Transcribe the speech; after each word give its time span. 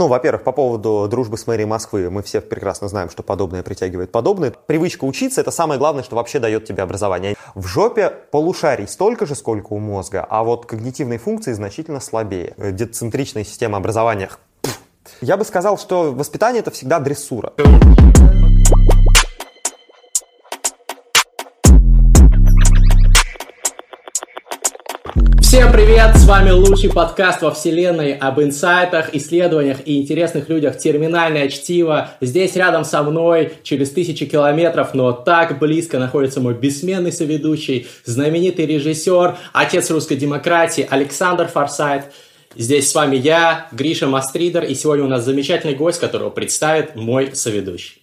Ну, 0.00 0.08
во-первых, 0.08 0.44
по 0.44 0.52
поводу 0.52 1.06
дружбы 1.10 1.36
с 1.36 1.46
мэрией 1.46 1.66
Москвы. 1.66 2.08
Мы 2.08 2.22
все 2.22 2.40
прекрасно 2.40 2.88
знаем, 2.88 3.10
что 3.10 3.22
подобное 3.22 3.62
притягивает 3.62 4.10
подобное. 4.10 4.50
Привычка 4.64 5.04
учиться– 5.04 5.40
это 5.42 5.50
самое 5.50 5.78
главное, 5.78 6.02
что 6.02 6.16
вообще 6.16 6.38
дает 6.38 6.64
тебе 6.64 6.82
образование. 6.82 7.34
В 7.54 7.66
жопе 7.66 8.08
полушарий 8.08 8.88
столько 8.88 9.26
же, 9.26 9.34
сколько 9.34 9.74
у 9.74 9.78
мозга, 9.78 10.26
а 10.26 10.42
вот 10.42 10.64
когнитивные 10.64 11.18
функции 11.18 11.52
значительно 11.52 12.00
слабее. 12.00 12.54
Децентричная 12.56 13.44
система 13.44 13.76
образования. 13.76 14.30
Я 15.20 15.36
бы 15.36 15.44
сказал, 15.44 15.76
что 15.76 16.12
воспитание– 16.12 16.60
это 16.62 16.70
всегда 16.70 16.98
дрессура. 16.98 17.52
Всем 25.50 25.72
привет! 25.72 26.16
С 26.16 26.26
вами 26.26 26.50
лучший 26.50 26.92
подкаст 26.92 27.42
во 27.42 27.50
вселенной 27.50 28.12
об 28.12 28.40
инсайтах, 28.40 29.12
исследованиях 29.16 29.78
и 29.84 30.00
интересных 30.00 30.48
людях 30.48 30.78
«Терминальное 30.78 31.48
чтиво». 31.48 32.12
Здесь 32.20 32.54
рядом 32.54 32.84
со 32.84 33.02
мной, 33.02 33.54
через 33.64 33.90
тысячи 33.90 34.26
километров, 34.26 34.94
но 34.94 35.10
так 35.10 35.58
близко 35.58 35.98
находится 35.98 36.40
мой 36.40 36.54
бессменный 36.54 37.10
соведущий, 37.10 37.88
знаменитый 38.04 38.64
режиссер, 38.64 39.38
отец 39.52 39.90
русской 39.90 40.14
демократии 40.14 40.86
Александр 40.88 41.48
Форсайт. 41.48 42.12
Здесь 42.54 42.88
с 42.88 42.94
вами 42.94 43.16
я, 43.16 43.66
Гриша 43.72 44.06
Мастридер, 44.06 44.62
и 44.62 44.76
сегодня 44.76 45.04
у 45.04 45.08
нас 45.08 45.24
замечательный 45.24 45.74
гость, 45.74 45.98
которого 45.98 46.30
представит 46.30 46.94
мой 46.94 47.34
соведущий. 47.34 48.00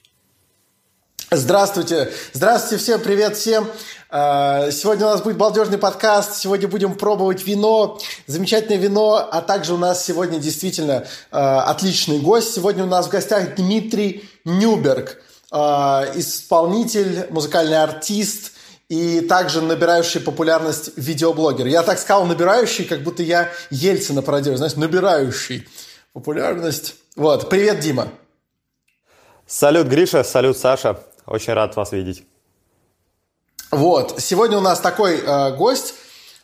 Здравствуйте. 1.29 2.09
Здравствуйте 2.31 2.81
всем, 2.81 3.01
привет 3.01 3.35
всем. 3.35 3.67
А, 4.19 4.71
сегодня 4.71 5.05
у 5.05 5.09
нас 5.09 5.21
будет 5.21 5.37
балдежный 5.37 5.77
подкаст. 5.77 6.37
Сегодня 6.37 6.67
будем 6.67 6.95
пробовать 6.95 7.45
вино, 7.45 7.99
замечательное 8.25 8.79
вино, 8.79 9.29
а 9.31 9.41
также 9.41 9.75
у 9.75 9.77
нас 9.77 10.03
сегодня 10.03 10.39
действительно 10.39 11.05
а, 11.29 11.65
отличный 11.65 12.17
гость. 12.17 12.51
Сегодня 12.51 12.85
у 12.85 12.87
нас 12.87 13.05
в 13.05 13.11
гостях 13.11 13.53
Дмитрий 13.53 14.27
Нюберг, 14.43 15.21
а, 15.51 16.07
исполнитель, 16.15 17.27
музыкальный 17.29 17.83
артист 17.83 18.53
и 18.89 19.21
также 19.21 19.61
набирающий 19.61 20.19
популярность 20.19 20.93
видеоблогер. 20.95 21.67
Я 21.67 21.83
так 21.83 21.99
сказал 21.99 22.25
набирающий, 22.25 22.85
как 22.85 23.03
будто 23.03 23.21
я 23.21 23.51
Ельцина 23.69 24.23
пародирую, 24.23 24.57
знаешь, 24.57 24.75
набирающий 24.75 25.67
популярность. 26.13 26.95
Вот, 27.15 27.49
привет, 27.49 27.81
Дима. 27.81 28.07
Салют, 29.45 29.85
Гриша, 29.85 30.23
салют, 30.23 30.57
Саша. 30.57 30.99
Очень 31.27 31.53
рад 31.53 31.75
вас 31.75 31.91
видеть. 31.91 32.23
Вот, 33.71 34.15
сегодня 34.19 34.57
у 34.57 34.61
нас 34.61 34.79
такой 34.79 35.17
э, 35.17 35.55
гость, 35.57 35.95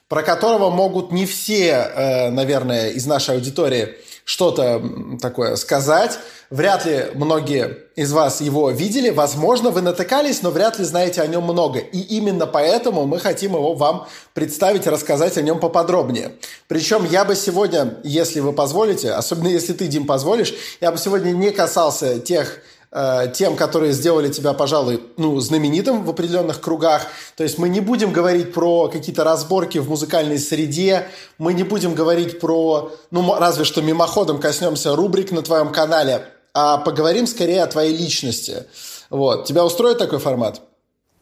про 0.10 0.24
которого 0.24 0.70
могут 0.70 1.14
не 1.14 1.26
все, 1.26 1.70
э, 1.70 2.30
наверное, 2.32 2.90
из 2.90 3.06
нашей 3.06 3.36
аудитории 3.36 3.96
что-то 4.26 4.82
такое 5.22 5.56
сказать. 5.56 6.20
Вряд 6.50 6.86
ли 6.86 7.08
многие 7.14 7.78
из 7.96 8.12
вас 8.14 8.42
его 8.42 8.70
видели. 8.70 9.10
Возможно, 9.10 9.70
вы 9.70 9.82
натыкались, 9.82 10.42
но 10.42 10.52
вряд 10.52 10.80
ли 10.80 10.86
знаете 10.86 11.22
о 11.22 11.28
нем 11.28 11.44
много. 11.44 11.80
И 11.80 12.00
именно 12.00 12.46
поэтому 12.46 13.06
мы 13.06 13.20
хотим 13.20 13.54
его 13.54 13.74
вам 13.74 14.08
представить, 14.34 14.88
рассказать 14.88 15.38
о 15.38 15.42
нем 15.42 15.60
поподробнее. 15.60 16.34
Причем 16.68 17.06
я 17.06 17.26
бы 17.26 17.36
сегодня, 17.36 17.98
если 18.04 18.40
вы 18.40 18.54
позволите, 18.54 19.12
особенно 19.12 19.48
если 19.48 19.74
ты, 19.74 19.88
Дим, 19.88 20.06
позволишь, 20.06 20.54
я 20.80 20.92
бы 20.92 20.98
сегодня 20.98 21.32
не 21.32 21.52
касался 21.52 22.20
тех 22.20 22.60
Э, 22.96 23.26
тем, 23.34 23.56
которые 23.56 23.92
сделали 23.92 24.30
тебя, 24.30 24.54
пожалуй, 24.54 25.02
ну, 25.18 25.40
знаменитым 25.40 26.04
в 26.04 26.10
определенных 26.12 26.62
кругах. 26.62 27.08
То 27.36 27.44
есть 27.44 27.58
мы 27.58 27.68
не 27.68 27.80
будем 27.80 28.14
говорить 28.14 28.54
про 28.54 28.88
какие-то 28.88 29.24
разборки 29.24 29.80
в 29.80 29.90
музыкальной 29.90 30.38
среде, 30.38 31.08
мы 31.40 31.54
не 31.54 31.64
будем 31.64 31.96
говорить 31.96 32.40
про, 32.40 32.92
ну, 33.10 33.36
разве 33.40 33.66
что 33.66 33.82
мимоходом 33.82 34.40
коснемся 34.40 34.96
рубрик 34.96 35.32
на 35.32 35.42
твоем 35.42 35.72
канале, 35.72 36.26
а 36.54 36.78
поговорим 36.78 37.26
скорее 37.26 37.64
о 37.64 37.68
твоей 37.68 37.98
личности. 37.98 38.66
Вот. 39.10 39.46
Тебя 39.46 39.66
устроит 39.66 39.98
такой 39.98 40.20
формат? 40.20 40.62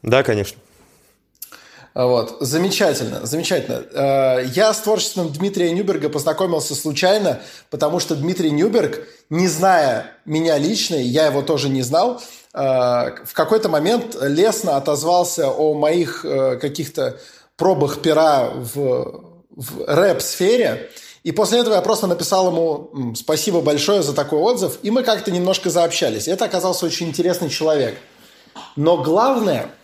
Да, 0.01 0.23
конечно. 0.23 0.59
Вот. 1.93 2.37
Замечательно, 2.39 3.25
замечательно. 3.25 3.83
Э, 3.93 4.45
я 4.55 4.73
с 4.73 4.79
творчеством 4.79 5.31
Дмитрия 5.31 5.71
Нюберга 5.71 6.09
познакомился 6.09 6.73
случайно, 6.73 7.41
потому 7.69 7.99
что 7.99 8.15
Дмитрий 8.15 8.51
Нюберг, 8.51 9.07
не 9.29 9.47
зная 9.47 10.11
меня 10.25 10.57
лично, 10.57 10.95
я 10.95 11.25
его 11.25 11.41
тоже 11.41 11.67
не 11.67 11.81
знал, 11.81 12.21
э, 12.53 12.59
в 12.59 13.33
какой-то 13.33 13.67
момент 13.67 14.15
лестно 14.21 14.77
отозвался 14.77 15.49
о 15.49 15.73
моих 15.73 16.23
э, 16.23 16.57
каких-то 16.57 17.19
пробах 17.57 18.01
пера 18.01 18.49
в, 18.51 19.23
в 19.49 19.85
рэп-сфере. 19.85 20.89
И 21.23 21.33
после 21.33 21.59
этого 21.59 21.75
я 21.75 21.81
просто 21.81 22.07
написал 22.07 22.47
ему 22.47 23.13
спасибо 23.15 23.61
большое 23.61 24.01
за 24.01 24.13
такой 24.13 24.39
отзыв, 24.39 24.79
и 24.81 24.89
мы 24.91 25.03
как-то 25.03 25.29
немножко 25.29 25.69
заобщались. 25.69 26.27
Это 26.27 26.45
оказался 26.45 26.85
очень 26.85 27.09
интересный 27.09 27.49
человек. 27.49 27.97
Но 28.77 28.97
главное– 28.97 29.69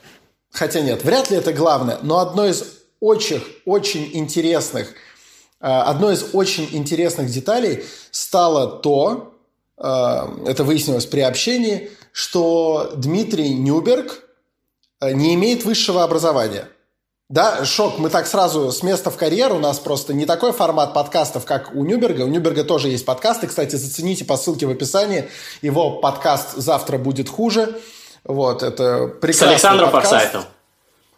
хотя 0.58 0.82
нет, 0.82 1.04
вряд 1.04 1.30
ли 1.30 1.38
это 1.38 1.54
главное, 1.54 2.00
но 2.02 2.20
одно 2.20 2.48
из 2.48 2.64
очень, 3.00 3.44
очень 3.66 4.10
интересных, 4.14 4.90
э, 5.62 5.68
одной 5.68 6.16
из 6.16 6.26
очень 6.34 6.68
интересных 6.72 7.30
деталей 7.30 7.86
стало 8.12 8.68
то, 8.68 9.34
э, 9.78 9.84
это 10.48 10.64
выяснилось 10.64 11.06
при 11.06 11.22
общении, 11.22 11.92
что 12.12 12.94
Дмитрий 12.96 13.54
Нюберг 13.54 14.24
э, 15.00 15.14
не 15.14 15.36
имеет 15.36 15.64
высшего 15.64 16.04
образования. 16.04 16.68
Да, 17.30 17.66
шок. 17.66 18.00
Мы 18.00 18.10
так 18.10 18.26
сразу 18.26 18.72
с 18.72 18.82
места 18.84 19.12
в 19.12 19.18
карьеру. 19.18 19.58
У 19.58 19.60
нас 19.60 19.80
просто 19.80 20.14
не 20.14 20.26
такой 20.26 20.54
формат 20.54 20.94
подкастов, 20.94 21.44
как 21.44 21.76
у 21.76 21.84
Нюберга. 21.84 22.22
У 22.22 22.28
Нюберга 22.28 22.64
тоже 22.64 22.88
есть 22.88 23.06
подкасты. 23.06 23.48
Кстати, 23.48 23.76
зацените 23.76 24.24
по 24.24 24.38
ссылке 24.38 24.66
в 24.66 24.70
описании. 24.70 25.28
Его 25.62 26.00
подкаст 26.00 26.56
«Завтра 26.56 26.98
будет 26.98 27.28
хуже». 27.28 27.82
Вот, 28.28 28.62
это 28.62 29.08
прекрасный 29.08 29.48
С 29.48 29.52
Александром 29.52 29.92
подкаст. 29.92 30.14
Форсайтом. 30.14 30.44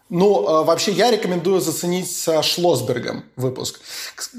Ну, 0.09 0.47
а, 0.47 0.63
вообще, 0.63 0.91
я 0.91 1.11
рекомендую 1.11 1.61
заценить 1.61 2.11
со 2.11 2.41
Шлосбергом 2.41 3.25
выпуск. 3.35 3.79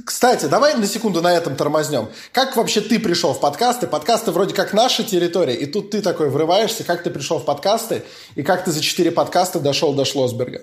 Кстати, 0.04 0.46
давай 0.46 0.74
на 0.74 0.86
секунду 0.86 1.22
на 1.22 1.32
этом 1.32 1.54
тормознем. 1.54 2.08
Как 2.32 2.56
вообще 2.56 2.80
ты 2.80 2.98
пришел 2.98 3.34
в 3.34 3.40
подкасты? 3.40 3.86
Подкасты 3.86 4.32
вроде 4.32 4.54
как 4.54 4.72
наша 4.72 5.04
территория, 5.04 5.54
и 5.54 5.66
тут 5.66 5.90
ты 5.90 6.02
такой 6.02 6.28
врываешься. 6.28 6.82
Как 6.82 7.04
ты 7.04 7.10
пришел 7.10 7.38
в 7.38 7.44
подкасты? 7.44 8.02
И 8.34 8.42
как 8.42 8.64
ты 8.64 8.72
за 8.72 8.80
четыре 8.80 9.12
подкаста 9.12 9.60
дошел 9.60 9.92
до 9.92 10.04
Шлосберга? 10.04 10.62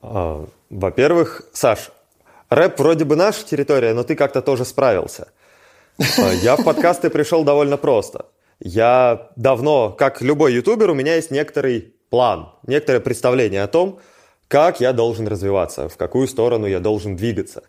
А, 0.00 0.46
во-первых, 0.70 1.42
Саш, 1.52 1.90
рэп 2.50 2.78
вроде 2.78 3.04
бы 3.04 3.16
наша 3.16 3.44
территория, 3.44 3.94
но 3.94 4.04
ты 4.04 4.14
как-то 4.14 4.42
тоже 4.42 4.64
справился. 4.64 5.28
А, 5.98 6.32
я 6.34 6.56
в 6.56 6.62
подкасты 6.62 7.10
пришел 7.10 7.42
довольно 7.42 7.76
просто. 7.76 8.26
Я 8.60 9.30
давно, 9.36 9.90
как 9.90 10.20
любой 10.20 10.54
ютубер, 10.54 10.90
у 10.90 10.94
меня 10.94 11.14
есть 11.14 11.30
некоторый 11.30 11.94
план, 12.10 12.50
некоторое 12.66 13.00
представление 13.00 13.62
о 13.62 13.68
том, 13.68 14.00
как 14.48 14.80
я 14.80 14.92
должен 14.92 15.28
развиваться, 15.28 15.88
в 15.88 15.96
какую 15.96 16.26
сторону 16.26 16.66
я 16.66 16.80
должен 16.80 17.16
двигаться. 17.16 17.62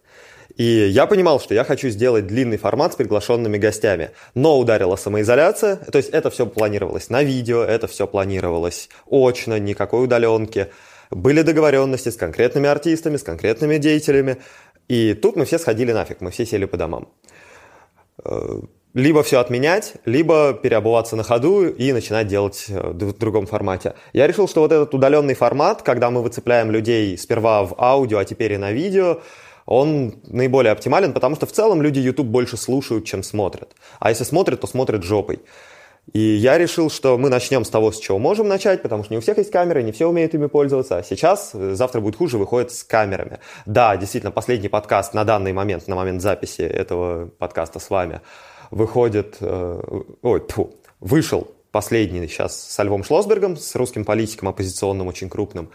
И 0.55 0.63
я 0.63 1.05
понимал, 1.05 1.39
что 1.39 1.53
я 1.53 1.63
хочу 1.63 1.89
сделать 1.89 2.25
длинный 2.25 2.57
формат 2.57 2.94
с 2.94 2.95
приглашенными 2.95 3.57
гостями. 3.57 4.11
Но 4.33 4.57
ударила 4.57 4.95
самоизоляция, 4.95 5.75
то 5.75 5.97
есть 5.97 6.09
это 6.09 6.29
все 6.29 6.45
планировалось 6.47 7.09
на 7.09 7.23
видео, 7.23 7.63
это 7.63 7.88
все 7.88 8.07
планировалось 8.07 8.89
очно, 9.06 9.59
никакой 9.59 10.03
удаленки. 10.03 10.67
Были 11.11 11.44
договоренности 11.44 12.09
с 12.09 12.16
конкретными 12.16 12.67
артистами, 12.67 13.17
с 13.17 13.23
конкретными 13.23 13.77
деятелями. 13.77 14.38
И 14.88 15.13
тут 15.13 15.35
мы 15.35 15.45
все 15.45 15.59
сходили 15.59 15.91
нафиг, 15.91 16.19
мы 16.21 16.31
все 16.31 16.45
сели 16.45 16.66
по 16.66 16.77
домам. 16.77 17.09
Либо 18.95 19.22
все 19.22 19.39
отменять, 19.39 19.94
либо 20.05 20.53
переобуваться 20.53 21.16
на 21.16 21.22
ходу 21.22 21.67
и 21.67 21.94
начинать 21.94 22.25
делать 22.25 22.66
э, 22.69 22.89
в 22.89 23.17
другом 23.19 23.45
формате. 23.45 23.94
Я 24.13 24.25
решил, 24.25 24.47
что 24.47 24.61
вот 24.61 24.72
этот 24.72 24.91
удаленный 24.95 25.35
формат, 25.35 25.83
когда 25.83 26.09
мы 26.09 26.23
выцепляем 26.23 26.72
людей 26.72 27.16
сперва 27.16 27.66
в 27.66 27.75
аудио, 27.77 28.17
а 28.17 28.25
теперь 28.25 28.53
и 28.53 28.57
на 28.57 28.72
видео, 28.72 29.22
он 29.67 30.16
наиболее 30.25 30.72
оптимален, 30.72 31.13
потому 31.13 31.35
что 31.35 31.45
в 31.45 31.51
целом 31.51 31.83
люди 31.83 32.00
YouTube 32.00 32.25
больше 32.25 32.57
слушают, 32.57 33.05
чем 33.05 33.22
смотрят. 33.22 33.75
А 34.00 34.09
если 34.09 34.23
смотрят, 34.23 34.61
то 34.61 34.66
смотрят 34.66 35.03
жопой. 35.03 35.39
И 36.12 36.19
я 36.19 36.57
решил, 36.57 36.89
что 36.89 37.15
мы 37.19 37.30
начнем 37.30 37.65
с 37.65 37.69
того, 37.69 37.92
с 37.92 38.00
чего 38.00 38.18
можем 38.18 38.47
начать, 38.47 38.81
потому 38.81 39.03
что 39.03 39.13
не 39.13 39.19
у 39.19 39.21
всех 39.21 39.38
есть 39.38 39.51
камеры, 39.51 39.83
не 39.83 39.92
все 39.92 40.07
умеют 40.07 40.33
ими 40.33 40.47
пользоваться. 40.47 40.97
А 40.97 41.03
сейчас, 41.03 41.51
э, 41.53 41.75
завтра 41.75 42.01
будет 42.01 42.15
хуже, 42.15 42.39
выходит 42.39 42.71
с 42.71 42.83
камерами. 42.83 43.38
Да, 43.68 43.95
действительно, 43.97 44.31
последний 44.31 44.69
подкаст 44.69 45.13
на 45.13 45.25
данный 45.25 45.53
момент, 45.53 45.88
на 45.88 45.95
момент 45.95 46.24
записи 46.24 46.63
этого 46.63 47.27
подкаста 47.38 47.77
с 47.77 47.92
вами– 47.92 48.21
выходит, 48.71 49.38
э, 49.39 49.81
ой, 50.21 50.42
тьфу, 50.48 50.71
вышел 51.00 51.48
последний 51.71 52.27
сейчас 52.27 52.60
с 52.60 52.83
Львом 52.83 53.04
Шлосбергом, 53.04 53.57
с 53.57 53.75
русским 53.75 54.06
политиком 54.06 54.50
оппозиционным, 54.50 55.07
очень 55.07 55.30
крупным. 55.30 55.69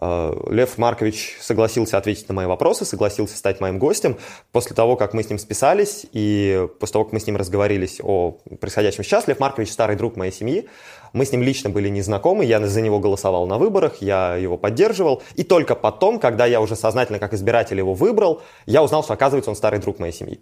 Э, 0.00 0.34
Лев 0.50 0.76
Маркович 0.78 1.36
согласился 1.40 1.96
ответить 1.98 2.28
на 2.28 2.34
мои 2.34 2.46
вопросы, 2.46 2.84
согласился 2.84 3.36
стать 3.36 3.60
моим 3.60 3.78
гостем. 3.78 4.18
После 4.52 4.74
того, 4.74 4.96
как 4.96 5.14
мы 5.14 5.22
с 5.22 5.30
ним 5.30 5.38
списались 5.38 6.06
и 6.12 6.68
после 6.78 6.92
того, 6.92 7.04
как 7.04 7.12
мы 7.12 7.20
с 7.20 7.26
ним 7.26 7.36
разговорились 7.36 8.00
о 8.02 8.38
происходящем 8.60 9.04
сейчас, 9.04 9.26
Лев 9.28 9.40
Маркович 9.40 9.70
старый 9.70 9.96
друг 9.96 10.16
моей 10.16 10.32
семьи, 10.32 10.68
мы 11.12 11.24
с 11.24 11.32
ним 11.32 11.42
лично 11.42 11.70
были 11.70 11.88
не 11.88 12.02
знакомы, 12.02 12.44
я 12.44 12.64
за 12.66 12.80
него 12.82 12.98
голосовал 12.98 13.46
на 13.46 13.56
выборах, 13.56 14.02
я 14.02 14.36
его 14.36 14.58
поддерживал. 14.58 15.22
И 15.36 15.42
только 15.42 15.74
потом, 15.74 16.18
когда 16.18 16.44
я 16.44 16.60
уже 16.60 16.76
сознательно 16.76 17.18
как 17.18 17.32
избиратель 17.32 17.78
его 17.78 17.94
выбрал, 17.94 18.42
я 18.66 18.82
узнал, 18.82 19.02
что 19.02 19.14
оказывается 19.14 19.50
он 19.50 19.56
старый 19.56 19.80
друг 19.80 19.98
моей 19.98 20.12
семьи. 20.12 20.40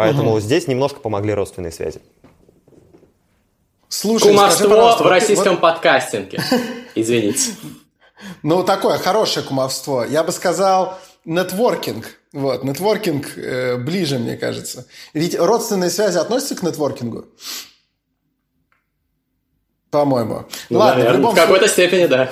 Поэтому 0.00 0.32
угу. 0.32 0.40
здесь 0.40 0.66
немножко 0.66 1.00
помогли 1.00 1.34
родственные 1.34 1.72
связи. 1.72 2.00
Слушай, 3.88 4.32
Кумовство 4.32 4.96
в 4.98 5.06
российском 5.06 5.52
вот... 5.54 5.60
подкастинге. 5.60 6.40
Извините. 6.94 7.52
Ну, 8.42 8.62
такое 8.62 8.98
хорошее 8.98 9.44
кумовство. 9.44 10.04
Я 10.04 10.22
бы 10.22 10.32
сказал, 10.32 10.98
нетворкинг. 11.24 12.06
Вот, 12.32 12.62
нетворкинг 12.62 13.36
э, 13.36 13.76
ближе, 13.76 14.18
мне 14.18 14.36
кажется. 14.36 14.86
Ведь 15.12 15.38
родственные 15.38 15.90
связи 15.90 16.18
относятся 16.18 16.54
к 16.54 16.62
нетворкингу? 16.62 17.26
По-моему. 19.90 20.44
Ну, 20.68 20.78
Ладно, 20.78 21.02
наверное, 21.02 21.12
в, 21.12 21.16
любом 21.18 21.34
в 21.34 21.36
какой-то 21.36 21.66
случае, 21.66 21.88
степени, 21.88 22.06
да. 22.06 22.30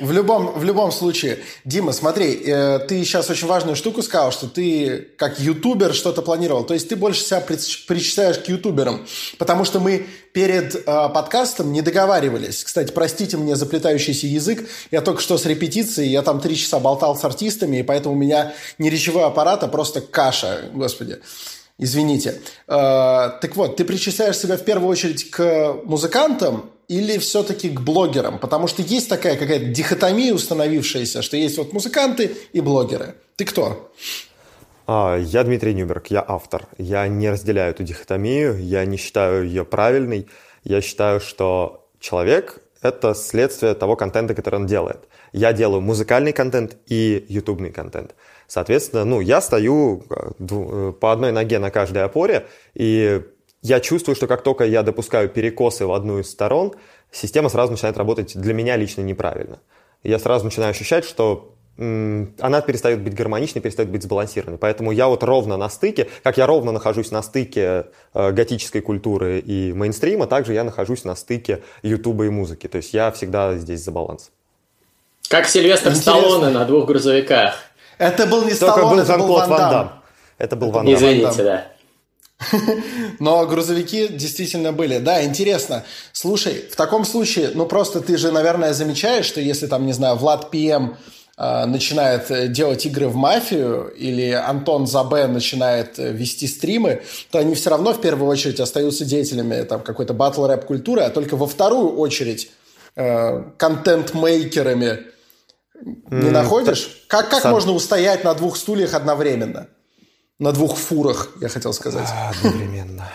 В 0.00 0.10
любом, 0.10 0.58
в 0.58 0.64
любом 0.64 0.90
случае. 0.90 1.38
Дима, 1.64 1.92
смотри, 1.92 2.42
э, 2.44 2.80
ты 2.88 3.04
сейчас 3.04 3.30
очень 3.30 3.46
важную 3.46 3.76
штуку 3.76 4.02
сказал, 4.02 4.32
что 4.32 4.48
ты 4.48 5.08
как 5.16 5.38
ютубер 5.38 5.94
что-то 5.94 6.22
планировал. 6.22 6.64
То 6.64 6.74
есть 6.74 6.88
ты 6.88 6.96
больше 6.96 7.22
себя 7.22 7.40
причисляешь 7.40 8.38
к 8.38 8.48
ютуберам. 8.48 9.06
Потому 9.38 9.64
что 9.64 9.78
мы 9.78 10.06
перед 10.32 10.74
э, 10.74 10.82
подкастом 10.84 11.72
не 11.72 11.82
договаривались. 11.82 12.64
Кстати, 12.64 12.90
простите 12.90 13.36
мне 13.36 13.54
заплетающийся 13.54 14.26
язык. 14.26 14.68
Я 14.90 15.00
только 15.00 15.20
что 15.20 15.38
с 15.38 15.46
репетицией, 15.46 16.10
я 16.10 16.22
там 16.22 16.40
три 16.40 16.56
часа 16.56 16.80
болтал 16.80 17.16
с 17.16 17.24
артистами, 17.24 17.76
и 17.76 17.82
поэтому 17.84 18.16
у 18.16 18.18
меня 18.18 18.54
не 18.78 18.90
речевой 18.90 19.24
аппарат, 19.24 19.62
а 19.62 19.68
просто 19.68 20.00
каша, 20.00 20.62
господи. 20.74 21.18
Извините. 21.78 22.40
Э, 22.66 23.30
так 23.40 23.54
вот, 23.54 23.76
ты 23.76 23.84
причисляешь 23.84 24.36
себя 24.36 24.56
в 24.56 24.64
первую 24.64 24.88
очередь 24.88 25.30
к 25.30 25.76
музыкантам, 25.84 26.72
или 26.88 27.18
все-таки 27.18 27.68
к 27.68 27.80
блогерам? 27.80 28.38
Потому 28.38 28.66
что 28.66 28.82
есть 28.82 29.08
такая 29.08 29.36
какая-то 29.36 29.66
дихотомия 29.66 30.34
установившаяся, 30.34 31.22
что 31.22 31.36
есть 31.36 31.58
вот 31.58 31.72
музыканты 31.72 32.34
и 32.52 32.60
блогеры. 32.60 33.14
Ты 33.36 33.44
кто? 33.44 33.92
А, 34.86 35.16
я 35.16 35.44
Дмитрий 35.44 35.74
Нюберг, 35.74 36.06
я 36.06 36.24
автор. 36.26 36.66
Я 36.78 37.06
не 37.08 37.28
разделяю 37.30 37.72
эту 37.72 37.84
дихотомию, 37.84 38.58
я 38.58 38.86
не 38.86 38.96
считаю 38.96 39.46
ее 39.46 39.64
правильной. 39.64 40.28
Я 40.64 40.80
считаю, 40.80 41.20
что 41.20 41.86
человек— 42.00 42.62
это 42.82 43.14
следствие 43.14 43.74
того 43.74 43.96
контента, 43.96 44.34
который 44.34 44.56
он 44.56 44.66
делает. 44.66 45.06
Я 45.32 45.52
делаю 45.52 45.82
музыкальный 45.82 46.32
контент 46.32 46.76
и 46.86 47.24
ютубный 47.28 47.70
контент. 47.70 48.14
Соответственно, 48.46 49.04
ну, 49.04 49.20
я 49.20 49.42
стою 49.42 50.04
э, 50.08 50.30
э, 50.38 50.92
по 50.98 51.12
одной 51.12 51.32
ноге 51.32 51.58
на 51.58 51.70
каждой 51.70 52.02
опоре, 52.02 52.46
и 52.74 53.20
я 53.62 53.80
чувствую, 53.80 54.14
что 54.14 54.26
как 54.26 54.42
только 54.42 54.64
я 54.64 54.82
допускаю 54.82 55.28
перекосы 55.28 55.86
в 55.86 55.92
одну 55.92 56.20
из 56.20 56.30
сторон, 56.30 56.74
система 57.10 57.48
сразу 57.48 57.72
начинает 57.72 57.96
работать 57.96 58.36
для 58.36 58.54
меня 58.54 58.76
лично 58.76 59.02
неправильно. 59.02 59.60
Я 60.02 60.18
сразу 60.18 60.44
начинаю 60.44 60.70
ощущать, 60.70 61.04
что 61.04 61.54
она 61.78 62.60
перестает 62.60 63.00
быть 63.00 63.14
гармоничной, 63.14 63.62
перестает 63.62 63.88
быть 63.88 64.02
сбалансированной. 64.02 64.58
Поэтому 64.58 64.90
я 64.90 65.06
вот 65.06 65.22
ровно 65.22 65.56
на 65.56 65.68
стыке, 65.68 66.08
как 66.24 66.36
я 66.36 66.46
ровно 66.46 66.72
нахожусь 66.72 67.12
на 67.12 67.22
стыке 67.22 67.86
э, 68.14 68.32
готической 68.32 68.80
культуры 68.80 69.38
и 69.38 69.72
мейнстрима, 69.72 70.26
также 70.26 70.54
я 70.54 70.64
нахожусь 70.64 71.04
на 71.04 71.14
стыке 71.14 71.62
ютуба 71.82 72.26
и 72.26 72.30
музыки. 72.30 72.66
То 72.66 72.78
есть 72.78 72.94
я 72.94 73.12
всегда 73.12 73.56
здесь 73.56 73.84
за 73.84 73.92
баланс. 73.92 74.32
Как 75.28 75.46
Сильвестр 75.46 75.90
Интересно. 75.90 76.20
Сталлоне 76.20 76.48
на 76.50 76.64
двух 76.64 76.86
грузовиках. 76.86 77.54
Это 77.98 78.26
был 78.26 78.42
не 78.42 78.54
Только 78.54 78.72
Сталлоне, 78.72 78.96
был 78.96 79.02
это 79.02 79.18
был 79.18 79.34
Ван 79.34 79.48
Дам. 79.48 80.02
Это 80.38 80.56
был 80.56 80.70
Ван 80.72 80.84
Дам. 80.84 80.94
Извините, 80.94 81.44
да. 81.44 81.66
Но 83.18 83.46
грузовики 83.46 84.08
действительно 84.08 84.72
были. 84.72 84.98
Да, 84.98 85.24
интересно. 85.24 85.84
Слушай, 86.12 86.64
в 86.70 86.76
таком 86.76 87.04
случае, 87.04 87.50
ну 87.54 87.66
просто 87.66 88.00
ты 88.00 88.16
же, 88.16 88.30
наверное, 88.30 88.72
замечаешь, 88.72 89.26
что 89.26 89.40
если 89.40 89.66
там, 89.66 89.86
не 89.86 89.92
знаю, 89.92 90.16
Влад 90.16 90.50
ПМ 90.50 90.94
э, 91.36 91.64
начинает 91.66 92.30
э, 92.30 92.46
делать 92.46 92.86
игры 92.86 93.08
в 93.08 93.16
мафию, 93.16 93.88
или 93.88 94.30
Антон 94.30 94.86
Забе 94.86 95.26
начинает 95.26 95.98
э, 95.98 96.12
вести 96.12 96.46
стримы, 96.46 97.02
то 97.30 97.38
они 97.38 97.54
все 97.54 97.70
равно 97.70 97.92
в 97.92 98.00
первую 98.00 98.30
очередь 98.30 98.60
остаются 98.60 99.04
деятелями 99.04 99.62
там, 99.64 99.80
какой-то 99.80 100.14
батл-рэп 100.14 100.64
культуры, 100.64 101.02
а 101.02 101.10
только 101.10 101.36
во 101.36 101.48
вторую 101.48 101.96
очередь 101.96 102.50
э, 102.94 103.42
контент-мейкерами. 103.56 105.06
Не 106.10 106.28
mm, 106.28 106.30
находишь? 106.30 107.04
Как, 107.08 107.30
как 107.30 107.44
можно 107.44 107.72
устоять 107.72 108.24
на 108.24 108.34
двух 108.34 108.56
стульях 108.56 108.94
одновременно? 108.94 109.68
На 110.38 110.52
двух 110.52 110.76
фурах, 110.76 111.30
я 111.40 111.48
хотел 111.48 111.72
сказать. 111.72 112.08
А, 112.12 112.30
одновременно. 112.30 113.08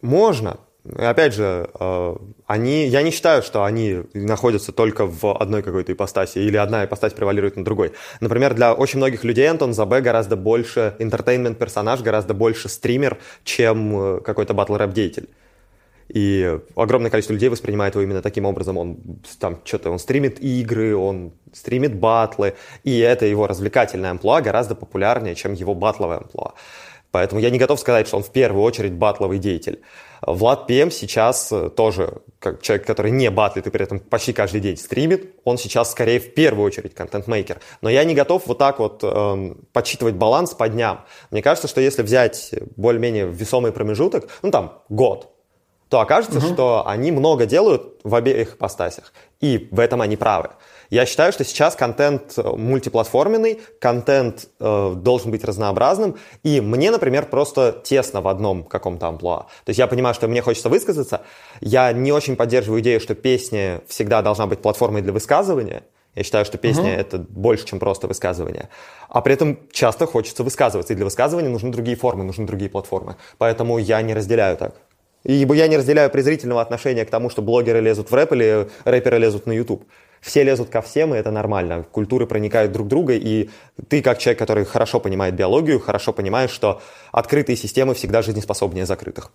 Можно. 0.00 0.56
Опять 0.96 1.34
же, 1.34 1.68
а, 1.74 2.16
они, 2.46 2.86
я 2.86 3.02
не 3.02 3.10
считаю, 3.10 3.42
что 3.42 3.64
они 3.64 4.04
находятся 4.14 4.72
только 4.72 5.04
в 5.06 5.36
одной 5.36 5.62
какой-то 5.62 5.92
ипостаси, 5.92 6.38
или 6.38 6.56
одна 6.56 6.86
ипостась 6.86 7.12
превалирует 7.12 7.56
на 7.56 7.64
другой. 7.64 7.92
Например, 8.20 8.54
для 8.54 8.72
очень 8.72 8.96
многих 8.98 9.24
людей 9.24 9.50
Антон 9.50 9.74
Забе 9.74 10.00
гораздо 10.00 10.36
больше 10.36 10.94
интертеймент-персонаж, 10.98 12.00
гораздо 12.00 12.32
больше 12.32 12.70
стример, 12.70 13.18
чем 13.44 14.16
э, 14.16 14.20
какой-то 14.20 14.54
батл-рэп-деятель. 14.54 15.28
И 16.08 16.58
огромное 16.74 17.10
количество 17.10 17.34
людей 17.34 17.48
воспринимает 17.48 17.94
его 17.94 18.02
именно 18.02 18.22
таким 18.22 18.46
образом. 18.46 18.78
Он 18.78 18.98
там 19.38 19.60
что-то, 19.64 19.90
он 19.90 19.98
стримит 19.98 20.40
игры, 20.40 20.96
он 20.96 21.32
стримит 21.52 21.94
батлы, 21.94 22.54
и 22.84 22.98
это 22.98 23.26
его 23.26 23.46
развлекательное 23.46 24.10
амплуа 24.10 24.40
гораздо 24.40 24.74
популярнее, 24.74 25.34
чем 25.34 25.52
его 25.52 25.74
батловое 25.74 26.18
амплуа. 26.18 26.54
Поэтому 27.10 27.40
я 27.40 27.50
не 27.50 27.58
готов 27.58 27.80
сказать, 27.80 28.06
что 28.06 28.18
он 28.18 28.22
в 28.22 28.30
первую 28.30 28.62
очередь 28.62 28.92
батловый 28.92 29.38
деятель. 29.38 29.80
Влад 30.20 30.66
ПМ 30.66 30.90
сейчас 30.90 31.50
э, 31.52 31.70
тоже, 31.70 32.18
как 32.38 32.60
человек, 32.60 32.86
который 32.86 33.10
не 33.10 33.30
батлит 33.30 33.66
и 33.66 33.70
при 33.70 33.84
этом 33.84 34.00
почти 34.00 34.32
каждый 34.32 34.60
день 34.60 34.76
стримит, 34.76 35.34
он 35.44 35.58
сейчас 35.58 35.92
скорее 35.92 36.20
в 36.20 36.34
первую 36.34 36.66
очередь 36.66 36.94
контент-мейкер. 36.94 37.60
Но 37.82 37.88
я 37.88 38.04
не 38.04 38.14
готов 38.14 38.46
вот 38.46 38.58
так 38.58 38.78
вот 38.78 39.00
эм, 39.04 39.58
подсчитывать 39.72 40.16
баланс 40.16 40.54
по 40.54 40.68
дням. 40.68 41.04
Мне 41.30 41.40
кажется, 41.40 41.68
что 41.68 41.80
если 41.80 42.02
взять 42.02 42.54
более-менее 42.76 43.26
весомый 43.26 43.72
промежуток, 43.72 44.28
ну 44.42 44.50
там 44.50 44.82
год, 44.88 45.32
то 45.88 46.00
окажется, 46.00 46.38
угу. 46.38 46.46
что 46.46 46.86
они 46.86 47.12
много 47.12 47.46
делают 47.46 48.00
в 48.04 48.14
обеих 48.14 48.54
ипостасях. 48.54 49.12
И 49.40 49.68
в 49.70 49.80
этом 49.80 50.00
они 50.02 50.16
правы. 50.16 50.50
Я 50.90 51.04
считаю, 51.04 51.32
что 51.32 51.44
сейчас 51.44 51.76
контент 51.76 52.34
э, 52.38 52.42
мультиплатформенный, 52.42 53.60
контент 53.78 54.48
э, 54.58 54.94
должен 54.96 55.30
быть 55.30 55.44
разнообразным, 55.44 56.16
и 56.42 56.60
мне, 56.62 56.90
например, 56.90 57.26
просто 57.26 57.78
тесно 57.84 58.22
в 58.22 58.28
одном 58.28 58.64
каком-то 58.64 59.06
амплуа. 59.06 59.46
То 59.64 59.70
есть 59.70 59.78
я 59.78 59.86
понимаю, 59.86 60.14
что 60.14 60.28
мне 60.28 60.40
хочется 60.40 60.70
высказаться. 60.70 61.22
Я 61.60 61.92
не 61.92 62.10
очень 62.10 62.36
поддерживаю 62.36 62.80
идею, 62.80 63.00
что 63.00 63.14
песня 63.14 63.82
всегда 63.86 64.22
должна 64.22 64.46
быть 64.46 64.60
платформой 64.60 65.02
для 65.02 65.12
высказывания. 65.12 65.82
Я 66.14 66.24
считаю, 66.24 66.44
что 66.44 66.58
песня 66.58 66.94
uh-huh. 66.94 67.00
это 67.00 67.18
больше, 67.18 67.66
чем 67.66 67.78
просто 67.78 68.08
высказывание. 68.08 68.70
А 69.08 69.20
при 69.20 69.34
этом 69.34 69.58
часто 69.70 70.06
хочется 70.06 70.42
высказываться, 70.42 70.92
и 70.94 70.96
для 70.96 71.04
высказывания 71.04 71.48
нужны 71.48 71.70
другие 71.70 71.96
формы, 71.96 72.24
нужны 72.24 72.46
другие 72.46 72.70
платформы. 72.70 73.16
Поэтому 73.36 73.78
я 73.78 74.00
не 74.02 74.14
разделяю 74.14 74.56
так. 74.56 74.74
Ибо 75.24 75.54
я 75.54 75.66
не 75.66 75.76
разделяю 75.76 76.10
презрительного 76.10 76.62
отношения 76.62 77.04
к 77.04 77.10
тому, 77.10 77.28
что 77.28 77.42
блогеры 77.42 77.80
лезут 77.80 78.10
в 78.10 78.14
рэп 78.14 78.32
или 78.32 78.70
рэперы 78.84 79.18
лезут 79.18 79.46
на 79.46 79.52
YouTube. 79.52 79.84
Все 80.20 80.42
лезут 80.42 80.68
ко 80.68 80.80
всем, 80.82 81.14
и 81.14 81.18
это 81.18 81.30
нормально. 81.30 81.84
Культуры 81.92 82.26
проникают 82.26 82.72
друг 82.72 82.88
друга, 82.88 83.14
и 83.14 83.50
ты, 83.88 84.02
как 84.02 84.18
человек, 84.18 84.38
который 84.38 84.64
хорошо 84.64 85.00
понимает 85.00 85.34
биологию, 85.34 85.80
хорошо 85.80 86.12
понимаешь, 86.12 86.50
что 86.50 86.82
открытые 87.12 87.56
системы 87.56 87.94
всегда 87.94 88.22
жизнеспособнее 88.22 88.86
закрытых. 88.86 89.30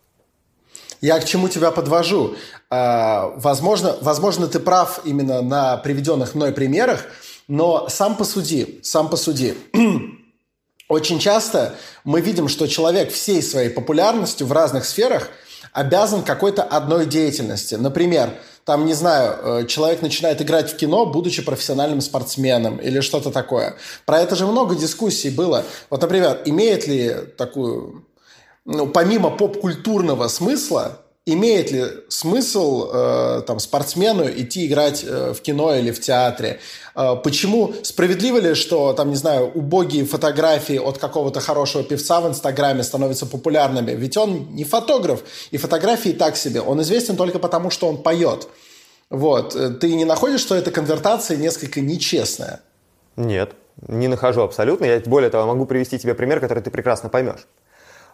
Я 1.00 1.20
к 1.20 1.26
чему 1.26 1.50
тебя 1.50 1.72
подвожу? 1.72 2.36
А, 2.70 3.34
возможно, 3.36 3.98
возможно, 4.02 4.48
ты 4.48 4.60
прав 4.60 5.02
именно 5.04 5.42
на 5.42 5.78
приведенных 5.78 6.34
мной 6.34 6.54
примерах, 6.54 7.06
но 7.48 7.90
сам 7.90 8.16
посуди, 8.16 8.80
сам 8.84 9.10
посуди. 9.10 9.54
Очень 10.88 11.20
часто 11.20 11.76
мы 12.04 12.22
видим, 12.22 12.48
что 12.48 12.68
человек 12.68 13.12
всей 13.12 13.42
своей 13.42 13.70
популярностью 13.70 14.48
в 14.48 14.54
разных 14.54 14.86
сферах– 14.86 15.30
обязан 15.74 16.24
какой-то 16.24 16.64
одной 16.64 17.06
деятельности. 17.06 17.76
Например, 17.76 18.30
там, 18.66 18.86
не 18.86 18.94
знаю, 18.94 19.64
э, 19.64 19.66
человек 19.68 20.02
начинает 20.02 20.42
играть 20.42 20.72
в 20.72 20.78
кино, 20.78 21.06
будучи 21.06 21.42
профессиональным 21.42 22.00
спортсменом 22.00 22.78
или 22.78 23.02
что-то 23.02 23.32
такое. 23.32 23.76
Про 24.06 24.22
это 24.22 24.36
же 24.36 24.46
много 24.46 24.76
дискуссий 24.76 25.30
было. 25.30 25.66
Вот, 25.90 26.02
например, 26.02 26.42
имеет 26.46 26.88
ли 26.88 27.14
такую, 27.38 28.06
ну, 28.64 28.88
помимо 28.88 29.32
поп-культурного 29.32 30.28
смысла, 30.30 31.03
имеет 31.26 31.72
ли 31.72 31.86
смысл 32.10 32.90
э, 32.92 33.42
там, 33.48 33.60
спортсмену 33.60 34.28
идти 34.30 34.66
играть 34.66 35.04
э, 35.08 35.34
в 35.34 35.42
кино 35.42 35.74
или 35.76 35.92
в 35.92 36.02
театре? 36.02 36.60
Э, 36.96 37.16
почему 37.24 37.74
справедливо 37.84 38.40
ли, 38.40 38.56
что 38.56 38.94
там, 38.94 39.10
не 39.10 39.16
знаю, 39.16 39.52
убогие 39.54 40.06
фотографии 40.06 40.78
от 40.78 40.98
какого-то 40.98 41.40
хорошего 41.40 41.84
певца 41.84 42.20
в 42.20 42.28
Инстаграме 42.28 42.84
становятся 42.84 43.26
популярными? 43.26 43.92
Ведь 43.92 44.18
он 44.18 44.54
не 44.54 44.66
фотограф, 44.66 45.24
и 45.52 45.58
фотографии 45.58 46.10
так 46.10 46.36
себе. 46.36 46.62
Он 46.62 46.82
известен 46.82 47.16
только 47.16 47.40
потому, 47.40 47.70
что 47.70 47.88
он 47.88 48.04
поет. 48.04 48.48
Вот. 49.10 49.56
Э, 49.56 49.70
ты 49.70 49.94
не 49.96 50.06
находишь, 50.06 50.42
что 50.42 50.56
эта 50.56 50.72
конвертация 50.72 51.38
несколько 51.38 51.80
нечестная? 51.80 52.62
Нет, 53.16 53.52
не 53.88 54.08
нахожу 54.08 54.42
абсолютно. 54.42 54.86
Я 54.86 55.00
более 55.06 55.30
того 55.30 55.48
могу 55.48 55.66
привести 55.66 55.98
тебе 55.98 56.16
пример, 56.16 56.42
который 56.42 56.62
ты 56.62 56.70
прекрасно 56.70 57.08
поймешь. 57.08 57.48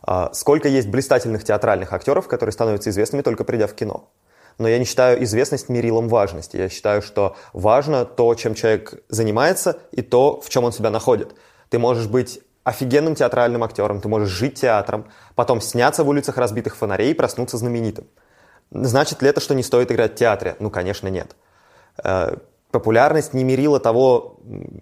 А, 0.01 0.32
сколько 0.34 0.68
есть 0.68 0.88
блистательных 0.88 1.44
театральных 1.44 1.94
актеров, 1.94 2.27
которые 2.27 2.53
становятся 2.53 2.89
известными 2.89 3.22
только 3.22 3.44
придя 3.44 3.68
в 3.68 3.74
кино. 3.74 4.10
Но 4.58 4.68
я 4.68 4.77
не 4.77 4.86
считаю 4.86 5.24
известность 5.24 5.70
мерилом 5.70 6.10
важности. 6.10 6.58
Я 6.58 6.70
считаю, 6.70 7.01
что 7.01 7.38
важно 7.53 8.06
то, 8.06 8.36
чем 8.36 8.56
человек 8.56 9.01
занимается, 9.08 9.79
и 9.91 10.01
то, 10.01 10.41
в 10.41 10.50
чем 10.50 10.65
он 10.65 10.74
себя 10.74 10.89
находит. 10.89 11.34
Ты 11.70 11.79
можешь 11.79 12.08
быть 12.08 12.41
офигенным 12.63 13.15
театральным 13.15 13.63
актером, 13.63 14.01
ты 14.01 14.10
можешь 14.10 14.29
жить 14.29 14.60
театром, 14.60 15.10
потом 15.36 15.62
сняться 15.62 16.03
в 16.03 16.10
улицах 16.10 16.38
разбитых 16.38 16.75
фонарей 16.75 17.12
и 17.12 17.13
проснуться 17.13 17.58
знаменитым. 17.58 18.06
Значит 18.70 19.22
ли 19.22 19.29
это, 19.29 19.39
что 19.39 19.56
не 19.56 19.63
стоит 19.63 19.91
играть 19.91 20.13
в 20.13 20.15
театре? 20.15 20.56
Ну, 20.60 20.70
конечно, 20.70 21.08
нет. 21.08 21.36
Популярность 22.72 23.34
не 23.34 23.44
мерила 23.44 23.80
того, 23.80 24.38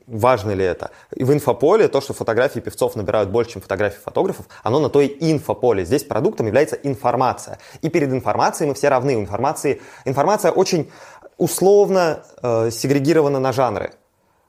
важно 0.07 0.51
ли 0.51 0.65
это. 0.65 0.91
И 1.15 1.23
в 1.23 1.31
инфополе 1.31 1.87
то, 1.87 2.01
что 2.01 2.13
фотографии 2.13 2.59
певцов 2.59 2.97
набирают 2.97 3.29
больше, 3.29 3.53
чем 3.53 3.61
фотографии 3.61 3.99
фотографов, 4.03 4.47
оно 4.63 4.79
на 4.79 4.89
то 4.89 4.99
и 4.99 5.15
инфополе. 5.31 5.85
Здесь 5.85 6.03
продуктом 6.03 6.47
является 6.47 6.75
информация. 6.75 7.59
И 7.81 7.89
перед 7.89 8.11
информацией 8.11 8.67
мы 8.67 8.75
все 8.75 8.89
равны. 8.89 9.15
У 9.15 9.21
информации, 9.21 9.81
информация 10.03 10.51
очень 10.51 10.91
условно 11.37 12.23
э, 12.41 12.71
сегрегирована 12.71 13.39
на 13.39 13.53
жанры. 13.53 13.93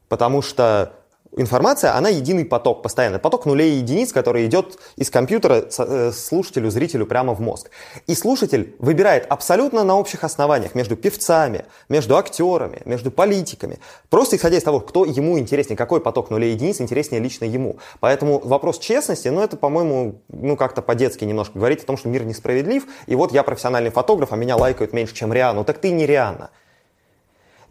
Потому 0.08 0.42
что 0.42 0.94
информация, 1.36 1.94
она 1.94 2.08
единый 2.08 2.44
поток, 2.44 2.82
постоянный 2.82 3.18
поток 3.18 3.46
нулей 3.46 3.74
и 3.74 3.76
единиц, 3.78 4.12
который 4.12 4.46
идет 4.46 4.78
из 4.96 5.10
компьютера 5.10 5.64
э, 5.78 6.12
слушателю, 6.12 6.70
зрителю 6.70 7.06
прямо 7.06 7.34
в 7.34 7.40
мозг. 7.40 7.70
И 8.06 8.14
слушатель 8.14 8.74
выбирает 8.78 9.26
абсолютно 9.28 9.84
на 9.84 9.96
общих 9.96 10.24
основаниях 10.24 10.74
между 10.74 10.96
певцами, 10.96 11.64
между 11.88 12.16
актерами, 12.16 12.80
между 12.84 13.10
политиками, 13.10 13.78
просто 14.10 14.36
исходя 14.36 14.56
из 14.56 14.62
того, 14.62 14.80
кто 14.80 15.04
ему 15.04 15.38
интереснее, 15.38 15.76
какой 15.76 16.00
поток 16.00 16.30
нулей 16.30 16.50
и 16.50 16.52
единиц 16.54 16.80
интереснее 16.80 17.20
лично 17.20 17.44
ему. 17.44 17.78
Поэтому 18.00 18.38
вопрос 18.38 18.78
честности, 18.78 19.28
ну 19.28 19.42
это, 19.42 19.56
по-моему, 19.56 20.22
ну 20.28 20.56
как-то 20.56 20.82
по-детски 20.82 21.24
немножко 21.24 21.58
говорить 21.58 21.82
о 21.82 21.86
том, 21.86 21.96
что 21.96 22.08
мир 22.08 22.24
несправедлив, 22.24 22.84
и 23.06 23.14
вот 23.14 23.32
я 23.32 23.42
профессиональный 23.42 23.90
фотограф, 23.90 24.32
а 24.32 24.36
меня 24.36 24.56
лайкают 24.56 24.92
меньше, 24.92 25.14
чем 25.14 25.32
Риану. 25.32 25.64
Так 25.64 25.78
ты 25.78 25.90
не 25.90 26.06
Риана. 26.06 26.50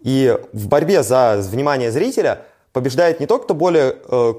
И 0.01 0.37
в 0.53 0.67
борьбе 0.67 1.01
за 1.01 1.37
внимание 1.41 1.91
зрителя– 1.91 2.43
побеждает 2.73 3.19
не 3.19 3.25
тот, 3.25 3.43
кто 3.43 3.53
более 3.53 3.95
э, 4.09 4.33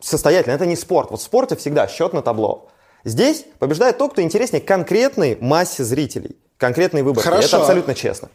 состоятельный. 0.00 0.54
Это 0.54 0.66
не 0.66 0.76
спорт. 0.76 1.10
Вот 1.10 1.20
в 1.20 1.22
спорте 1.22 1.56
всегда 1.56 1.88
счет 1.88 2.12
на 2.12 2.22
табло. 2.22 2.68
Здесь 3.04 3.44
побеждает 3.58 3.98
тот, 3.98 4.12
кто 4.12 4.22
интереснее 4.22 4.60
конкретной 4.60 5.36
массе 5.40 5.84
зрителей, 5.84 6.36
конкретной 6.56 7.02
выборке. 7.02 7.28
Хорошо. 7.28 7.48
Это 7.48 7.60
абсолютно 7.60 7.94
честно. 7.94 8.28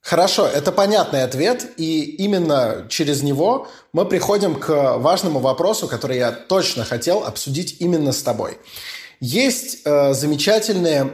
Хорошо, 0.00 0.46
это 0.46 0.70
понятный 0.72 1.24
ответ, 1.24 1.72
и 1.76 2.00
именно 2.00 2.86
через 2.88 3.22
него 3.22 3.68
мы 3.92 4.06
приходим 4.06 4.54
к 4.54 4.96
важному 4.98 5.40
вопросу, 5.40 5.88
который 5.88 6.18
я 6.18 6.30
точно 6.30 6.84
хотел 6.84 7.24
обсудить 7.24 7.76
именно 7.80 8.12
с 8.12 8.22
тобой. 8.22 8.58
Есть 9.20 9.82
э, 9.84 10.14
замечательные 10.14 11.12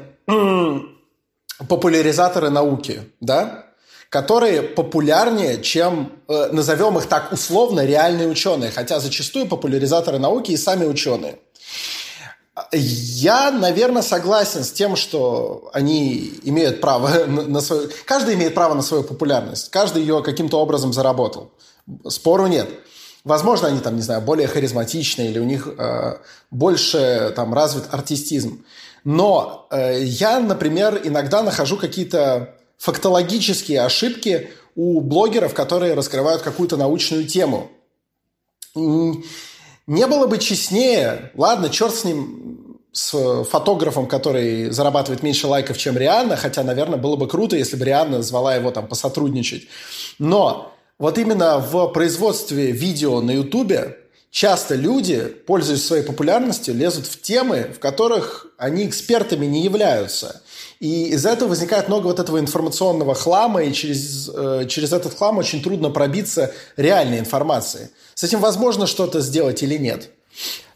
популяризаторы 1.69 2.51
науки, 2.51 3.03
да? 3.21 3.67
Которые 4.15 4.63
популярнее, 4.63 5.61
чем, 5.61 6.13
э, 6.29 6.53
назовем 6.53 6.97
их 6.99 7.07
так 7.07 7.33
условно, 7.33 7.85
реальные 7.85 8.29
ученые, 8.29 8.71
хотя 8.71 9.01
зачастую 9.01 9.49
популяризаторы 9.49 10.21
науки 10.21 10.53
и 10.53 10.57
сами 10.57 10.85
ученые. 10.85 11.41
Я, 12.71 13.51
наверное, 13.51 14.03
согласен 14.03 14.63
с 14.63 14.71
тем, 14.71 14.95
что 14.95 15.69
они 15.73 16.33
имеют 16.45 16.81
право 16.81 17.25
на, 17.27 17.61
свою... 17.61 17.91
Каждый 18.05 18.37
имеет 18.37 18.55
право 18.55 18.75
на 18.75 18.83
свою 18.83 19.03
популярность. 19.03 19.73
Каждый 19.73 20.03
ее 20.03 20.23
каким-то 20.23 20.61
образом 20.61 20.93
заработал. 20.93 21.51
Спору 22.09 22.47
нет. 22.47 22.69
Возможно, 23.25 23.67
они 23.67 23.81
там, 23.81 23.97
не 23.97 24.03
знаю, 24.03 24.21
более 24.21 24.47
харизматичные 24.47 25.31
или 25.31 25.41
у 25.41 25.45
них 25.45 25.67
э, 25.67 26.19
больше 26.53 27.33
там 27.35 27.53
развит 27.53 27.87
артистизм. 27.91 28.65
Но 29.03 29.67
э, 29.73 30.05
я, 30.05 30.39
например, 30.39 31.01
иногда 31.03 31.43
нахожу 31.43 31.77
какие-то 31.77 32.55
фактологические 32.79 33.83
ошибки 33.83 34.51
у 34.75 35.01
блогеров, 35.01 35.55
которые 35.55 35.95
раскрывают 35.95 36.43
какую-то 36.43 36.77
научную 36.77 37.27
тему. 37.27 37.71
Не 38.75 40.07
было 40.07 40.27
бы 40.27 40.39
честнее, 40.39 41.31
ладно, 41.35 41.69
черт 41.69 41.95
с 41.95 42.05
ним, 42.05 42.81
с 42.93 43.45
фотографом, 43.45 44.07
который 44.07 44.71
зарабатывает 44.71 45.23
меньше 45.23 45.47
лайков, 45.47 45.77
чем 45.77 45.97
Рианна, 45.99 46.37
хотя, 46.37 46.63
наверное, 46.63 46.99
было 46.99 47.17
бы 47.17 47.29
круто, 47.29 47.57
если 47.57 47.77
бы 47.77 47.85
Рианна 47.85 48.23
звала 48.23 48.55
его 48.55 48.71
там 48.71 48.87
посотрудничать. 48.87 49.65
Но 50.19 50.73
вот 50.99 51.19
именно 51.19 51.59
в 51.59 51.89
производстве 51.89 52.71
видео 52.71 53.21
на 53.21 53.33
Ютубе 53.33 53.99
часто 54.31 54.75
люди, 54.75 55.21
пользуясь 55.47 55.85
своей 55.85 56.03
популярностью, 56.05 56.75
лезут 56.75 57.07
в 57.07 57.21
темы, 57.21 57.71
в 57.75 57.79
которых 57.79 58.47
они 58.59 58.87
экспертами 58.87 59.47
не 59.47 59.63
являются. 59.63 60.43
И 60.81 61.09
из-за 61.11 61.31
этого 61.31 61.51
возникает 61.51 61.89
много 61.89 62.07
вот 62.07 62.19
этого 62.21 62.39
информационного 62.39 63.15
хлама, 63.15 63.63
и 63.63 63.73
через, 63.73 64.31
э, 64.35 64.67
через 64.69 64.93
этот 64.93 65.17
хлам 65.17 65.39
очень 65.39 65.63
трудно 65.63 65.91
пробиться 65.91 66.53
реальной 66.77 67.19
информации. 67.19 67.91
С 68.15 68.25
этим 68.25 68.41
возможно 68.41 68.87
что-то 68.87 69.21
сделать 69.21 69.63
или 69.63 69.77
нет? 69.77 70.11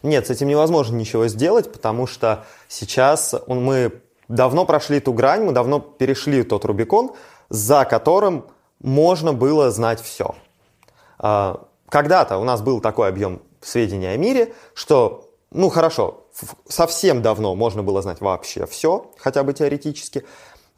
Нет, 0.03 0.27
с 0.27 0.29
этим 0.29 0.47
невозможно 0.47 0.95
ничего 0.95 1.27
сделать, 1.27 1.71
потому 1.71 2.07
что 2.07 2.45
сейчас 2.67 3.35
мы 3.47 4.01
давно 4.27 4.65
прошли 4.65 4.99
ту 4.99 5.13
грань, 5.13 5.43
мы 5.43 5.51
давно 5.51 5.79
перешли 5.79 6.43
тот 6.43 6.63
Рубикон, 6.63 7.11
за 7.49 7.83
которым 7.85 8.45
можно 8.79 9.33
было 9.33 9.71
знать 9.71 10.01
все. 10.01 10.35
А, 11.17 11.65
когда-то 11.89 12.37
у 12.37 12.43
нас 12.43 12.61
был 12.61 12.79
такой 12.79 13.09
объем 13.09 13.41
сведений 13.61 14.07
о 14.07 14.17
мире, 14.17 14.53
что, 14.73 15.29
ну 15.51 15.69
хорошо, 15.69 16.25
совсем 16.67 17.21
давно 17.21 17.55
можно 17.55 17.83
было 17.83 18.01
знать 18.01 18.21
вообще 18.21 18.65
все, 18.65 19.11
хотя 19.17 19.43
бы 19.43 19.53
теоретически. 19.53 20.25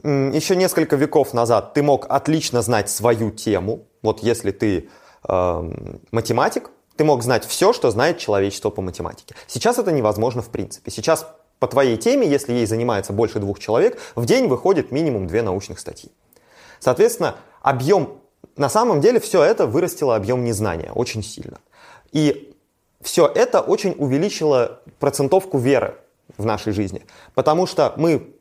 Еще 0.04 0.56
несколько 0.56 0.96
веков 0.96 1.34
назад 1.34 1.74
ты 1.74 1.84
мог 1.84 2.06
отлично 2.10 2.62
знать 2.62 2.90
свою 2.90 3.32
тему. 3.32 3.86
Вот 4.02 4.24
если 4.24 4.52
ты 4.52 4.90
э, 5.28 5.72
математик, 6.12 6.72
ты 6.96 7.04
мог 7.04 7.24
знать 7.24 7.46
все, 7.46 7.72
что 7.74 7.92
знает 7.92 8.18
человечество 8.18 8.70
по 8.70 8.82
математике. 8.82 9.36
Сейчас 9.48 9.78
это 9.78 9.92
невозможно 9.92 10.42
в 10.42 10.50
принципе. 10.50 10.92
Сейчас 10.92 11.28
по 11.60 11.68
твоей 11.68 11.98
теме, 11.98 12.28
если 12.28 12.54
ей 12.54 12.66
занимается 12.66 13.14
больше 13.14 13.40
двух 13.40 13.60
человек, 13.60 14.00
в 14.16 14.26
день 14.26 14.48
выходит 14.48 14.92
минимум 14.92 15.28
две 15.28 15.44
научных 15.44 15.80
статьи. 15.80 16.12
Соответственно, 16.80 17.36
объем, 17.62 18.20
на 18.58 18.70
самом 18.70 19.02
деле 19.02 19.20
все 19.20 19.44
это 19.44 19.68
вырастило 19.68 20.16
объем 20.16 20.44
незнания 20.44 20.92
очень 20.94 21.22
сильно. 21.22 21.60
И 22.12 22.51
все 23.04 23.28
это 23.28 23.62
очень 23.62 23.96
увеличило 23.98 24.80
процентовку 25.00 25.58
веры 25.58 25.96
в 26.38 26.46
нашей 26.46 26.74
жизни. 26.74 27.06
Потому 27.34 27.68
что 27.68 27.94
мы, 27.98 28.34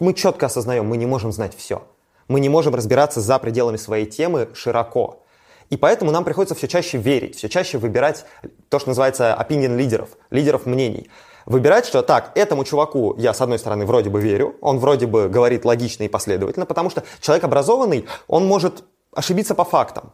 мы 0.00 0.14
четко 0.14 0.46
осознаем, 0.46 0.86
мы 0.86 0.96
не 0.96 1.06
можем 1.06 1.32
знать 1.32 1.56
все. 1.56 1.84
Мы 2.28 2.40
не 2.40 2.48
можем 2.48 2.74
разбираться 2.74 3.20
за 3.20 3.38
пределами 3.38 3.76
своей 3.76 4.06
темы 4.06 4.48
широко. 4.54 5.22
И 5.70 5.76
поэтому 5.76 6.10
нам 6.10 6.24
приходится 6.24 6.54
все 6.54 6.68
чаще 6.68 6.98
верить, 6.98 7.36
все 7.36 7.48
чаще 7.48 7.78
выбирать 7.78 8.24
то, 8.68 8.78
что 8.78 8.90
называется 8.90 9.36
opinion 9.38 9.76
лидеров, 9.76 10.10
лидеров 10.30 10.66
мнений. 10.66 11.10
Выбирать, 11.44 11.86
что 11.86 12.02
так, 12.02 12.32
этому 12.34 12.64
чуваку 12.64 13.14
я, 13.18 13.32
с 13.32 13.40
одной 13.40 13.58
стороны, 13.58 13.86
вроде 13.86 14.10
бы 14.10 14.20
верю, 14.20 14.56
он 14.60 14.78
вроде 14.78 15.06
бы 15.06 15.28
говорит 15.28 15.64
логично 15.64 16.02
и 16.04 16.08
последовательно, 16.08 16.66
потому 16.66 16.90
что 16.90 17.04
человек 17.20 17.44
образованный, 17.44 18.06
он 18.26 18.46
может 18.46 18.84
ошибиться 19.12 19.54
по 19.54 19.64
фактам, 19.64 20.12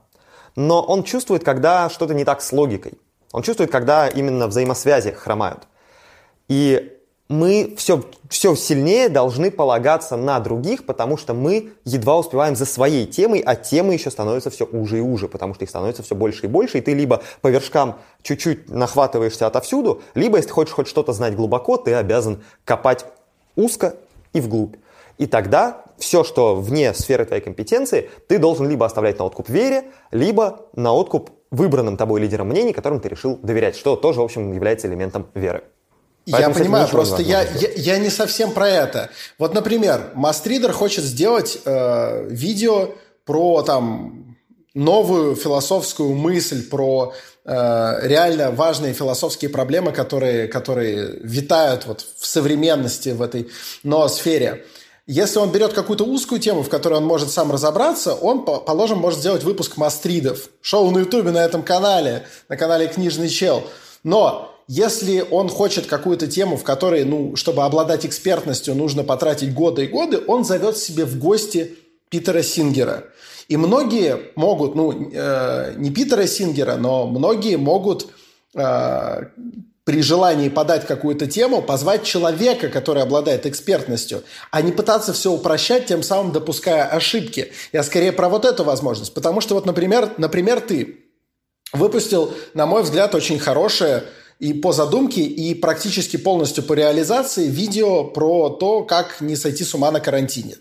но 0.57 0.83
он 0.83 1.03
чувствует, 1.05 1.43
когда 1.43 1.89
что-то 1.89 2.13
не 2.13 2.25
так 2.25 2.43
с 2.43 2.53
логикой. 2.53 2.99
Он 3.33 3.43
чувствует, 3.43 3.71
когда 3.71 4.09
именно 4.09 4.47
взаимосвязи 4.47 5.11
хромают. 5.13 5.67
И 6.49 6.99
мы 7.33 7.75
все, 7.79 8.05
все 8.29 8.55
сильнее 8.55 9.09
должны 9.09 9.51
полагаться 9.51 10.17
на 10.17 10.39
других, 10.39 10.85
потому 10.85 11.17
что 11.17 11.33
мы 11.33 11.73
едва 11.85 12.19
успеваем 12.19 12.55
за 12.55 12.67
своей 12.67 13.07
темой, 13.07 13.41
а 13.41 13.57
темы 13.57 13.95
еще 13.95 14.11
становятся 14.11 14.51
все 14.51 14.67
уже 14.67 14.99
и 14.99 15.01
уже, 15.01 15.29
потому 15.29 15.55
что 15.55 15.65
их 15.65 15.71
становится 15.71 16.03
все 16.03 16.15
больше 16.15 16.45
и 16.45 16.49
больше, 16.49 16.79
и 16.79 16.81
ты 16.83 16.93
либо 16.93 17.23
по 17.41 17.49
вершкам 17.49 17.99
чуть-чуть 18.23 18.69
нахватываешься 18.69 19.47
отовсюду, 19.47 20.03
либо, 20.15 20.37
если 20.37 20.51
хочешь 20.51 20.75
хоть 20.75 20.89
что-то 20.89 21.13
знать 21.13 21.35
глубоко, 21.35 21.79
ты 21.79 21.95
обязан 21.95 22.43
копать 22.65 23.07
узко 23.57 23.97
и 24.35 24.41
вглубь. 24.41 24.77
И 25.17 25.27
тогда 25.27 25.85
все, 25.99 26.25
что 26.25 26.57
вне 26.57 26.93
сферы 26.95 27.25
твоей 27.25 27.43
компетенции, 27.43 28.11
ты 28.29 28.39
должен 28.39 28.69
либо 28.69 28.85
оставлять 28.85 29.19
на 29.19 29.25
откуп 29.25 29.49
вере, 29.49 29.85
либо 30.11 30.67
на 30.75 30.93
откуп 30.93 31.31
выбранным 31.53 31.97
тобой 31.97 32.21
лидером 32.21 32.49
мнений, 32.49 32.73
которым 32.73 32.99
ты 32.99 33.09
решил 33.09 33.39
доверять, 33.43 33.77
что 33.77 33.95
тоже, 33.95 34.21
в 34.21 34.25
общем, 34.25 34.53
является 34.53 34.89
элементом 34.89 35.29
веры. 35.35 35.63
Поэтому 36.31 36.55
я 36.55 36.61
понимаю, 36.61 36.89
просто 36.89 37.23
я, 37.23 37.43
я, 37.43 37.69
я 37.75 37.99
не 37.99 38.09
совсем 38.09 38.53
про 38.53 38.69
это. 38.69 39.11
Вот, 39.39 39.55
например, 39.55 40.11
Мастридер 40.15 40.73
хочет 40.73 41.05
сделать 41.05 41.59
э, 41.65 42.29
видео 42.29 42.91
про 43.25 43.63
там 43.63 44.37
новую 44.75 45.35
философскую 45.35 46.15
мысль, 46.15 46.69
про 46.69 47.13
э, 47.45 47.99
реально 48.03 48.51
важные 48.53 48.95
философские 48.95 49.51
проблемы, 49.51 49.93
которые, 49.93 50.47
которые 50.47 51.19
витают 51.23 51.87
вот 51.87 52.07
в 52.19 52.25
современности 52.25 53.11
в 53.11 53.21
этой 53.21 53.51
ноосфере. 53.83 54.65
Если 55.07 55.39
он 55.39 55.51
берет 55.51 55.73
какую-то 55.73 56.05
узкую 56.05 56.41
тему, 56.41 56.63
в 56.63 56.69
которой 56.69 56.95
он 56.95 57.05
может 57.05 57.31
сам 57.31 57.51
разобраться, 57.51 58.15
он, 58.15 58.45
положим, 58.45 58.99
может 58.99 59.19
сделать 59.19 59.43
выпуск 59.43 59.77
мастридов. 59.77 60.49
Шоу 60.61 60.91
на 60.93 61.01
Ютубе 61.01 61.33
на 61.33 61.45
этом 61.45 61.65
канале, 61.65 62.25
на 62.49 62.57
канале 62.57 62.87
«Книжный 62.87 63.29
чел». 63.29 63.65
Но 64.05 64.53
если 64.69 65.25
он 65.29 65.49
хочет 65.49 65.87
какую-то 65.87 66.29
тему, 66.29 66.57
в 66.57 66.63
которой, 66.63 67.05
ну, 67.05 67.35
чтобы 67.35 67.65
обладать 67.65 68.07
экспертностью, 68.07 68.77
нужно 68.77 69.03
потратить 69.03 69.53
годы 69.53 69.85
и 69.85 69.89
годы, 69.89 70.23
он 70.29 70.45
зовет 70.45 70.77
себе 70.79 71.05
в 71.05 71.19
гости 71.19 71.77
Питера 72.09 72.43
Сингера. 72.43 73.05
И 73.49 73.57
многие 73.57 74.31
могут, 74.37 74.77
ну, 74.77 75.11
э, 75.13 75.75
не 75.77 75.91
Питера 75.91 76.27
Сингера, 76.27 76.77
но 76.77 77.09
многие 77.09 77.57
могут 77.57 78.09
э, 78.55 79.25
при 79.85 80.01
желании 80.01 80.49
подать 80.49 80.87
какую-то 80.87 81.27
тему, 81.27 81.61
позвать 81.61 82.05
человека, 82.05 82.69
который 82.69 83.03
обладает 83.03 83.47
экспертностью, 83.47 84.23
а 84.51 84.63
не 84.63 84.71
пытаться 84.71 85.13
все 85.13 85.33
упрощать, 85.33 85.87
тем 85.87 86.03
самым 86.03 86.33
допуская 86.33 86.85
ошибки. 86.85 87.53
Я 87.73 87.83
скорее 87.83 88.13
про 88.13 88.29
вот 88.29 88.45
эту 88.45 88.63
возможность. 88.63 89.13
Потому 89.13 89.41
что 89.41 89.55
вот, 89.55 89.67
например, 89.67 90.11
например 90.19 90.61
ты 90.61 91.01
выпустил, 91.73 92.33
на 92.55 92.67
мой 92.67 92.83
взгляд, 92.83 93.15
очень 93.15 93.41
хорошее 93.41 94.05
и 94.39 94.53
по 94.53 94.73
задумке, 94.73 95.23
и 95.23 95.55
практически 95.55 96.17
полностью 96.17 96.63
по 96.65 96.75
реализации 96.75 97.49
видео 97.49 98.05
про 98.05 98.51
то, 98.51 98.85
как 98.85 99.21
не 99.21 99.37
сойти 99.37 99.65
с 99.65 99.75
ума 99.75 99.91
на 99.91 100.01
карантине. 100.01 100.57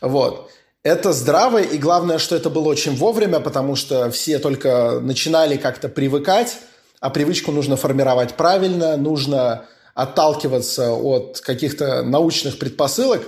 Вот. 0.00 0.50
Это 0.82 1.12
здраво, 1.12 1.60
и 1.60 1.78
главное, 1.78 2.18
что 2.18 2.36
это 2.36 2.48
было 2.48 2.68
очень 2.68 2.94
вовремя, 2.94 3.40
потому 3.40 3.74
что 3.74 4.08
все 4.12 4.38
только 4.38 5.00
начинали 5.00 5.56
как-то 5.56 5.88
привыкать, 5.88 6.58
а 7.00 7.10
привычку 7.10 7.52
нужно 7.52 7.76
формировать 7.76 8.34
правильно, 8.34 8.96
нужно 8.96 9.66
отталкиваться 9.94 10.92
от 10.92 11.40
каких-то 11.40 12.02
научных 12.02 12.58
предпосылок. 12.58 13.22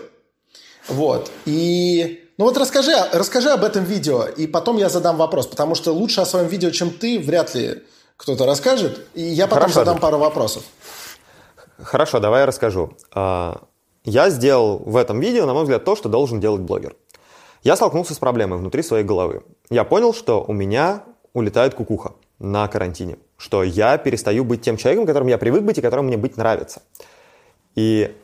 Вот. 0.89 1.31
И 1.47 2.25
ну 2.39 2.45
вот 2.45 2.57
расскажи, 2.57 2.93
расскажи 3.13 3.51
об 3.51 3.65
этом 3.65 3.85
видео, 3.85 4.25
и 4.25 4.47
потом 4.47 4.77
я 4.77 4.89
задам 4.89 5.17
вопрос, 5.17 5.47
потому 5.47 5.75
что 5.75 5.93
лучше 5.93 6.21
о 6.21 6.27
своем 6.27 6.47
видео, 6.47 6.71
чем 6.71 6.91
ты, 6.91 7.19
вряд 7.19 7.55
ли 7.55 7.83
кто-то 8.17 8.47
расскажет, 8.47 9.01
и 9.15 9.23
я 9.23 9.47
потом 9.47 9.63
Хорошо, 9.63 9.81
задам 9.81 9.99
пару 9.99 10.19
вопросов. 10.19 10.63
Хорошо, 11.83 12.21
давай 12.21 12.41
я 12.41 12.47
расскажу. 12.47 12.97
А, 13.13 13.63
я 14.05 14.31
сделал 14.31 14.79
в 14.79 14.97
этом 14.97 15.21
видео, 15.21 15.47
на 15.47 15.55
мой 15.55 15.63
взгляд, 15.65 15.85
то, 15.85 15.97
что 15.97 16.09
должен 16.09 16.41
делать 16.41 16.61
блогер. 16.61 16.97
Я 17.63 17.77
столкнулся 17.77 18.15
с 18.15 18.19
проблемой 18.19 18.59
внутри 18.59 18.83
своей 18.83 19.05
головы. 19.05 19.43
Я 19.71 19.85
понял, 19.85 20.15
что 20.15 20.45
у 20.47 20.53
меня 20.53 21.05
улетает 21.33 21.75
кукуха 21.75 22.13
на 22.39 22.67
карантине, 22.69 23.19
что 23.38 23.62
я 23.62 23.97
перестаю 23.97 24.45
быть 24.45 24.61
тем 24.61 24.76
человеком, 24.76 25.07
которым 25.07 25.28
я 25.28 25.38
привык 25.38 25.62
быть 25.62 25.78
и 25.78 25.80
которым 25.80 26.07
мне 26.07 26.16
быть 26.16 26.37
нравится. 26.37 26.83
И 27.75 28.14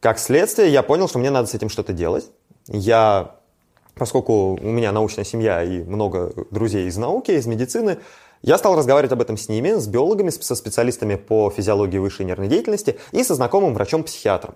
как 0.00 0.18
следствие 0.18 0.72
я 0.72 0.82
понял, 0.82 1.06
что 1.06 1.18
мне 1.18 1.30
надо 1.30 1.46
с 1.46 1.54
этим 1.54 1.68
что-то 1.68 1.92
делать. 1.92 2.30
Я, 2.66 3.36
поскольку 3.94 4.58
у 4.60 4.70
меня 4.70 4.90
научная 4.90 5.24
семья 5.24 5.62
и 5.62 5.84
много 5.84 6.32
друзей 6.50 6.86
из 6.86 6.96
науки, 6.96 7.30
из 7.32 7.46
медицины, 7.46 7.98
я 8.40 8.56
стал 8.56 8.76
разговаривать 8.76 9.12
об 9.12 9.20
этом 9.20 9.36
с 9.36 9.48
ними, 9.48 9.72
с 9.72 9.86
биологами, 9.86 10.30
со 10.30 10.54
специалистами 10.54 11.16
по 11.16 11.50
физиологии 11.50 11.98
высшей 11.98 12.24
нервной 12.24 12.48
деятельности 12.48 12.98
и 13.12 13.22
со 13.24 13.34
знакомым 13.34 13.74
врачом-психиатром. 13.74 14.54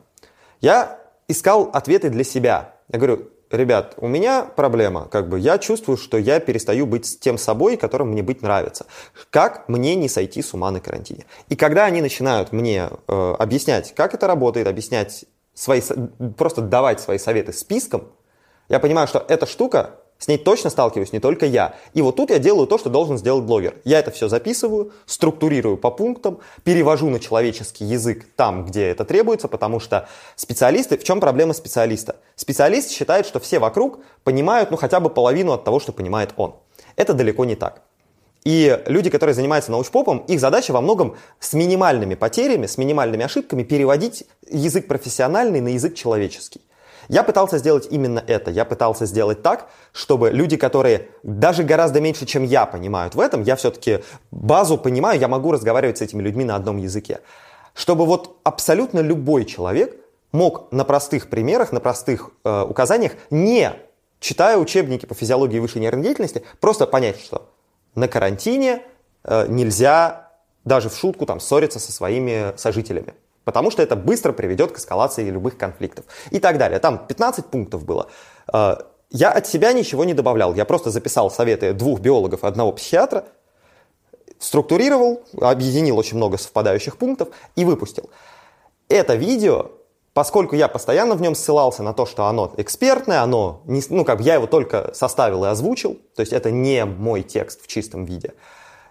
Я 0.60 1.00
искал 1.28 1.68
ответы 1.72 2.08
для 2.08 2.24
себя. 2.24 2.74
Я 2.88 2.98
говорю, 2.98 3.28
ребят, 3.52 3.94
у 3.98 4.08
меня 4.08 4.44
проблема, 4.44 5.06
как 5.08 5.28
бы 5.28 5.38
я 5.38 5.58
чувствую, 5.58 5.96
что 5.96 6.18
я 6.18 6.40
перестаю 6.40 6.86
быть 6.86 7.20
тем 7.20 7.38
собой, 7.38 7.76
которым 7.76 8.10
мне 8.10 8.22
быть 8.22 8.42
нравится. 8.42 8.86
Как 9.30 9.68
мне 9.68 9.94
не 9.94 10.08
сойти 10.08 10.42
с 10.42 10.54
ума 10.54 10.70
на 10.70 10.80
карантине? 10.80 11.26
И 11.48 11.56
когда 11.56 11.84
они 11.84 12.00
начинают 12.00 12.52
мне 12.52 12.88
э, 13.08 13.34
объяснять, 13.38 13.94
как 13.94 14.14
это 14.14 14.26
работает, 14.26 14.66
объяснять 14.66 15.24
свои, 15.54 15.80
просто 16.36 16.62
давать 16.62 17.00
свои 17.00 17.18
советы 17.18 17.52
списком, 17.52 18.08
я 18.68 18.80
понимаю, 18.80 19.06
что 19.06 19.24
эта 19.28 19.46
штука 19.46 20.01
с 20.22 20.28
ней 20.28 20.38
точно 20.38 20.70
сталкиваюсь 20.70 21.12
не 21.12 21.18
только 21.18 21.46
я. 21.46 21.74
И 21.94 22.00
вот 22.00 22.14
тут 22.14 22.30
я 22.30 22.38
делаю 22.38 22.68
то, 22.68 22.78
что 22.78 22.88
должен 22.88 23.18
сделать 23.18 23.42
блогер. 23.42 23.74
Я 23.82 23.98
это 23.98 24.12
все 24.12 24.28
записываю, 24.28 24.92
структурирую 25.04 25.76
по 25.76 25.90
пунктам, 25.90 26.38
перевожу 26.62 27.10
на 27.10 27.18
человеческий 27.18 27.84
язык 27.84 28.24
там, 28.36 28.64
где 28.64 28.84
это 28.84 29.04
требуется, 29.04 29.48
потому 29.48 29.80
что 29.80 30.08
специалисты... 30.36 30.96
В 30.96 31.02
чем 31.02 31.18
проблема 31.18 31.54
специалиста? 31.54 32.14
Специалист 32.36 32.92
считает, 32.92 33.26
что 33.26 33.40
все 33.40 33.58
вокруг 33.58 33.98
понимают 34.22 34.70
ну 34.70 34.76
хотя 34.76 35.00
бы 35.00 35.10
половину 35.10 35.54
от 35.54 35.64
того, 35.64 35.80
что 35.80 35.90
понимает 35.90 36.34
он. 36.36 36.54
Это 36.94 37.14
далеко 37.14 37.44
не 37.44 37.56
так. 37.56 37.82
И 38.44 38.80
люди, 38.86 39.10
которые 39.10 39.34
занимаются 39.34 39.72
научпопом, 39.72 40.18
их 40.28 40.38
задача 40.38 40.70
во 40.70 40.80
многом 40.80 41.16
с 41.40 41.52
минимальными 41.52 42.14
потерями, 42.14 42.66
с 42.66 42.78
минимальными 42.78 43.24
ошибками 43.24 43.64
переводить 43.64 44.22
язык 44.48 44.86
профессиональный 44.86 45.60
на 45.60 45.68
язык 45.68 45.96
человеческий. 45.96 46.60
Я 47.08 47.22
пытался 47.22 47.58
сделать 47.58 47.88
именно 47.90 48.22
это. 48.26 48.50
Я 48.50 48.64
пытался 48.64 49.06
сделать 49.06 49.42
так, 49.42 49.68
чтобы 49.92 50.30
люди, 50.30 50.56
которые 50.56 51.08
даже 51.22 51.62
гораздо 51.62 52.00
меньше, 52.00 52.26
чем 52.26 52.44
я, 52.44 52.66
понимают 52.66 53.14
в 53.14 53.20
этом, 53.20 53.42
я 53.42 53.56
все-таки 53.56 54.02
базу 54.30 54.78
понимаю, 54.78 55.18
я 55.20 55.28
могу 55.28 55.52
разговаривать 55.52 55.98
с 55.98 56.02
этими 56.02 56.22
людьми 56.22 56.44
на 56.44 56.56
одном 56.56 56.76
языке. 56.76 57.20
Чтобы 57.74 58.06
вот 58.06 58.36
абсолютно 58.44 59.00
любой 59.00 59.44
человек 59.44 59.96
мог 60.32 60.70
на 60.72 60.84
простых 60.84 61.28
примерах, 61.28 61.72
на 61.72 61.80
простых 61.80 62.30
э, 62.44 62.62
указаниях, 62.62 63.12
не 63.30 63.72
читая 64.20 64.56
учебники 64.56 65.06
по 65.06 65.14
физиологии 65.14 65.58
высшей 65.58 65.80
нервной 65.80 66.04
деятельности, 66.04 66.42
просто 66.60 66.86
понять, 66.86 67.20
что 67.20 67.50
на 67.94 68.08
карантине 68.08 68.82
э, 69.24 69.46
нельзя 69.48 70.30
даже 70.64 70.88
в 70.88 70.96
шутку 70.96 71.26
там 71.26 71.40
ссориться 71.40 71.78
со 71.78 71.92
своими 71.92 72.56
сожителями. 72.56 73.14
Потому 73.44 73.70
что 73.70 73.82
это 73.82 73.96
быстро 73.96 74.32
приведет 74.32 74.72
к 74.72 74.78
эскалации 74.78 75.28
любых 75.28 75.56
конфликтов. 75.56 76.04
И 76.30 76.38
так 76.38 76.58
далее. 76.58 76.78
Там 76.78 77.06
15 77.06 77.46
пунктов 77.46 77.84
было. 77.84 78.08
Э, 78.52 78.76
я 79.10 79.30
от 79.30 79.46
себя 79.46 79.72
ничего 79.72 80.04
не 80.04 80.14
добавлял. 80.14 80.54
Я 80.54 80.64
просто 80.64 80.90
записал 80.90 81.30
советы 81.30 81.72
двух 81.72 82.00
биологов 82.00 82.44
и 82.44 82.46
одного 82.46 82.72
психиатра, 82.72 83.24
структурировал, 84.38 85.22
объединил 85.40 85.98
очень 85.98 86.16
много 86.16 86.38
совпадающих 86.38 86.96
пунктов 86.96 87.28
и 87.54 87.64
выпустил. 87.64 88.10
Это 88.88 89.14
видео, 89.14 89.70
поскольку 90.14 90.56
я 90.56 90.68
постоянно 90.68 91.14
в 91.14 91.22
нем 91.22 91.34
ссылался 91.34 91.82
на 91.82 91.92
то, 91.92 92.06
что 92.06 92.26
оно 92.26 92.52
экспертное, 92.56 93.22
оно, 93.22 93.62
не, 93.66 93.82
ну, 93.88 94.04
как 94.04 94.18
бы 94.18 94.24
я 94.24 94.34
его 94.34 94.46
только 94.46 94.92
составил 94.94 95.44
и 95.44 95.48
озвучил, 95.48 95.98
то 96.16 96.20
есть 96.20 96.32
это 96.32 96.50
не 96.50 96.84
мой 96.84 97.22
текст 97.22 97.62
в 97.62 97.66
чистом 97.68 98.04
виде, 98.04 98.34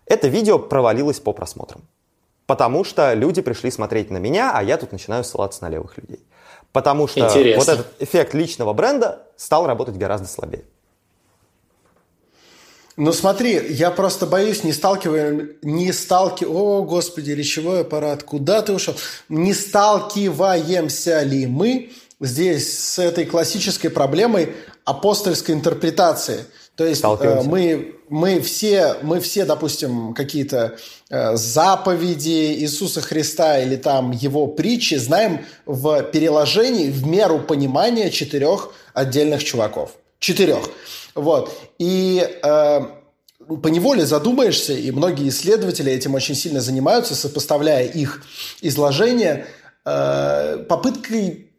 это 0.05 0.27
видео 0.27 0.57
провалилось 0.59 1.19
по 1.19 1.33
просмотрам. 1.33 1.81
Потому 2.51 2.83
что 2.83 3.13
люди 3.13 3.41
пришли 3.41 3.71
смотреть 3.71 4.11
на 4.11 4.17
меня, 4.17 4.51
а 4.53 4.61
я 4.61 4.75
тут 4.75 4.91
начинаю 4.91 5.23
ссылаться 5.23 5.63
на 5.63 5.69
левых 5.69 5.97
людей. 5.97 6.19
Потому 6.73 7.07
что 7.07 7.21
Интересно. 7.21 7.59
вот 7.63 7.69
этот 7.69 8.01
эффект 8.01 8.33
личного 8.33 8.73
бренда 8.73 9.19
стал 9.37 9.65
работать 9.67 9.95
гораздо 9.95 10.27
слабее. 10.27 10.65
Ну 12.97 13.13
смотри, 13.13 13.67
я 13.69 13.89
просто 13.89 14.25
боюсь, 14.25 14.65
не 14.65 14.73
сталкиваем, 14.73 15.51
не 15.61 15.93
сталки, 15.93 16.43
о 16.43 16.83
господи, 16.83 17.31
речевой 17.31 17.83
аппарат, 17.83 18.23
куда 18.23 18.61
ты 18.61 18.73
ушел? 18.73 18.95
Не 19.29 19.53
сталкиваемся 19.53 21.21
ли 21.21 21.47
мы 21.47 21.93
здесь 22.19 22.77
с 22.77 22.99
этой 22.99 23.23
классической 23.23 23.89
проблемой 23.89 24.53
апостольской 24.83 25.55
интерпретации? 25.55 26.43
То 26.81 26.87
есть 26.87 27.03
э, 27.03 27.41
мы, 27.45 27.93
мы, 28.09 28.41
все, 28.41 28.95
мы 29.03 29.19
все, 29.19 29.45
допустим, 29.45 30.15
какие-то 30.15 30.77
э, 31.11 31.35
заповеди 31.35 32.55
Иисуса 32.55 33.01
Христа 33.01 33.59
или 33.59 33.75
там 33.75 34.09
его 34.09 34.47
притчи 34.47 34.95
знаем 34.95 35.45
в 35.67 36.01
переложении 36.01 36.89
в 36.89 37.05
меру 37.05 37.37
понимания 37.37 38.09
четырех 38.09 38.73
отдельных 38.95 39.43
чуваков. 39.43 39.91
Четырех. 40.17 40.71
Вот. 41.13 41.55
И 41.77 42.27
э, 42.41 42.81
по 43.61 43.67
неволе 43.67 44.03
задумаешься, 44.03 44.73
и 44.73 44.89
многие 44.89 45.29
исследователи 45.29 45.91
этим 45.91 46.15
очень 46.15 46.33
сильно 46.33 46.61
занимаются, 46.61 47.13
сопоставляя 47.13 47.85
их 47.85 48.23
изложения, 48.61 49.45
э, 49.85 50.65
попыткой 50.67 51.50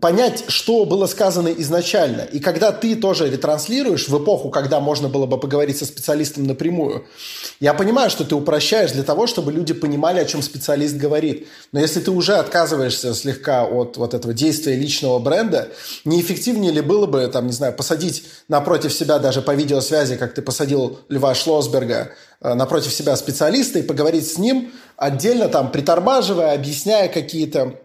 понять, 0.00 0.44
что 0.48 0.84
было 0.84 1.06
сказано 1.06 1.48
изначально. 1.48 2.22
И 2.22 2.40
когда 2.40 2.72
ты 2.72 2.96
тоже 2.96 3.30
ретранслируешь 3.30 4.08
в 4.08 4.22
эпоху, 4.22 4.50
когда 4.50 4.80
можно 4.80 5.08
было 5.08 5.26
бы 5.26 5.38
поговорить 5.38 5.78
со 5.78 5.84
специалистом 5.84 6.46
напрямую, 6.46 7.06
я 7.60 7.74
понимаю, 7.74 8.10
что 8.10 8.24
ты 8.24 8.34
упрощаешь 8.34 8.92
для 8.92 9.02
того, 9.02 9.26
чтобы 9.26 9.52
люди 9.52 9.72
понимали, 9.72 10.20
о 10.20 10.24
чем 10.24 10.42
специалист 10.42 10.96
говорит. 10.96 11.48
Но 11.72 11.80
если 11.80 12.00
ты 12.00 12.10
уже 12.10 12.34
отказываешься 12.36 13.14
слегка 13.14 13.64
от 13.64 13.96
вот 13.96 14.14
этого 14.14 14.34
действия 14.34 14.76
личного 14.76 15.18
бренда, 15.18 15.68
неэффективнее 16.04 16.72
ли 16.72 16.80
было 16.80 17.06
бы, 17.06 17.26
там, 17.28 17.46
не 17.46 17.52
знаю, 17.52 17.74
посадить 17.74 18.24
напротив 18.48 18.92
себя 18.92 19.18
даже 19.18 19.42
по 19.42 19.54
видеосвязи, 19.54 20.16
как 20.16 20.34
ты 20.34 20.42
посадил 20.42 21.00
Льва 21.08 21.34
Шлосберга, 21.34 22.12
э, 22.40 22.54
напротив 22.54 22.92
себя 22.92 23.16
специалиста 23.16 23.78
и 23.78 23.82
поговорить 23.82 24.30
с 24.30 24.38
ним 24.38 24.72
отдельно, 24.96 25.48
там, 25.48 25.70
притормаживая, 25.70 26.54
объясняя 26.54 27.08
какие-то 27.08 27.80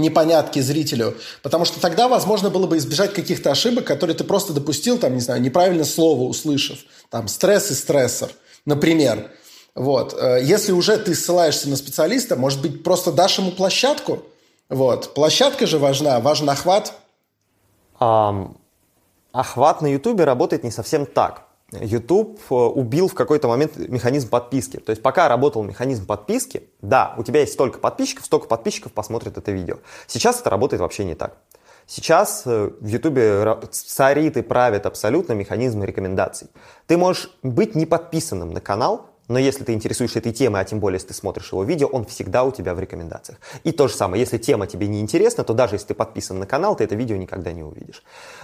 непонятки 0.00 0.60
зрителю, 0.60 1.16
потому 1.42 1.64
что 1.64 1.80
тогда 1.80 2.08
возможно 2.08 2.50
было 2.50 2.66
бы 2.66 2.76
избежать 2.78 3.12
каких-то 3.12 3.50
ошибок, 3.50 3.84
которые 3.84 4.16
ты 4.16 4.24
просто 4.24 4.52
допустил, 4.52 4.98
там, 4.98 5.14
не 5.14 5.20
знаю, 5.20 5.40
неправильно 5.42 5.84
слово 5.84 6.22
услышав, 6.22 6.78
там, 7.10 7.28
стресс 7.28 7.70
и 7.70 7.74
стрессор, 7.74 8.30
например. 8.64 9.30
Вот. 9.74 10.14
Э, 10.18 10.38
если 10.42 10.72
уже 10.72 10.96
ты 10.96 11.14
ссылаешься 11.14 11.68
на 11.68 11.76
специалиста, 11.76 12.36
может 12.36 12.60
быть, 12.60 12.82
просто 12.82 13.12
дашь 13.12 13.38
ему 13.38 13.52
площадку? 13.52 14.24
Вот. 14.68 15.14
Площадка 15.14 15.66
же 15.66 15.78
важна, 15.78 16.20
важен 16.20 16.50
охват. 16.50 16.94
Um, 18.00 18.56
охват 19.32 19.82
на 19.82 19.86
Ютубе 19.88 20.24
работает 20.24 20.64
не 20.64 20.70
совсем 20.70 21.06
так. 21.06 21.47
YouTube 21.72 22.40
э, 22.50 22.54
убил 22.54 23.08
в 23.08 23.14
какой-то 23.14 23.48
момент 23.48 23.76
механизм 23.76 24.28
подписки. 24.28 24.78
То 24.78 24.90
есть 24.90 25.02
пока 25.02 25.28
работал 25.28 25.62
механизм 25.62 26.06
подписки, 26.06 26.62
да, 26.80 27.14
у 27.18 27.22
тебя 27.22 27.40
есть 27.40 27.52
столько 27.52 27.78
подписчиков, 27.78 28.24
столько 28.24 28.46
подписчиков 28.46 28.92
посмотрят 28.92 29.36
это 29.36 29.52
видео. 29.52 29.78
Сейчас 30.06 30.40
это 30.40 30.50
работает 30.50 30.80
вообще 30.80 31.04
не 31.04 31.14
так. 31.14 31.36
Сейчас 31.86 32.42
э, 32.46 32.70
в 32.80 32.86
YouTube 32.86 33.70
царит 33.70 34.36
и 34.36 34.42
правит 34.42 34.86
абсолютно 34.86 35.34
механизм 35.34 35.82
рекомендаций. 35.82 36.48
Ты 36.86 36.96
можешь 36.96 37.30
быть 37.42 37.74
не 37.74 37.86
подписанным 37.86 38.52
на 38.52 38.60
канал, 38.60 39.10
но 39.28 39.38
если 39.38 39.62
ты 39.62 39.74
интересуешься 39.74 40.18
этой 40.18 40.32
темой, 40.32 40.62
а 40.62 40.64
тем 40.64 40.80
более, 40.80 40.96
если 40.96 41.08
ты 41.08 41.14
смотришь 41.14 41.52
его 41.52 41.62
видео, 41.62 41.86
он 41.86 42.04
всегда 42.06 42.44
у 42.44 42.50
тебя 42.50 42.74
в 42.74 42.80
рекомендациях. 42.80 43.38
И 43.62 43.72
то 43.72 43.86
же 43.86 43.94
самое, 43.94 44.20
если 44.20 44.38
тема 44.38 44.66
тебе 44.66 44.88
не 44.88 45.00
интересна, 45.00 45.44
то 45.44 45.52
даже 45.52 45.74
если 45.74 45.88
ты 45.88 45.94
подписан 45.94 46.38
на 46.38 46.46
канал, 46.46 46.76
ты 46.76 46.84
это 46.84 46.94
видео 46.94 47.16
никогда 47.16 47.52
не 47.52 47.62
увидишь. 47.62 48.02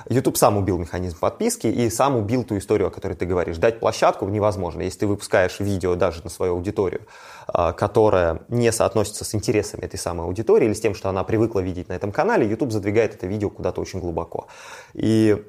YouTube 0.09 0.37
сам 0.37 0.59
убил 0.59 0.79
механизм 0.79 1.19
подписки 1.19 1.67
и 1.67 1.89
сам 1.89 2.17
убил 2.17 2.45
ту 2.45 2.59
историю, 2.59 2.89
о 2.89 2.91
которой 2.91 3.15
ты 3.15 3.25
говоришь. 3.25 3.57
Дать 3.57 3.81
площадку 3.81 4.29
невозможно. 4.29 4.83
Если 4.83 5.01
ты 5.01 5.07
выпускаешь 5.07 5.59
видео 5.59 5.95
даже 5.95 6.23
на 6.23 6.31
свою 6.31 6.53
аудиторию, 6.53 7.03
а, 7.47 7.73
которая 7.73 8.43
не 8.49 8.71
соотносится 8.71 9.25
с 9.25 9.35
интересами 9.35 9.83
этой 9.83 9.99
самой 9.99 10.27
аудитории 10.27 10.67
или 10.67 10.75
с 10.75 10.81
тем, 10.81 10.95
что 10.95 11.09
она 11.09 11.25
привыкла 11.25 11.61
видеть 11.61 11.89
на 11.89 11.95
этом 11.95 12.13
канале, 12.13 12.49
YouTube 12.49 12.73
задвигает 12.73 13.15
это 13.15 13.27
видео 13.27 13.49
куда-то 13.49 13.81
очень 13.81 14.01
глубоко. 14.01 14.49
И 14.93 15.43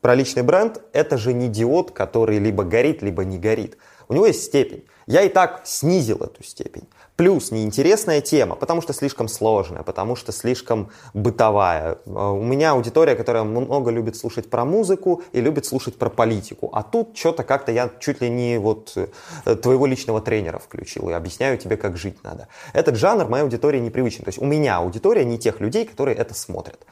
про 0.00 0.14
личный 0.14 0.42
бренд– 0.42 0.80
это 0.92 1.18
же 1.18 1.34
не 1.34 1.48
диод, 1.48 1.90
который 1.90 2.38
либо 2.38 2.64
горит, 2.64 3.02
либо 3.02 3.24
не 3.24 3.38
горит. 3.38 3.76
У 4.10 4.14
него 4.14 4.26
есть 4.26 4.42
степень. 4.42 4.84
Я 5.06 5.22
и 5.22 5.28
так 5.28 5.62
снизил 5.64 6.16
эту 6.16 6.42
степень. 6.42 6.82
Плюс 7.14 7.52
неинтересная 7.52 8.20
тема, 8.20 8.56
потому 8.56 8.82
что 8.82 8.92
слишком 8.92 9.28
сложная, 9.28 9.84
потому 9.84 10.16
что 10.16 10.32
слишком 10.32 10.90
бытовая. 11.14 11.98
А, 12.06 12.32
у 12.32 12.42
меня 12.42 12.72
аудитория, 12.72 13.14
которая 13.14 13.44
много 13.44 13.92
любит 13.92 14.16
слушать 14.16 14.50
про 14.50 14.64
музыку 14.64 15.22
и 15.30 15.40
любит 15.40 15.64
слушать 15.64 15.96
про 15.96 16.10
политику. 16.10 16.70
А 16.72 16.82
тут 16.82 17.16
что-то 17.16 17.44
как-то 17.44 17.70
я 17.70 17.88
чуть 18.00 18.20
ли 18.20 18.28
не 18.28 18.58
вот 18.58 18.96
э, 18.96 19.54
твоего 19.54 19.86
личного 19.86 20.20
тренера 20.20 20.58
включил 20.58 21.08
и 21.08 21.12
объясняю 21.12 21.56
тебе, 21.56 21.76
как 21.76 21.96
жить 21.96 22.24
надо. 22.24 22.48
Этот 22.72 22.96
жанр 22.96 23.28
моей 23.28 23.44
аудитории 23.44 23.78
непривычен. 23.78 24.24
То 24.24 24.30
есть 24.30 24.42
у 24.42 24.44
меня 24.44 24.78
аудитория 24.78 25.24
не 25.24 25.38
тех 25.38 25.60
людей, 25.60 25.86
которые 25.86 26.16
это 26.16 26.34
смотрят. 26.34 26.84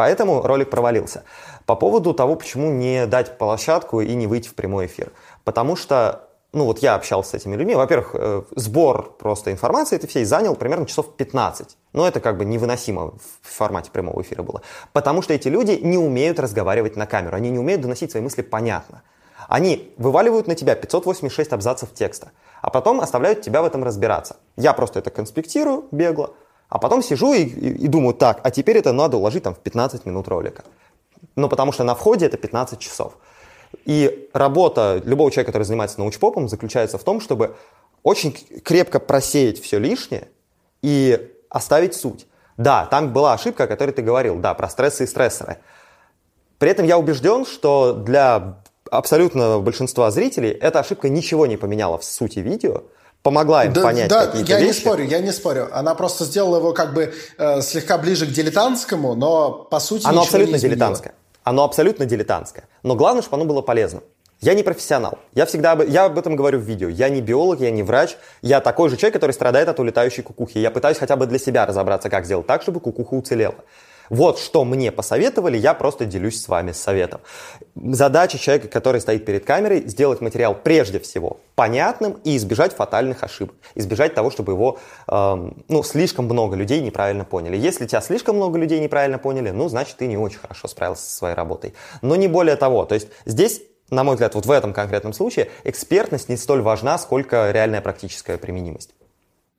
Поэтому 0.00 0.40
ролик 0.40 0.70
провалился. 0.70 1.24
По 1.66 1.76
поводу 1.76 2.14
того, 2.14 2.34
почему 2.34 2.70
не 2.70 3.04
дать 3.04 3.36
площадку 3.36 4.00
и 4.00 4.14
не 4.14 4.26
выйти 4.26 4.48
в 4.48 4.54
прямой 4.54 4.86
эфир. 4.86 5.12
Потому 5.44 5.76
что, 5.76 6.28
ну 6.52 6.64
вот 6.64 6.80
я 6.80 6.94
общался 6.94 7.30
с 7.30 7.34
этими 7.34 7.56
людьми. 7.56 7.74
Во-первых, 7.74 8.10
э, 8.14 8.42
сбор 8.56 9.16
просто 9.18 9.52
информации 9.52 9.96
это 9.96 10.06
всей 10.06 10.24
занял 10.24 10.54
примерно 10.54 10.86
часов 10.86 11.16
15. 11.16 11.76
Но 11.92 12.06
это 12.06 12.20
как 12.20 12.38
бы 12.38 12.44
невыносимо 12.44 13.12
в 13.42 13.48
формате 13.56 13.90
прямого 13.90 14.20
эфира 14.22 14.42
было. 14.42 14.62
Потому 14.92 15.22
что 15.22 15.34
эти 15.34 15.48
люди 15.48 15.78
не 15.82 15.98
умеют 15.98 16.38
разговаривать 16.38 16.96
на 16.96 17.06
камеру. 17.06 17.36
Они 17.36 17.50
не 17.50 17.58
умеют 17.58 17.82
доносить 17.82 18.10
свои 18.10 18.22
мысли 18.22 18.42
понятно. 18.42 19.02
Они 19.48 19.92
вываливают 19.96 20.46
на 20.46 20.54
тебя 20.54 20.74
586 20.74 21.52
абзацев 21.52 21.92
текста, 21.92 22.30
а 22.62 22.70
потом 22.70 23.00
оставляют 23.00 23.42
тебя 23.42 23.62
в 23.62 23.64
этом 23.64 23.82
разбираться. 23.82 24.36
Я 24.56 24.72
просто 24.72 24.98
это 24.98 25.10
конспектирую 25.10 25.86
бегло, 25.90 26.34
а 26.68 26.78
потом 26.78 27.02
сижу 27.02 27.32
и, 27.32 27.42
и, 27.42 27.84
и 27.84 27.88
думаю, 27.88 28.14
так, 28.14 28.40
а 28.44 28.50
теперь 28.50 28.78
это 28.78 28.92
надо 28.92 29.16
уложить 29.16 29.42
там 29.42 29.54
в 29.54 29.58
15 29.58 30.06
минут 30.06 30.28
ролика. 30.28 30.62
Ну, 31.36 31.48
потому 31.48 31.72
что 31.72 31.84
на 31.84 31.94
входе 31.94 32.26
это 32.26 32.36
15 32.36 32.78
часов. 32.78 33.14
И 33.84 34.28
работа 34.32 35.00
любого 35.04 35.30
человека, 35.30 35.52
который 35.52 35.64
занимается 35.64 35.98
научпопом, 36.00 36.48
заключается 36.48 36.98
в 36.98 37.04
том, 37.04 37.20
чтобы 37.20 37.56
очень 38.02 38.32
крепко 38.64 38.98
просеять 38.98 39.60
все 39.60 39.78
лишнее 39.78 40.28
и 40.82 41.30
оставить 41.48 41.94
суть. 41.94 42.26
Да, 42.56 42.86
там 42.86 43.12
была 43.12 43.32
ошибка, 43.32 43.64
о 43.64 43.66
которой 43.66 43.92
ты 43.92 44.02
говорил, 44.02 44.36
да, 44.36 44.54
про 44.54 44.68
стрессы 44.68 45.04
и 45.04 45.06
стрессоры. 45.06 45.58
При 46.58 46.70
этом 46.70 46.84
я 46.84 46.98
убежден, 46.98 47.46
что 47.46 47.94
для 47.94 48.58
абсолютно 48.90 49.60
большинства 49.60 50.10
зрителей 50.10 50.50
эта 50.50 50.80
ошибка 50.80 51.08
ничего 51.08 51.46
не 51.46 51.56
поменяла 51.56 51.96
в 51.96 52.04
сути 52.04 52.40
видео, 52.40 52.82
помогла 53.22 53.64
им 53.64 53.72
да, 53.72 53.82
понять 53.82 54.10
да, 54.10 54.26
какие-то 54.26 54.52
я 54.52 54.60
вещи. 54.60 54.68
не 54.68 54.72
спорю, 54.74 55.04
я 55.04 55.18
не 55.20 55.32
спорю. 55.32 55.68
Она 55.72 55.94
просто 55.94 56.24
сделала 56.24 56.58
его 56.58 56.72
как 56.72 56.92
бы 56.92 57.14
э, 57.38 57.62
слегка 57.62 57.98
ближе 57.98 58.26
к 58.26 58.30
дилетантскому, 58.30 59.14
но 59.14 59.52
по 59.70 59.80
сути 59.80 60.06
Оно 60.06 60.22
абсолютно 60.22 60.58
дилетантское. 60.58 61.14
Оно 61.44 61.64
абсолютно 61.64 62.06
дилетантское. 62.06 62.64
Но 62.82 62.94
главное, 62.94 63.22
чтобы 63.22 63.36
оно 63.36 63.44
было 63.44 63.62
полезным. 63.62 64.02
Я 64.40 64.54
не 64.54 64.62
профессионал. 64.62 65.18
Я 65.34 65.44
всегда 65.44 65.72
об, 65.72 65.86
я 65.86 66.06
об 66.06 66.18
этом 66.18 66.34
говорю 66.34 66.58
в 66.58 66.62
видео. 66.62 66.88
Я 66.88 67.10
не 67.10 67.20
биолог, 67.20 67.60
я 67.60 67.70
не 67.70 67.82
врач. 67.82 68.16
Я 68.40 68.60
такой 68.60 68.88
же 68.88 68.96
человек, 68.96 69.14
который 69.14 69.32
страдает 69.32 69.68
от 69.68 69.78
улетающей 69.80 70.22
кукухи. 70.22 70.56
Я 70.58 70.70
пытаюсь 70.70 70.96
хотя 70.96 71.16
бы 71.16 71.26
для 71.26 71.38
себя 71.38 71.66
разобраться, 71.66 72.08
как 72.08 72.24
сделать 72.24 72.46
так, 72.46 72.62
чтобы 72.62 72.80
кукуха 72.80 73.14
уцелела. 73.14 73.56
Вот 74.10 74.40
что 74.40 74.64
мне 74.64 74.90
посоветовали, 74.90 75.56
я 75.56 75.72
просто 75.72 76.04
делюсь 76.04 76.42
с 76.42 76.48
вами 76.48 76.72
советом. 76.72 77.20
Задача 77.76 78.38
человека, 78.38 78.66
который 78.66 79.00
стоит 79.00 79.24
перед 79.24 79.44
камерой, 79.44 79.86
сделать 79.86 80.20
материал 80.20 80.54
прежде 80.54 80.98
всего 80.98 81.40
понятным 81.54 82.18
и 82.24 82.36
избежать 82.36 82.74
фатальных 82.74 83.22
ошибок. 83.22 83.54
Избежать 83.76 84.14
того, 84.14 84.30
чтобы 84.30 84.52
его 84.52 84.78
эм, 85.06 85.64
ну, 85.68 85.82
слишком 85.84 86.24
много 86.24 86.56
людей 86.56 86.80
неправильно 86.80 87.24
поняли. 87.24 87.56
Если 87.56 87.86
тебя 87.86 88.00
слишком 88.00 88.36
много 88.36 88.58
людей 88.58 88.80
неправильно 88.80 89.18
поняли, 89.18 89.50
ну, 89.50 89.68
значит, 89.68 89.96
ты 89.96 90.08
не 90.08 90.16
очень 90.16 90.38
хорошо 90.38 90.66
справился 90.66 91.04
со 91.04 91.16
своей 91.16 91.36
работой. 91.36 91.74
Но 92.02 92.16
не 92.16 92.26
более 92.26 92.56
того. 92.56 92.84
То 92.84 92.96
есть 92.96 93.08
здесь 93.24 93.62
на 93.90 94.04
мой 94.04 94.14
взгляд, 94.14 94.34
вот 94.36 94.46
в 94.46 94.50
этом 94.50 94.72
конкретном 94.72 95.12
случае 95.12 95.50
экспертность 95.64 96.28
не 96.28 96.36
столь 96.36 96.62
важна, 96.62 96.96
сколько 96.98 97.50
реальная 97.50 97.80
практическая 97.80 98.38
применимость. 98.38 98.90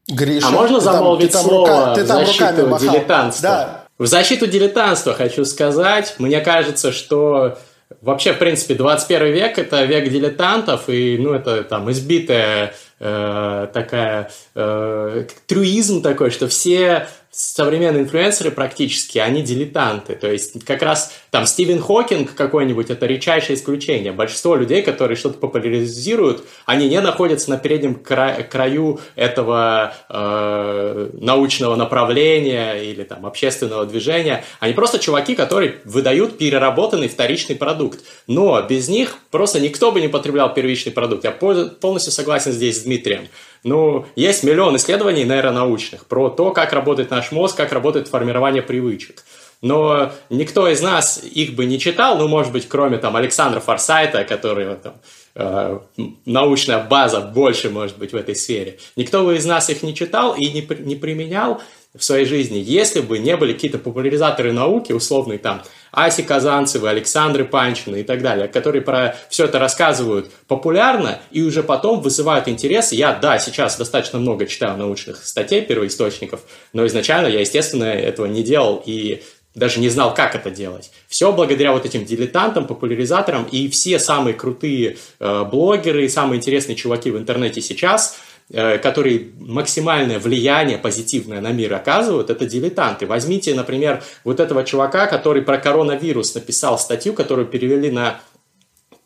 Гриша, 0.08 0.48
а 0.48 0.52
можно 0.52 0.80
замолвить 0.80 1.32
там, 1.32 1.46
слово 1.46 1.96
ты 1.96 2.06
там 2.06 2.24
в 2.24 2.26
защиту 2.26 2.78
дилетантства? 2.80 3.50
Да. 3.50 3.82
В 4.02 4.08
защиту 4.08 4.48
дилетантства 4.48 5.14
хочу 5.14 5.46
сказать, 5.46 6.16
мне 6.18 6.42
кажется, 6.42 6.92
что 6.92 7.60
вообще, 8.02 8.34
в 8.34 8.40
принципе, 8.40 8.74
21 8.74 9.32
век– 9.32 9.58
это 9.60 9.84
век 9.84 10.10
дилетантов, 10.10 10.90
и, 10.90 11.20
ну, 11.20 11.34
это 11.34 11.64
там 11.64 11.92
избитая 11.92 12.74
э, 13.00 13.68
такая, 13.72 14.32
э, 14.56 15.26
трюизм 15.46 16.02
такой, 16.02 16.32
что 16.32 16.48
все 16.48 17.10
современные 17.32 18.04
инфлюенсеры 18.04 18.52
практически, 18.52 19.18
они 19.18 19.42
дилетанты. 19.42 20.16
То 20.16 20.30
есть 20.30 20.64
как 20.66 20.82
раз 20.82 21.14
там 21.30 21.46
Стивен 21.46 21.80
Хокинг 21.80 22.36
какой-нибудь, 22.36 22.90
это 22.90 23.06
редчайшее 23.06 23.56
исключение. 23.56 24.12
Большинство 24.12 24.56
людей, 24.56 24.82
которые 24.82 25.16
что-то 25.16 25.38
популяризируют, 25.38 26.44
они 26.66 26.90
не 26.90 27.00
находятся 27.00 27.50
на 27.50 27.58
переднем 27.58 27.96
кра- 27.96 28.44
краю 28.44 29.00
этого 29.16 29.94
э, 30.10 31.10
научного 31.14 31.76
направления 31.76 32.74
или 32.74 33.04
там 33.04 33.26
общественного 33.26 33.86
движения. 33.86 34.44
Они 34.60 34.74
просто 34.74 35.00
чуваки, 35.00 35.34
которые 35.34 35.76
выдают 35.86 36.38
переработанный 36.38 37.08
вторичный 37.08 37.56
продукт. 37.56 38.02
Но 38.28 38.62
без 38.62 38.90
них 38.90 39.18
просто 39.32 39.62
никто 39.62 39.94
бы 39.94 40.02
не 40.02 40.10
потреблял 40.10 40.54
первичный 40.54 40.92
продукт. 40.92 41.24
Я 41.24 41.32
полностью 41.32 42.12
согласен 42.12 42.52
здесь 42.52 42.82
с 42.82 42.84
Дмитрием. 42.84 43.30
Ну, 43.64 44.06
есть 44.16 44.44
миллион 44.44 44.76
исследований 44.78 45.24
нейронаучных 45.24 46.08
про 46.08 46.30
то, 46.30 46.52
как 46.52 46.74
работает 46.74 47.12
наш 47.12 47.32
мозг, 47.32 47.56
как 47.56 47.72
работает 47.72 48.08
формирование 48.08 48.64
привычек. 48.64 49.24
Но 49.62 50.12
никто 50.32 50.68
из 50.68 50.82
нас 50.82 51.24
их 51.24 51.54
бы 51.54 51.66
не 51.66 51.80
читал, 51.80 52.18
ну, 52.18 52.28
может 52.28 52.52
быть, 52.52 52.68
кроме 52.68 52.98
там 52.98 53.16
Александра 53.16 53.60
Форсайта, 53.60 54.24
который 54.24 54.76
там, 54.76 54.94
э, 55.36 55.80
научная 56.26 56.84
база 56.84 57.22
больше, 57.22 57.70
может 57.70 58.00
быть, 58.00 58.12
в 58.12 58.16
этой 58.16 58.36
сфере. 58.36 58.80
Никто 58.96 59.24
бы 59.24 59.36
из 59.36 59.46
нас 59.46 59.70
их 59.70 59.84
не 59.84 59.94
читал 59.94 60.34
и 60.34 60.50
не, 60.50 60.68
не 60.80 60.96
применял 60.96 61.62
в 61.96 62.04
своей 62.04 62.26
жизни, 62.26 62.58
если 62.58 63.02
бы 63.02 63.20
не 63.20 63.36
были 63.38 63.54
какие-то 63.54 63.78
популяризаторы 63.78 64.52
науки, 64.52 64.94
условные 64.94 65.38
там 65.38 65.62
Аси 65.92 66.24
Казанцевы, 66.24 66.90
Александры 66.90 67.46
Панчины 67.46 68.02
и 68.02 68.04
так 68.04 68.22
далее, 68.22 68.48
которые 68.48 68.82
про 68.82 69.16
все 69.30 69.46
это 69.46 69.60
рассказывают 69.60 70.32
популярно 70.48 71.20
и 71.32 71.42
уже 71.42 71.64
потом 71.64 72.02
вызывают 72.02 72.48
интерес. 72.48 72.92
Я, 72.92 73.14
да, 73.14 73.40
сейчас 73.40 73.78
достаточно 73.78 74.20
много 74.20 74.46
читаю 74.46 74.78
научных 74.78 75.26
статей, 75.26 75.62
первоисточников, 75.62 76.42
но 76.74 76.86
изначально 76.88 77.28
я, 77.28 77.42
естественно, 77.42 77.86
этого 77.86 78.26
не 78.26 78.44
делал 78.44 78.82
и 78.86 79.22
даже 79.54 79.82
не 79.82 79.90
знал, 79.90 80.14
как 80.14 80.34
это 80.34 80.50
делать. 80.50 80.92
Все 81.10 81.34
благодаря 81.34 81.74
вот 81.74 81.86
этим 81.86 82.06
дилетантам, 82.06 82.68
популяризаторам 82.68 83.44
и 83.44 83.68
все 83.68 84.00
самые 84.00 84.34
крутые 84.34 84.98
э, 85.20 85.44
блогеры, 85.44 86.08
самые 86.08 86.38
интересные 86.38 86.78
чуваки 86.78 87.12
в 87.12 87.18
интернете 87.18 87.62
сейчас– 87.62 88.18
которые 88.52 89.30
максимальное 89.40 90.20
влияние 90.20 90.78
позитивное 90.78 91.42
на 91.42 91.52
мир 91.52 91.74
оказывают, 91.74 92.30
это 92.30 92.46
дилетанты. 92.46 93.06
Возьмите, 93.06 93.54
например, 93.56 94.04
вот 94.24 94.40
этого 94.40 94.64
чувака, 94.64 95.08
который 95.08 95.42
про 95.42 95.58
коронавирус 95.58 96.36
написал 96.36 96.78
статью, 96.78 97.14
которую 97.14 97.48
перевели 97.48 97.90
на 97.90 98.20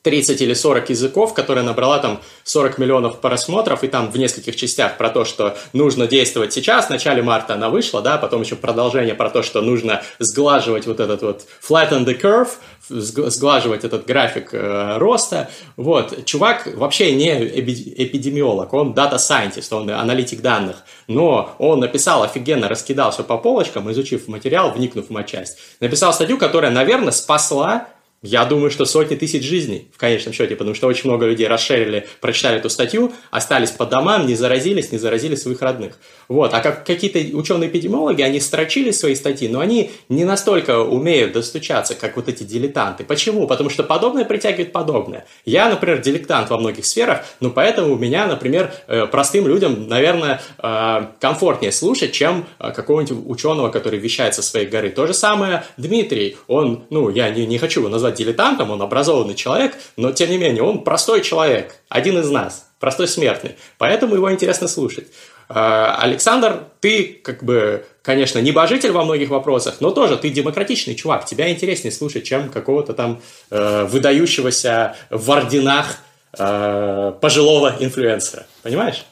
30 0.05 0.39
или 0.39 0.53
40 0.53 0.91
языков, 0.91 1.33
которая 1.33 1.65
набрала 1.65 1.97
там 1.97 2.21
40 2.43 2.77
миллионов 2.77 3.21
просмотров, 3.21 3.83
и 3.83 3.87
там 3.87 4.11
в 4.11 4.17
нескольких 4.17 4.55
частях 4.55 4.97
про 4.97 5.09
то, 5.09 5.25
что 5.25 5.57
нужно 5.73 6.05
действовать 6.05 6.53
сейчас. 6.53 6.85
В 6.85 6.89
начале 6.91 7.23
марта 7.23 7.55
она 7.55 7.69
вышла, 7.69 8.03
да, 8.03 8.17
потом 8.19 8.43
еще 8.43 8.55
продолжение 8.55 9.15
про 9.15 9.31
то, 9.31 9.41
что 9.41 9.61
нужно 9.61 10.03
сглаживать 10.19 10.85
вот 10.85 10.99
этот 10.99 11.23
вот 11.23 11.47
flatten 11.67 12.05
the 12.05 12.21
curve, 12.21 12.49
сглаживать 12.89 13.83
этот 13.83 14.05
график 14.05 14.53
э, 14.53 14.97
роста. 14.97 15.49
Вот. 15.77 16.25
Чувак 16.25 16.67
вообще 16.75 17.15
не 17.15 17.31
эпидемиолог, 17.33 18.73
он 18.73 18.93
дата-сайентист, 18.93 19.71
он 19.73 19.89
аналитик 19.89 20.41
данных, 20.41 20.83
но 21.07 21.55
он 21.59 21.79
написал 21.79 22.23
офигенно, 22.23 22.67
раскидал 22.67 23.11
все 23.11 23.23
по 23.23 23.37
полочкам, 23.37 23.91
изучив 23.91 24.27
материал, 24.27 24.71
вникнув 24.71 25.07
в 25.07 25.09
матчасть. 25.11 25.57
Написал 25.79 26.13
статью, 26.13 26.37
которая, 26.37 26.71
наверное, 26.71 27.11
спасла 27.11 27.87
я 28.21 28.45
думаю, 28.45 28.71
что 28.71 28.85
сотни 28.85 29.15
тысяч 29.15 29.43
жизней 29.43 29.89
в 29.93 29.97
конечном 29.99 30.33
счете, 30.33 30.55
потому 30.55 30.75
что 30.75 30.87
очень 30.87 31.09
много 31.09 31.27
людей 31.27 31.47
расширили, 31.47 32.07
прочитали 32.21 32.57
эту 32.57 32.69
статью, 32.69 33.13
остались 33.29 33.69
по 33.69 33.85
домам, 33.85 34.25
не 34.25 34.35
заразились, 34.35 34.91
не 34.91 34.97
заразили 34.97 35.35
своих 35.35 35.61
родных. 35.61 35.99
Вот. 36.27 36.53
А 36.53 36.59
как 36.59 36.85
какие-то 36.85 37.19
ученые-эпидемиологи, 37.37 38.23
они 38.23 38.39
строчили 38.39 38.91
свои 38.91 39.15
статьи, 39.15 39.47
но 39.47 39.59
они 39.59 39.91
не 40.09 40.25
настолько 40.25 40.79
умеют 40.79 41.33
достучаться, 41.33 41.93
как 41.93 42.15
вот 42.15 42.27
эти 42.27 42.43
дилетанты. 42.43 43.03
Почему? 43.03 43.47
Потому 43.47 43.69
что 43.69 43.83
подобное 43.83 44.25
притягивает 44.25 44.71
подобное. 44.71 45.25
Я, 45.45 45.69
например, 45.69 46.01
дилетант 46.01 46.49
во 46.49 46.57
многих 46.57 46.85
сферах, 46.85 47.25
но 47.39 47.51
поэтому 47.51 47.93
у 47.93 47.97
меня, 47.97 48.25
например, 48.25 48.73
э, 48.87 49.05
простым 49.05 49.47
людям, 49.47 49.87
наверное, 49.87 50.41
э, 50.57 51.05
комфортнее 51.19 51.71
слушать, 51.71 52.11
чем 52.11 52.45
э, 52.59 52.71
какого-нибудь 52.71 53.29
ученого, 53.29 53.69
который 53.69 53.99
вещает 53.99 54.33
со 54.33 54.41
своей 54.41 54.65
горы. 54.65 54.89
То 54.89 55.05
же 55.05 55.13
самое 55.13 55.63
Дмитрий. 55.77 56.37
Он, 56.47 56.85
ну, 56.89 57.09
я 57.09 57.29
не, 57.29 57.45
не 57.45 57.59
хочу 57.59 57.81
его 57.81 57.89
назвать 58.05 58.17
дилетантом, 58.17 58.71
он 58.71 58.81
образованный 58.81 59.35
человек, 59.35 59.75
но 59.97 60.11
тем 60.11 60.29
не 60.29 60.37
менее 60.37 60.63
он 60.63 60.83
простой 60.83 61.21
человек, 61.21 61.75
один 61.89 62.19
из 62.19 62.29
нас, 62.29 62.67
простой 62.79 63.07
смертный. 63.07 63.55
Поэтому 63.77 64.15
его 64.15 64.31
интересно 64.31 64.67
слушать. 64.67 65.07
А, 65.49 65.97
Александр, 66.01 66.63
ты 66.79 67.19
как 67.23 67.43
бы, 67.43 67.85
конечно, 68.03 68.39
небожитель 68.39 68.91
во 68.91 69.03
многих 69.03 69.29
вопросах, 69.29 69.75
но 69.79 69.91
тоже 69.91 70.17
ты 70.17 70.29
демократичный 70.29 70.95
чувак. 70.95 71.25
Тебя 71.25 71.49
интереснее 71.49 71.91
слушать, 71.91 72.23
чем 72.23 72.49
какого-то 72.49 72.93
там 72.93 73.21
э, 73.51 73.85
выдающегося 73.85 74.95
в 75.09 75.31
орденах 75.31 75.97
э, 76.37 77.13
пожилого 77.21 77.75
инфлюенсера. 77.79 78.45
Понимаешь? 78.63 79.05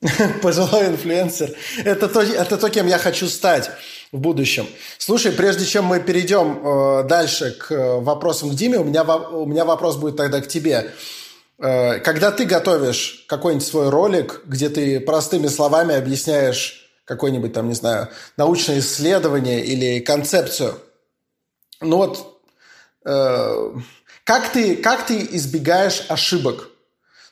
Пожилой 0.42 0.86
инфлюенсер. 0.86 1.50
Это 1.84 2.08
то, 2.08 2.20
это 2.20 2.56
то, 2.56 2.68
кем 2.68 2.86
я 2.86 2.98
хочу 2.98 3.26
стать 3.26 3.70
в 4.16 4.20
будущем. 4.20 4.66
Слушай, 4.98 5.32
прежде 5.32 5.66
чем 5.66 5.84
мы 5.84 6.00
перейдем 6.00 6.60
э, 6.62 7.04
дальше 7.04 7.52
к 7.52 7.70
э, 7.70 8.00
вопросам 8.00 8.50
к 8.50 8.54
Диме, 8.54 8.78
у 8.78 8.84
меня, 8.84 9.04
у 9.04 9.46
меня 9.46 9.64
вопрос 9.64 9.96
будет 9.96 10.16
тогда 10.16 10.40
к 10.40 10.48
тебе. 10.48 10.92
Э, 11.58 11.98
когда 12.00 12.32
ты 12.32 12.44
готовишь 12.44 13.24
какой-нибудь 13.28 13.66
свой 13.66 13.90
ролик, 13.90 14.42
где 14.46 14.68
ты 14.68 15.00
простыми 15.00 15.48
словами 15.48 15.94
объясняешь 15.94 16.90
какое-нибудь 17.04 17.52
там, 17.52 17.68
не 17.68 17.74
знаю, 17.74 18.08
научное 18.36 18.80
исследование 18.80 19.64
или 19.64 20.00
концепцию, 20.00 20.74
ну 21.80 21.98
вот, 21.98 22.40
э, 23.04 23.72
как, 24.24 24.52
ты, 24.52 24.76
как 24.76 25.06
ты 25.06 25.28
избегаешь 25.32 26.04
ошибок? 26.08 26.70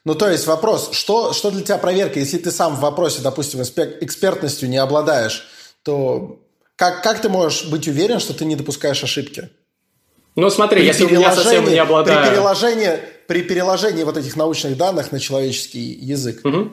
Ну, 0.05 0.15
то 0.15 0.29
есть 0.29 0.47
вопрос, 0.47 0.91
что, 0.93 1.33
что 1.33 1.51
для 1.51 1.63
тебя 1.63 1.79
проверка? 1.79 2.19
Если 2.19 2.37
ты 2.37 2.51
сам 2.51 2.77
в 2.77 2.81
вопросе, 2.81 3.23
допустим, 3.23 3.63
экспертностью 3.63 4.69
не 4.69 4.77
обладаешь, 4.77 5.49
то 5.83 6.44
как, 6.77 7.03
как 7.03 7.21
ты 7.21 7.29
можешь 7.29 7.67
быть 7.67 7.87
уверен, 7.89 8.21
что 8.21 8.35
ты 8.35 8.45
не 8.45 8.57
допускаешь 8.57 9.03
ошибки? 9.03 9.51
Ну, 10.37 10.51
смотри, 10.51 10.81
при 10.81 10.87
если 10.87 11.15
я 11.15 11.33
совсем 11.33 11.69
не 11.69 11.79
обладаю... 11.79 12.23
При 12.23 12.31
переложении, 12.31 12.91
при 13.29 13.43
переложении 13.43 14.03
вот 14.03 14.17
этих 14.17 14.37
научных 14.37 14.77
данных 14.77 15.13
на 15.13 15.21
человеческий 15.21 15.79
язык. 15.81 16.41
Угу. 16.45 16.73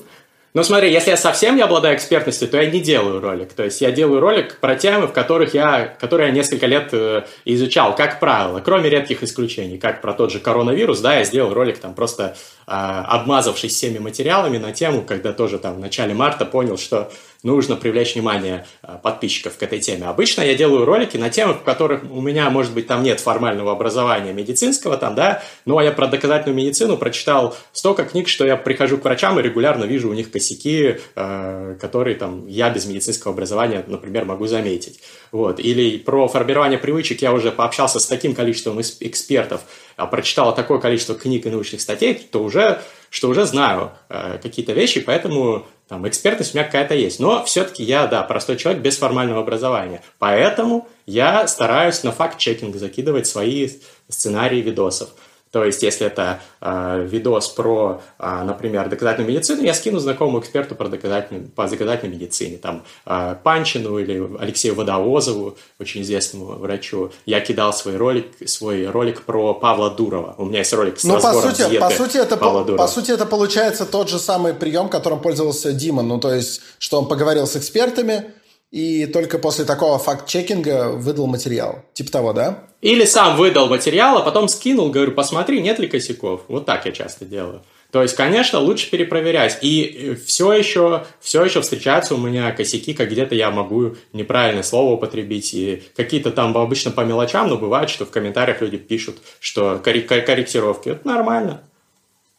Ну, 0.54 0.64
смотри, 0.64 0.92
если 0.92 1.12
я 1.12 1.18
совсем 1.18 1.56
не 1.56 1.62
обладаю 1.62 1.96
экспертностью, 1.96 2.50
то 2.50 2.62
я 2.62 2.70
не 2.70 2.82
делаю 2.82 3.22
ролик. 3.22 3.54
То 3.54 3.64
есть 3.64 3.80
я 3.80 3.90
делаю 3.92 4.20
ролик 4.20 4.60
про 4.60 4.76
темы, 4.76 5.08
в 5.08 5.14
которых 5.14 5.54
я, 5.54 5.96
которые 5.98 6.28
я 6.28 6.36
несколько 6.36 6.66
лет 6.66 6.90
э, 6.92 7.24
изучал, 7.46 7.96
как 7.96 8.20
правило, 8.20 8.60
кроме 8.60 8.90
редких 8.90 9.24
исключений, 9.24 9.78
как 9.78 10.02
про 10.02 10.12
тот 10.12 10.30
же 10.30 10.40
коронавирус, 10.40 11.00
да, 11.00 11.20
я 11.20 11.24
сделал 11.24 11.54
ролик 11.54 11.78
там 11.78 11.94
просто 11.94 12.36
э, 12.68 12.72
обмазавшись 12.72 13.74
всеми 13.74 14.00
материалами 14.00 14.58
на 14.58 14.74
тему, 14.74 15.04
когда 15.04 15.32
тоже 15.32 15.58
там 15.58 15.76
в 15.76 15.80
начале 15.80 16.14
марта 16.14 16.44
понял, 16.44 16.78
что 16.78 17.10
нужно 17.44 17.76
привлечь 17.76 18.16
внимание 18.16 18.66
э, 18.84 18.98
подписчиков 19.02 19.58
к 19.58 19.64
этой 19.64 19.80
теме. 19.80 20.06
Обычно 20.06 20.42
я 20.42 20.56
делаю 20.56 20.86
ролики 20.86 21.18
на 21.18 21.30
темы, 21.30 21.54
в 21.54 21.64
которых 21.64 22.04
у 22.10 22.22
меня, 22.22 22.50
может 22.50 22.74
быть, 22.74 22.88
там 22.88 23.04
нет 23.04 23.20
формального 23.20 23.72
образования 23.72 24.34
медицинского, 24.34 24.98
там, 24.98 25.16
да, 25.16 25.44
но 25.66 25.82
я 25.82 25.92
про 25.92 26.08
доказательную 26.08 26.56
медицину 26.56 26.98
прочитал 26.98 27.56
столько 27.72 28.06
книг, 28.06 28.28
что 28.28 28.46
я 28.46 28.58
прихожу 28.58 28.98
к 28.98 29.04
врачам 29.04 29.40
и 29.40 29.44
регулярно 29.44 29.86
вижу 29.86 30.10
у 30.10 30.14
них 30.14 30.32
косяки, 30.32 30.98
э, 31.16 31.78
которые 31.80 32.16
там 32.16 32.48
я 32.48 32.70
без 32.70 32.86
медицинского 32.86 33.34
образования, 33.34 33.84
например, 33.88 34.26
могу 34.26 34.46
заметить. 34.48 35.00
Вот. 35.32 35.60
Или 35.60 35.98
про 35.98 36.28
формирование 36.28 36.78
привычек 36.78 37.22
я 37.22 37.34
уже 37.34 37.52
пообщался 37.52 38.00
с 38.00 38.06
таким 38.06 38.36
количеством 38.36 38.80
экспертов, 38.82 39.62
а 39.96 40.06
прочитал 40.06 40.54
такое 40.54 40.80
количество 40.80 41.16
книг 41.16 41.46
и 41.46 41.50
научных 41.50 41.82
статей, 41.82 42.16
то 42.16 42.44
уже, 42.44 42.82
что 43.12 43.28
уже 43.30 43.46
знаю 43.46 43.92
э, 44.10 44.40
какие-то 44.42 44.72
вещи, 44.72 45.02
поэтому 45.02 45.68
там, 45.90 46.08
экспертность 46.08 46.56
у 46.56 46.58
меня 46.58 46.66
какая-то 46.66 46.96
есть. 46.96 47.20
Но 47.20 47.44
все-таки 47.44 47.84
я, 47.84 48.08
да, 48.08 48.24
простой 48.24 48.56
человек 48.56 48.82
без 48.82 48.98
формального 48.98 49.42
образования. 49.42 50.02
Поэтому 50.18 50.88
я 51.06 51.46
стараюсь 51.48 52.04
на 52.04 52.14
факт-чекинг 52.14 52.78
закидывать 52.78 53.28
свои 53.28 53.70
сценарии 54.08 54.62
видосов. 54.62 55.10
То 55.52 55.66
есть, 55.66 55.84
если 55.84 56.08
это 56.08 56.40
э, 56.62 57.06
видос 57.10 57.50
про, 57.50 58.02
э, 58.20 58.44
например, 58.44 58.88
доказательную 58.88 59.30
медицину, 59.30 59.64
я 59.64 59.74
скину 59.74 60.00
знакомому 60.00 60.40
эксперту 60.40 60.76
про 60.76 60.88
доказательную, 60.88 61.50
по 61.50 61.68
доказательной 61.68 62.16
медицине, 62.16 62.58
там, 62.58 62.84
э, 63.06 63.36
Панчину 63.44 63.98
или 63.98 64.38
Алексею 64.40 64.76
Водовозову, 64.76 65.58
очень 65.78 66.04
известному 66.04 66.54
врачу. 66.54 67.12
Я 67.26 67.42
кидал 67.42 67.74
свой 67.74 67.98
ролик, 67.98 68.28
свой 68.46 68.86
ролик 68.88 69.24
про 69.24 69.54
Павла 69.54 69.90
Дурова. 69.90 70.36
У 70.38 70.46
меня 70.46 70.60
есть 70.60 70.74
ролик 70.74 70.98
с 70.98 71.04
ну, 71.04 71.20
по 71.20 71.34
сути, 71.34 71.70
диеты 71.70 71.80
по 71.80 71.90
сути, 71.90 72.18
это 72.18 72.38
Павла 72.38 72.64
Дурова. 72.64 72.78
По 72.78 72.88
сути, 72.88 73.12
это 73.12 73.26
получается 73.26 73.86
тот 73.86 74.10
же 74.10 74.20
самый 74.20 74.54
прием, 74.54 74.88
которым 74.88 75.20
пользовался 75.20 75.74
Дима. 75.74 76.02
Ну, 76.02 76.18
то 76.18 76.34
есть, 76.34 76.62
что 76.80 76.98
он 76.98 77.10
поговорил 77.10 77.46
с 77.46 77.58
экспертами, 77.58 78.34
и 78.72 79.06
только 79.06 79.38
после 79.38 79.66
такого 79.66 80.00
факт-чекинга 80.00 80.90
выдал 80.92 81.28
материал. 81.28 81.84
Типа 81.94 82.12
того, 82.12 82.34
да? 82.34 82.64
Или 82.82 83.06
сам 83.06 83.38
выдал 83.38 83.68
материал, 83.68 84.18
а 84.18 84.22
потом 84.22 84.48
скинул, 84.48 84.90
говорю, 84.90 85.12
посмотри, 85.12 85.62
нет 85.62 85.78
ли 85.78 85.88
косяков. 85.88 86.42
Вот 86.48 86.66
так 86.66 86.86
я 86.86 86.92
часто 86.92 87.26
делаю. 87.26 87.62
То 87.92 88.02
есть, 88.02 88.16
конечно, 88.16 88.60
лучше 88.60 88.90
перепроверять. 88.90 89.58
И 89.62 90.18
все 90.26 90.54
еще, 90.54 91.06
все 91.20 91.44
еще 91.44 91.62
встречаются 91.62 92.16
у 92.16 92.18
меня 92.18 92.50
косяки, 92.54 92.94
как 92.94 93.10
где-то 93.10 93.36
я 93.36 93.52
могу 93.52 93.98
неправильное 94.14 94.64
слово 94.64 94.94
употребить. 94.94 95.54
И 95.54 95.84
какие-то 95.98 96.32
там 96.32 96.58
обычно 96.58 96.92
по 96.92 97.02
мелочам, 97.02 97.50
но 97.50 97.58
бывает, 97.58 97.90
что 97.90 98.06
в 98.06 98.10
комментариях 98.10 98.62
люди 98.62 98.78
пишут, 98.78 99.18
что 99.42 99.80
корректировки. 99.84 100.90
Это 100.90 101.06
нормально, 101.06 101.64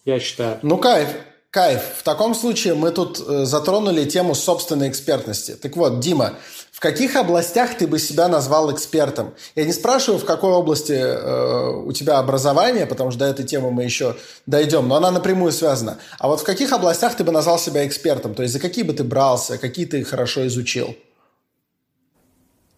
я 0.07 0.18
считаю. 0.18 0.59
Ну, 0.62 0.79
кайф. 0.79 1.09
Кайф. 1.53 1.83
В 1.99 2.03
таком 2.03 2.35
случае 2.35 2.73
мы 2.73 2.93
тут 2.93 3.21
э, 3.21 3.45
затронули 3.45 4.07
тему 4.07 4.35
собственной 4.35 4.88
экспертности. 4.88 5.55
Так 5.55 5.77
вот, 5.77 6.01
Дима, 6.01 6.33
в 6.73 6.81
каких 6.81 7.15
областях 7.15 7.77
ты 7.77 7.87
бы 7.87 7.99
себя 7.99 8.27
назвал 8.29 8.73
экспертом? 8.73 9.35
Я 9.55 9.67
не 9.67 9.75
спрашиваю, 9.75 10.19
в 10.19 10.25
какой 10.25 10.53
области 10.53 10.95
э, 10.95 11.71
у 11.85 11.93
тебя 11.93 12.17
образование, 12.17 12.87
потому 12.87 13.11
что 13.11 13.21
до 13.21 13.27
этой 13.27 13.45
темы 13.45 13.71
мы 13.71 13.85
еще 13.85 14.17
дойдем, 14.47 14.88
но 14.88 14.95
она 14.95 15.11
напрямую 15.11 15.53
связана. 15.53 15.99
А 16.19 16.29
вот 16.29 16.41
в 16.41 16.45
каких 16.45 16.73
областях 16.73 17.17
ты 17.17 17.23
бы 17.23 17.33
назвал 17.33 17.59
себя 17.59 17.87
экспертом? 17.87 18.35
То 18.35 18.43
есть 18.43 18.55
за 18.55 18.59
какие 18.59 18.85
бы 18.85 18.95
ты 18.95 19.05
брался, 19.05 19.59
какие 19.59 19.85
ты 19.85 20.03
хорошо 20.05 20.47
изучил? 20.47 20.97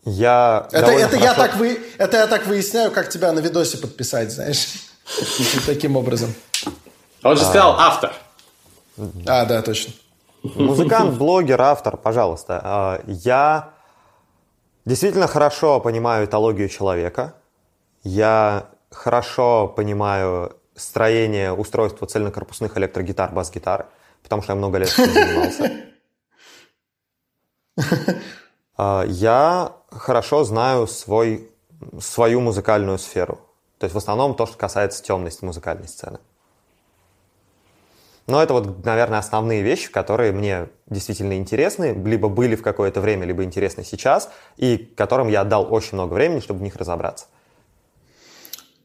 Я 0.05 0.67
это, 0.73 0.91
это, 0.91 1.11
хорошо... 1.11 1.25
я 1.25 1.35
так 1.35 1.57
вы, 1.59 1.79
это 1.97 2.17
я 2.17 2.27
так 2.27 2.49
выясняю, 2.49 2.91
как 2.91 3.09
тебя 3.09 3.31
на 3.31 3.39
видосе 3.39 3.77
подписать, 3.79 4.33
знаешь, 4.33 4.67
таким 5.67 5.97
образом. 5.97 6.35
Он 7.23 7.37
же 7.37 7.45
сказал 7.45 7.77
автор. 7.79 8.13
А, 9.27 9.45
да, 9.45 9.63
точно. 9.63 9.93
Музыкант, 10.43 11.15
блогер, 11.19 11.61
автор, 11.61 11.97
пожалуйста. 11.97 12.61
А, 12.63 13.03
я 13.07 13.71
действительно 14.85 15.27
хорошо 15.27 15.81
понимаю 15.81 16.27
этологию 16.27 16.69
человека. 16.69 17.35
Я 18.03 18.69
хорошо 18.91 19.69
понимаю 19.69 20.57
строение 20.77 21.53
устройства 21.53 22.07
цельнокорпусных 22.07 22.77
электрогитар, 22.77 23.33
бас-гитар, 23.33 23.87
потому 24.23 24.43
что 24.43 24.53
я 24.53 24.57
много 24.57 24.79
лет 24.79 24.93
этим 24.93 25.13
занимался. 25.13 25.73
А, 28.77 29.05
я 29.07 29.73
хорошо 29.93 30.43
знаю 30.43 30.89
свой, 30.89 31.49
свою 32.01 32.41
музыкальную 32.41 32.99
сферу. 32.99 33.39
То 33.79 33.85
есть 33.85 33.95
в 33.95 33.99
основном 33.99 34.35
то, 34.35 34.47
что 34.47 34.57
касается 34.57 35.01
темности 35.01 35.45
музыкальной 35.45 35.87
сцены. 35.87 36.19
Но 38.27 38.43
это 38.43 38.55
вот, 38.55 38.85
наверное, 38.85 39.19
основные 39.19 39.63
вещи, 39.63 39.91
которые 39.91 40.33
мне 40.33 40.69
действительно 40.87 41.35
интересны, 41.35 41.95
либо 42.05 42.29
были 42.29 42.57
в 42.57 42.63
какое-то 42.63 43.01
время, 43.01 43.27
либо 43.27 43.45
интересны 43.45 43.85
сейчас, 43.85 44.31
и 44.57 44.79
которым 44.79 45.29
я 45.29 45.43
отдал 45.43 45.73
очень 45.73 45.91
много 45.93 46.15
времени, 46.15 46.41
чтобы 46.41 46.61
в 46.61 46.63
них 46.63 46.77
разобраться. 46.77 47.27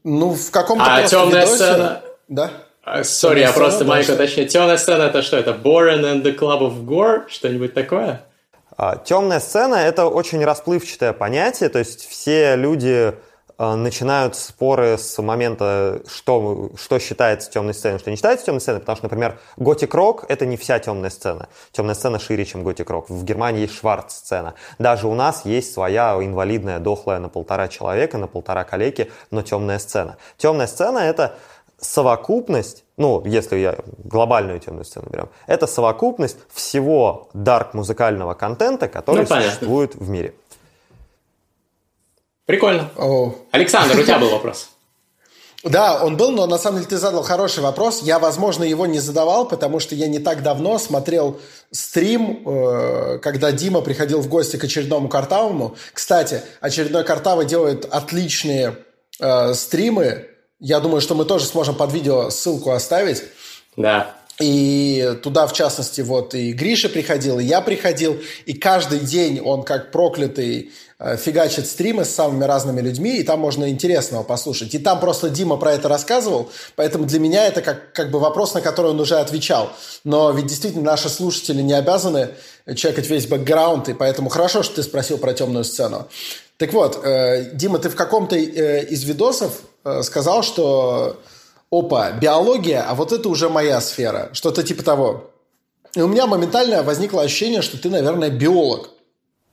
Ну, 0.04 0.34
в 0.34 0.50
каком-то 0.50 0.84
А 0.84 1.02
темная 1.06 1.42
видосе... 1.42 1.56
сцена... 1.56 2.02
Да? 2.28 2.50
Сори, 3.02 3.40
я 3.40 3.52
просто 3.52 3.84
маленько 3.84 4.12
уточню. 4.12 4.46
Темная 4.46 4.76
сцена 4.76 5.04
это 5.04 5.22
что? 5.22 5.36
Это 5.36 5.50
Boren 5.52 6.02
and 6.02 6.22
the 6.22 6.36
Club 6.36 6.60
of 6.60 6.84
Gore? 6.84 7.28
Что-нибудь 7.28 7.74
такое? 7.74 8.22
А, 8.76 8.96
темная 8.96 9.40
сцена— 9.40 9.74
это 9.76 10.06
очень 10.06 10.42
расплывчатое 10.44 11.12
понятие, 11.12 11.68
то 11.68 11.78
есть 11.78 12.08
все 12.08 12.56
люди 12.56 13.14
начинают 13.60 14.36
споры 14.36 14.96
с 14.96 15.20
момента, 15.20 16.00
что, 16.08 16.70
что 16.76 16.98
считается 16.98 17.50
темной 17.50 17.74
сценой, 17.74 17.98
что 17.98 18.10
не 18.10 18.16
считается 18.16 18.46
темной 18.46 18.62
сценой, 18.62 18.80
потому 18.80 18.96
что, 18.96 19.04
например, 19.04 19.38
готик 19.58 19.94
рок 19.94 20.24
это 20.28 20.46
не 20.46 20.56
вся 20.56 20.78
темная 20.78 21.10
сцена. 21.10 21.48
Темная 21.70 21.94
сцена 21.94 22.18
шире, 22.18 22.46
чем 22.46 22.62
готик 22.62 22.88
рок. 22.88 23.10
В 23.10 23.22
Германии 23.22 23.62
есть 23.62 23.74
шварц-сцена. 23.74 24.54
Даже 24.78 25.06
у 25.06 25.14
нас 25.14 25.44
есть 25.44 25.74
своя 25.74 26.16
инвалидная, 26.22 26.78
дохлая 26.78 27.18
на 27.18 27.28
полтора 27.28 27.68
человека, 27.68 28.16
на 28.16 28.26
полтора 28.26 28.64
калеки, 28.64 29.12
но 29.30 29.42
темная 29.42 29.78
сцена. 29.78 30.16
Темная 30.38 30.66
сцена 30.66 30.98
это 30.98 31.36
совокупность, 31.78 32.84
ну, 32.96 33.22
если 33.26 33.56
я 33.56 33.76
глобальную 34.04 34.58
темную 34.60 34.84
сцену 34.84 35.08
берем, 35.10 35.28
это 35.46 35.66
совокупность 35.66 36.38
всего 36.52 37.28
дарк 37.34 37.74
музыкального 37.74 38.34
контента, 38.34 38.88
который 38.88 39.26
ну, 39.28 39.36
существует 39.36 39.94
в 39.94 40.08
мире. 40.08 40.34
Прикольно. 42.50 42.90
О. 42.96 43.32
Александр, 43.52 43.96
у 43.96 44.02
тебя 44.02 44.18
был 44.18 44.30
вопрос. 44.30 44.70
Да, 45.62 46.02
он 46.02 46.16
был, 46.16 46.30
но 46.30 46.46
на 46.46 46.56
самом 46.56 46.78
деле 46.78 46.88
ты 46.88 46.96
задал 46.96 47.22
хороший 47.22 47.62
вопрос. 47.62 48.00
Я, 48.02 48.18
возможно, 48.18 48.64
его 48.64 48.86
не 48.86 48.98
задавал, 48.98 49.46
потому 49.46 49.78
что 49.78 49.94
я 49.94 50.08
не 50.08 50.18
так 50.18 50.42
давно 50.42 50.78
смотрел 50.78 51.38
стрим, 51.70 52.42
э, 52.46 53.18
когда 53.18 53.52
Дима 53.52 53.82
приходил 53.82 54.22
в 54.22 54.28
гости 54.28 54.56
к 54.56 54.64
очередному 54.64 55.10
Картавому. 55.10 55.76
Кстати, 55.92 56.40
очередной 56.62 57.04
Картава 57.04 57.44
делает 57.44 57.84
отличные 57.84 58.78
э, 59.20 59.52
стримы. 59.52 60.28
Я 60.60 60.80
думаю, 60.80 61.02
что 61.02 61.14
мы 61.14 61.26
тоже 61.26 61.44
сможем 61.44 61.74
под 61.74 61.92
видео 61.92 62.30
ссылку 62.30 62.70
оставить. 62.70 63.22
Да. 63.76 64.14
И 64.40 65.18
туда, 65.22 65.46
в 65.46 65.52
частности, 65.52 66.00
вот 66.00 66.34
и 66.34 66.52
Гриша 66.52 66.88
приходил, 66.88 67.38
и 67.38 67.44
я 67.44 67.60
приходил, 67.60 68.18
и 68.46 68.54
каждый 68.54 69.00
день 69.00 69.40
он 69.40 69.62
как 69.62 69.92
проклятый 69.92 70.72
фигачит 71.16 71.66
стримы 71.66 72.04
с 72.04 72.10
самыми 72.10 72.44
разными 72.44 72.80
людьми, 72.80 73.16
и 73.16 73.22
там 73.22 73.40
можно 73.40 73.70
интересного 73.70 74.22
послушать. 74.22 74.74
И 74.74 74.78
там 74.78 75.00
просто 75.00 75.30
Дима 75.30 75.56
про 75.56 75.72
это 75.72 75.88
рассказывал, 75.88 76.50
поэтому 76.76 77.06
для 77.06 77.18
меня 77.18 77.46
это 77.46 77.62
как, 77.62 77.92
как 77.92 78.10
бы 78.10 78.18
вопрос, 78.18 78.54
на 78.54 78.60
который 78.60 78.90
он 78.90 79.00
уже 79.00 79.16
отвечал. 79.16 79.70
Но 80.04 80.30
ведь 80.30 80.46
действительно 80.46 80.84
наши 80.84 81.08
слушатели 81.08 81.62
не 81.62 81.72
обязаны 81.72 82.30
чекать 82.76 83.08
весь 83.08 83.26
бэкграунд, 83.26 83.88
и 83.88 83.94
поэтому 83.94 84.28
хорошо, 84.28 84.62
что 84.62 84.76
ты 84.76 84.82
спросил 84.82 85.18
про 85.18 85.32
темную 85.32 85.64
сцену. 85.64 86.08
Так 86.58 86.72
вот, 86.74 87.00
э, 87.02 87.50
Дима, 87.54 87.78
ты 87.78 87.88
в 87.88 87.96
каком-то 87.96 88.36
э, 88.36 88.84
из 88.84 89.04
видосов 89.04 89.62
сказал, 90.02 90.42
что 90.42 91.18
опа, 91.70 92.10
биология, 92.12 92.84
а 92.86 92.94
вот 92.94 93.12
это 93.12 93.28
уже 93.28 93.48
моя 93.48 93.80
сфера, 93.80 94.28
что-то 94.32 94.62
типа 94.62 94.82
того. 94.82 95.30
И 95.94 96.00
у 96.02 96.08
меня 96.08 96.26
моментально 96.26 96.82
возникло 96.82 97.22
ощущение, 97.22 97.62
что 97.62 97.78
ты, 97.78 97.88
наверное, 97.88 98.30
биолог. 98.30 98.90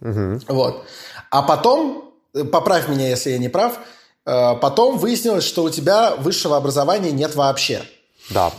Угу. 0.01 0.41
Вот. 0.49 0.83
А 1.29 1.41
потом, 1.41 2.13
э, 2.33 2.43
поправь 2.43 2.87
меня, 2.87 3.09
если 3.09 3.31
я 3.31 3.37
не 3.37 3.49
прав, 3.49 3.79
э, 4.25 4.55
потом 4.55 4.97
выяснилось, 4.97 5.43
что 5.43 5.63
у 5.63 5.69
тебя 5.69 6.15
высшего 6.15 6.57
образования 6.57 7.11
нет 7.11 7.35
вообще. 7.35 7.81
Да. 8.29 8.51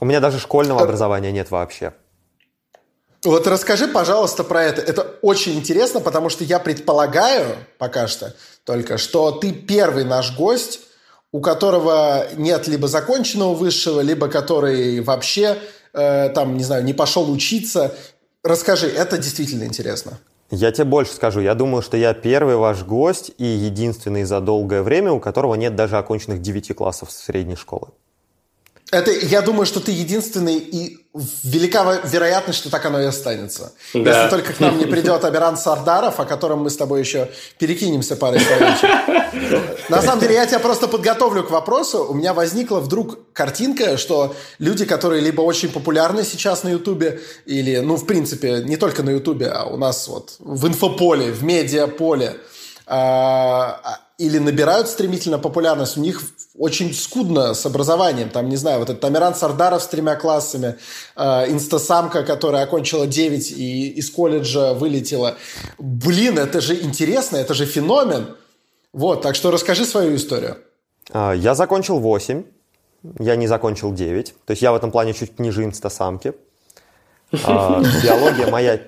У 0.00 0.04
меня 0.04 0.20
даже 0.20 0.38
школьного 0.38 0.80
э... 0.80 0.82
образования 0.84 1.32
нет 1.32 1.50
вообще. 1.50 1.92
Вот 3.24 3.46
расскажи, 3.46 3.86
пожалуйста, 3.86 4.42
про 4.42 4.64
это. 4.64 4.82
Это 4.82 5.02
очень 5.22 5.54
интересно, 5.54 6.00
потому 6.00 6.28
что 6.28 6.42
я 6.42 6.58
предполагаю 6.58 7.56
пока 7.78 8.08
что 8.08 8.34
только, 8.64 8.98
что 8.98 9.30
ты 9.30 9.52
первый 9.52 10.04
наш 10.04 10.36
гость, 10.36 10.80
у 11.30 11.40
которого 11.40 12.26
нет 12.36 12.66
либо 12.66 12.88
законченного 12.88 13.54
высшего, 13.54 14.00
либо 14.00 14.28
который 14.28 15.00
вообще, 15.00 15.56
э, 15.92 16.30
там, 16.30 16.56
не 16.56 16.64
знаю, 16.64 16.84
не 16.84 16.94
пошел 16.94 17.30
учиться. 17.30 17.94
Расскажи, 18.42 18.88
это 18.88 19.18
действительно 19.18 19.64
интересно. 19.64 20.18
Я 20.54 20.70
тебе 20.70 20.84
больше 20.84 21.14
скажу. 21.14 21.40
Я 21.40 21.54
думаю, 21.54 21.80
что 21.80 21.96
я 21.96 22.12
первый 22.12 22.56
ваш 22.56 22.82
гость 22.84 23.32
и 23.38 23.44
единственный 23.44 24.24
за 24.24 24.38
долгое 24.40 24.82
время, 24.82 25.10
у 25.10 25.18
которого 25.18 25.54
нет 25.54 25.74
даже 25.76 25.96
оконченных 25.96 26.42
9 26.42 26.76
классов 26.76 27.10
средней 27.10 27.56
школы. 27.56 27.88
Это, 28.90 29.10
я 29.10 29.40
думаю, 29.40 29.64
что 29.64 29.80
ты 29.80 29.92
единственный, 29.92 30.58
и 30.58 31.01
велика 31.14 32.00
вероятность, 32.04 32.58
что 32.58 32.70
так 32.70 32.86
оно 32.86 33.00
и 33.00 33.04
останется. 33.04 33.72
Да. 33.92 34.00
Если 34.00 34.30
только 34.30 34.54
к 34.54 34.60
нам 34.60 34.78
не 34.78 34.86
придет 34.86 35.24
Аберан 35.24 35.58
Сардаров, 35.58 36.18
о 36.20 36.24
котором 36.24 36.60
мы 36.60 36.70
с 36.70 36.76
тобой 36.76 37.00
еще 37.00 37.30
перекинемся 37.58 38.16
парой 38.16 38.40
словечек. 38.40 39.90
На 39.90 40.00
самом 40.00 40.20
деле, 40.20 40.34
я 40.34 40.46
тебя 40.46 40.58
просто 40.58 40.88
подготовлю 40.88 41.44
к 41.44 41.50
вопросу. 41.50 42.06
У 42.08 42.14
меня 42.14 42.32
возникла 42.32 42.80
вдруг 42.80 43.32
картинка, 43.34 43.98
что 43.98 44.34
люди, 44.58 44.86
которые 44.86 45.20
либо 45.20 45.42
очень 45.42 45.68
популярны 45.68 46.24
сейчас 46.24 46.62
на 46.62 46.70
Ютубе, 46.70 47.20
или, 47.44 47.78
ну, 47.80 47.96
в 47.96 48.06
принципе, 48.06 48.62
не 48.64 48.78
только 48.78 49.02
на 49.02 49.10
Ютубе, 49.10 49.48
а 49.48 49.64
у 49.64 49.76
нас 49.76 50.08
вот 50.08 50.36
в 50.38 50.66
инфополе, 50.66 51.30
в 51.30 51.44
медиаполе, 51.44 52.36
а, 52.86 53.98
или 54.16 54.38
набирают 54.38 54.88
стремительно 54.88 55.38
популярность, 55.38 55.98
у 55.98 56.00
них 56.00 56.22
очень 56.56 56.92
скудно 56.92 57.54
с 57.54 57.64
образованием. 57.66 58.28
Там, 58.28 58.48
не 58.48 58.56
знаю, 58.56 58.78
вот 58.78 58.90
этот 58.90 59.00
Тамиран 59.00 59.34
Сардаров 59.34 59.82
с 59.82 59.86
тремя 59.86 60.16
классами, 60.16 60.76
э, 61.16 61.50
инстасамка, 61.50 62.22
которая 62.22 62.64
окончила 62.64 63.06
9 63.06 63.50
и 63.50 63.88
из 63.88 64.10
колледжа 64.10 64.74
вылетела. 64.74 65.36
Блин, 65.78 66.38
это 66.38 66.60
же 66.60 66.74
интересно, 66.80 67.36
это 67.38 67.54
же 67.54 67.64
феномен. 67.64 68.36
Вот, 68.92 69.22
так 69.22 69.34
что 69.34 69.50
расскажи 69.50 69.86
свою 69.86 70.16
историю. 70.16 70.58
А, 71.10 71.32
я 71.32 71.54
закончил 71.54 71.98
8, 71.98 72.44
я 73.18 73.36
не 73.36 73.46
закончил 73.46 73.92
9. 73.92 74.34
То 74.44 74.50
есть 74.50 74.62
я 74.62 74.72
в 74.72 74.74
этом 74.74 74.90
плане 74.90 75.14
чуть 75.14 75.38
ниже 75.38 75.64
инстасамки. 75.64 76.34
А, 77.44 77.80
биология 78.04 78.50
моя 78.50 78.78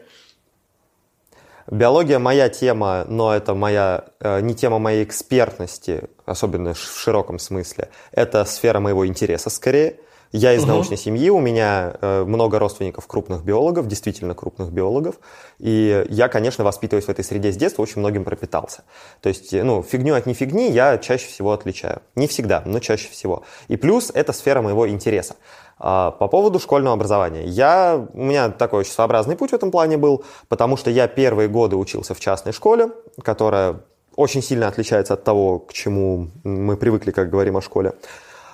Биология 1.71 2.19
моя 2.19 2.49
тема, 2.49 3.05
но 3.09 3.35
это 3.35 3.55
моя, 3.55 4.05
э, 4.21 4.41
не 4.41 4.55
тема 4.55 4.79
моей 4.79 5.03
экспертности, 5.05 6.05
особенно 6.27 6.75
в 6.75 6.79
широком 6.79 7.39
смысле. 7.39 7.89
Это 8.13 8.45
сфера 8.45 8.81
моего 8.81 9.07
интереса 9.07 9.51
скорее. 9.51 9.97
Я 10.37 10.53
из 10.53 10.63
угу. 10.63 10.73
научной 10.73 10.97
семьи, 10.97 11.31
у 11.31 11.39
меня 11.39 11.95
э, 12.01 12.25
много 12.25 12.59
родственников 12.59 13.07
крупных 13.07 13.45
биологов, 13.45 13.87
действительно 13.87 14.35
крупных 14.35 14.73
биологов, 14.73 15.21
и 15.61 16.05
я, 16.09 16.27
конечно, 16.27 16.65
воспитываясь 16.65 17.05
в 17.05 17.09
этой 17.09 17.25
среде 17.25 17.53
с 17.53 17.57
детства, 17.57 17.83
очень 17.83 18.01
многим 18.01 18.25
пропитался. 18.25 18.83
То 19.21 19.29
есть, 19.29 19.53
ну, 19.53 19.85
фигню 19.85 20.17
от 20.17 20.27
не 20.27 20.35
фигни 20.35 20.73
я 20.73 20.99
чаще 20.99 21.29
всего 21.29 21.53
отличаю. 21.53 22.03
Не 22.17 22.27
всегда, 22.27 22.65
но 22.67 22.81
чаще 22.81 23.09
всего. 23.11 23.45
И 23.69 23.77
плюс 23.77 24.11
это 24.13 24.33
сфера 24.33 24.61
моего 24.61 24.89
интереса. 24.89 25.37
А, 25.87 26.13
по 26.13 26.29
поводу 26.29 26.59
школьного 26.59 26.95
образования. 26.95 27.45
Я, 27.45 28.07
у 28.15 28.23
меня 28.23 28.49
такой 28.49 28.81
очень 28.81 28.93
своеобразный 28.93 29.37
путь 29.37 29.51
в 29.51 29.55
этом 29.55 29.71
плане 29.71 29.99
был, 29.99 30.25
потому 30.49 30.79
что 30.79 30.89
я 30.89 31.09
первые 31.09 31.47
годы 31.47 31.77
учился 31.77 32.15
в 32.15 32.21
частной 32.21 32.55
школе, 32.55 32.89
которая 33.23 33.81
очень 34.17 34.41
сильно 34.43 34.67
отличается 34.67 35.13
от 35.13 35.25
того, 35.25 35.59
к 35.59 35.75
чему 35.75 36.31
мы 36.43 36.79
привыкли, 36.79 37.11
как 37.11 37.29
говорим 37.29 37.59
о 37.59 37.61
школе. 37.61 37.93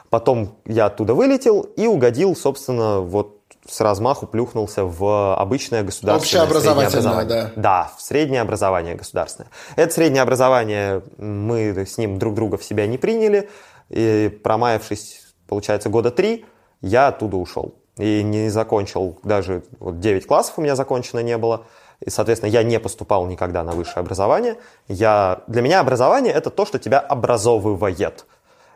Потом 0.09 0.57
я 0.65 0.87
оттуда 0.87 1.15
вылетел 1.15 1.61
и 1.61 1.87
угодил, 1.87 2.35
собственно, 2.35 2.99
вот 2.99 3.37
с 3.65 3.81
размаху 3.81 4.27
плюхнулся 4.27 4.85
в 4.85 5.37
обычное 5.37 5.85
государственное 5.85 6.43
Общеобразовательное, 6.47 6.89
образование. 6.89 7.53
да. 7.55 7.63
Да, 7.63 7.93
в 7.97 8.03
среднее 8.03 8.41
образование 8.41 8.97
государственное. 8.97 9.53
Это 9.77 9.95
среднее 9.95 10.23
образование, 10.23 11.05
мы 11.17 11.87
с 11.87 11.97
ним 11.97 12.19
друг 12.19 12.35
друга 12.35 12.57
в 12.57 12.65
себя 12.65 12.89
не 12.89 12.99
приняли, 12.99 13.49
и 13.89 14.37
промаявшись, 14.43 15.21
получается, 15.47 15.91
года 15.91 16.11
три, 16.11 16.45
я 16.81 17.09
оттуда 17.09 17.37
ушел. 17.37 17.75
И 17.97 18.23
не 18.23 18.49
закончил, 18.49 19.19
даже 19.23 19.63
вот 19.79 20.01
9 20.01 20.27
классов 20.27 20.55
у 20.57 20.63
меня 20.63 20.77
закончено 20.77 21.21
не 21.21 21.37
было. 21.37 21.67
И, 22.01 22.09
соответственно, 22.09 22.51
я 22.51 22.63
не 22.63 22.81
поступал 22.81 23.27
никогда 23.27 23.63
на 23.63 23.73
высшее 23.73 23.99
образование. 23.99 24.57
Я, 24.89 25.43
для 25.47 25.61
меня 25.61 25.81
образование– 25.81 26.33
это 26.35 26.49
то, 26.49 26.65
что 26.65 26.79
тебя 26.79 26.99
образовывает. 26.99 28.25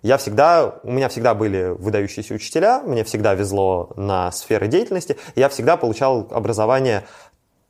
Я 0.03 0.19
всегда, 0.19 0.79
у 0.83 0.93
меня 0.93 1.09
всегда 1.09 1.33
были 1.35 1.75
выдающиеся 1.79 2.35
учителя, 2.35 2.83
мне 2.85 3.05
всегда 3.05 3.33
везло 3.33 3.91
на 3.97 4.31
сферы 4.33 4.69
деятельности. 4.69 5.17
Я 5.35 5.49
всегда 5.49 5.79
получал 5.79 6.29
образование 6.31 7.07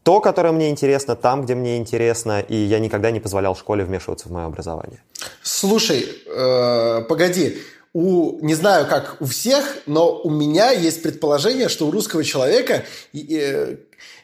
то, 0.02 0.20
которое 0.20 0.52
мне 0.52 0.68
интересно, 0.70 1.14
там, 1.14 1.42
где 1.42 1.54
мне 1.54 1.78
интересно, 1.78 2.40
и 2.40 2.56
я 2.56 2.80
никогда 2.80 3.12
не 3.12 3.20
позволял 3.20 3.54
школе 3.54 3.84
вмешиваться 3.84 4.28
в 4.28 4.32
мое 4.32 4.46
образование. 4.46 5.00
Слушай, 5.42 6.06
э, 6.26 7.02
погоди, 7.08 7.58
у, 7.94 8.44
не 8.44 8.54
знаю, 8.54 8.86
как 8.86 9.16
у 9.20 9.24
всех, 9.24 9.64
но 9.86 10.20
у 10.20 10.28
меня 10.28 10.72
есть 10.72 11.02
предположение, 11.02 11.68
что 11.68 11.86
у 11.86 11.92
русского 11.92 12.24
человека 12.24 12.84
э, 13.14 13.76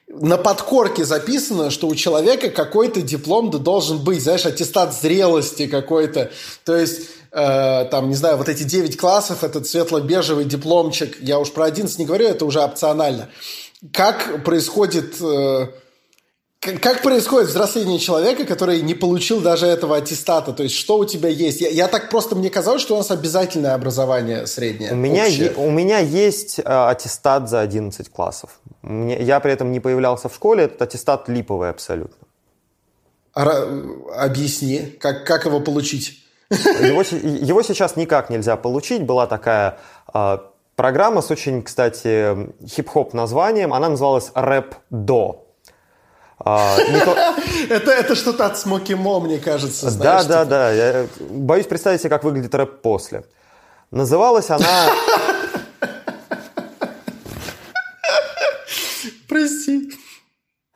на 0.09 0.37
подкорке 0.39 1.05
записано, 1.05 1.71
что 1.71 1.87
у 1.87 1.95
человека 1.95 2.51
какой-то 2.51 3.01
диплом 3.01 3.51
да 3.53 3.59
должен 3.59 4.03
быть, 4.03 4.23
знаешь, 4.23 4.45
аттестат 4.45 4.93
зрелости 4.93 5.69
какой-то. 5.69 6.33
То 6.65 6.77
есть, 6.77 7.11
э, 7.31 7.85
там, 7.93 8.09
не 8.09 8.17
знаю, 8.17 8.39
вот 8.39 8.49
эти 8.49 8.65
9 8.65 8.97
классов, 8.97 9.45
этот 9.45 9.69
светло-бежевый 9.69 10.47
дипломчик, 10.47 11.17
я 11.23 11.39
уж 11.39 11.53
про 11.53 11.67
11 11.67 11.97
не 12.01 12.07
говорю, 12.07 12.27
это 12.27 12.45
уже 12.45 12.61
опционально. 12.61 13.31
Как 13.93 14.45
происходит... 14.45 15.15
Э, 15.23 15.69
как 16.61 17.03
происходит 17.03 17.49
взросление 17.49 17.99
человека, 17.99 18.45
который 18.45 18.83
не 18.83 18.95
получил 18.95 19.41
даже 19.41 19.67
этого 19.67 19.97
аттестата? 19.97 20.53
То 20.53 20.63
есть, 20.63 20.75
что 20.75 20.99
у 20.99 21.07
тебя 21.07 21.31
есть? 21.31 21.63
Я, 21.63 21.69
я 21.69 21.89
так 21.89 22.11
просто, 22.11 22.37
мне 22.37 22.51
казалось, 22.51 22.83
что 22.83 22.95
у 22.95 22.99
нас 22.99 23.11
обязательное 23.11 23.75
образование 23.75 24.47
среднее. 24.47 24.93
У 24.93 24.97
меня, 24.97 25.25
е, 25.25 25.55
у 25.57 25.71
меня 25.71 26.01
есть 26.01 26.59
э, 26.59 26.63
аттестат 26.65 27.49
за 27.49 27.61
11 27.61 28.11
классов. 28.11 28.61
Мне, 28.83 29.23
я 29.23 29.41
при 29.41 29.53
этом 29.53 29.73
не 29.73 29.81
появлялся 29.81 30.29
в 30.29 30.35
школе, 30.35 30.65
этот 30.65 30.83
аттестат 30.83 31.31
липовый 31.31 31.71
абсолютно. 31.71 32.27
А, 33.33 33.47
объясни, 34.17 34.81
как, 35.01 35.25
как 35.25 35.47
его 35.47 35.61
получить? 35.61 36.27
Его, 36.51 37.01
его 37.01 37.63
сейчас 37.63 37.97
никак 37.97 38.29
нельзя 38.29 38.57
получить. 38.57 39.03
Была 39.03 39.27
такая 39.27 39.79
э, 40.13 40.39
программа 40.77 41.23
с 41.23 41.31
очень, 41.31 41.63
кстати, 41.63 42.53
хип-хоп 42.67 43.15
названием. 43.15 43.73
Она 43.73 43.89
называлась 43.89 44.31
«Рэп 44.35 44.75
До». 44.91 45.07
То... 45.07 45.40
это, 47.69 47.91
это 47.91 48.15
что-то 48.15 48.47
от 48.47 48.57
Смоки 48.59 48.95
Мо, 48.95 49.21
мне 49.21 49.39
кажется. 49.39 49.91
Да, 49.99 50.25
да, 50.25 50.45
типа. 50.45 50.45
да. 50.47 50.73
Я 50.73 51.07
боюсь 51.29 51.67
представить 51.67 52.01
себе, 52.01 52.11
как 52.11 52.25
выглядит 52.25 52.55
рэп 52.55 52.81
после. 52.81 53.25
Называлась 53.91 54.49
она... 54.51 54.67
Прости. 59.29 59.93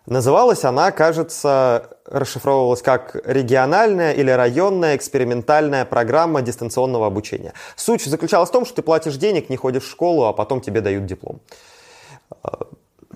Называлась 0.06 0.64
она, 0.64 0.90
кажется, 0.90 1.96
расшифровывалась 2.04 2.82
как 2.82 3.16
региональная 3.24 4.12
или 4.12 4.30
районная 4.30 4.96
экспериментальная 4.96 5.86
программа 5.86 6.42
дистанционного 6.42 7.06
обучения. 7.06 7.54
Суть 7.74 8.04
заключалась 8.04 8.50
в 8.50 8.52
том, 8.52 8.66
что 8.66 8.76
ты 8.76 8.82
платишь 8.82 9.16
денег, 9.16 9.48
не 9.48 9.56
ходишь 9.56 9.84
в 9.84 9.90
школу, 9.90 10.24
а 10.24 10.34
потом 10.34 10.60
тебе 10.60 10.82
дают 10.82 11.06
диплом. 11.06 11.40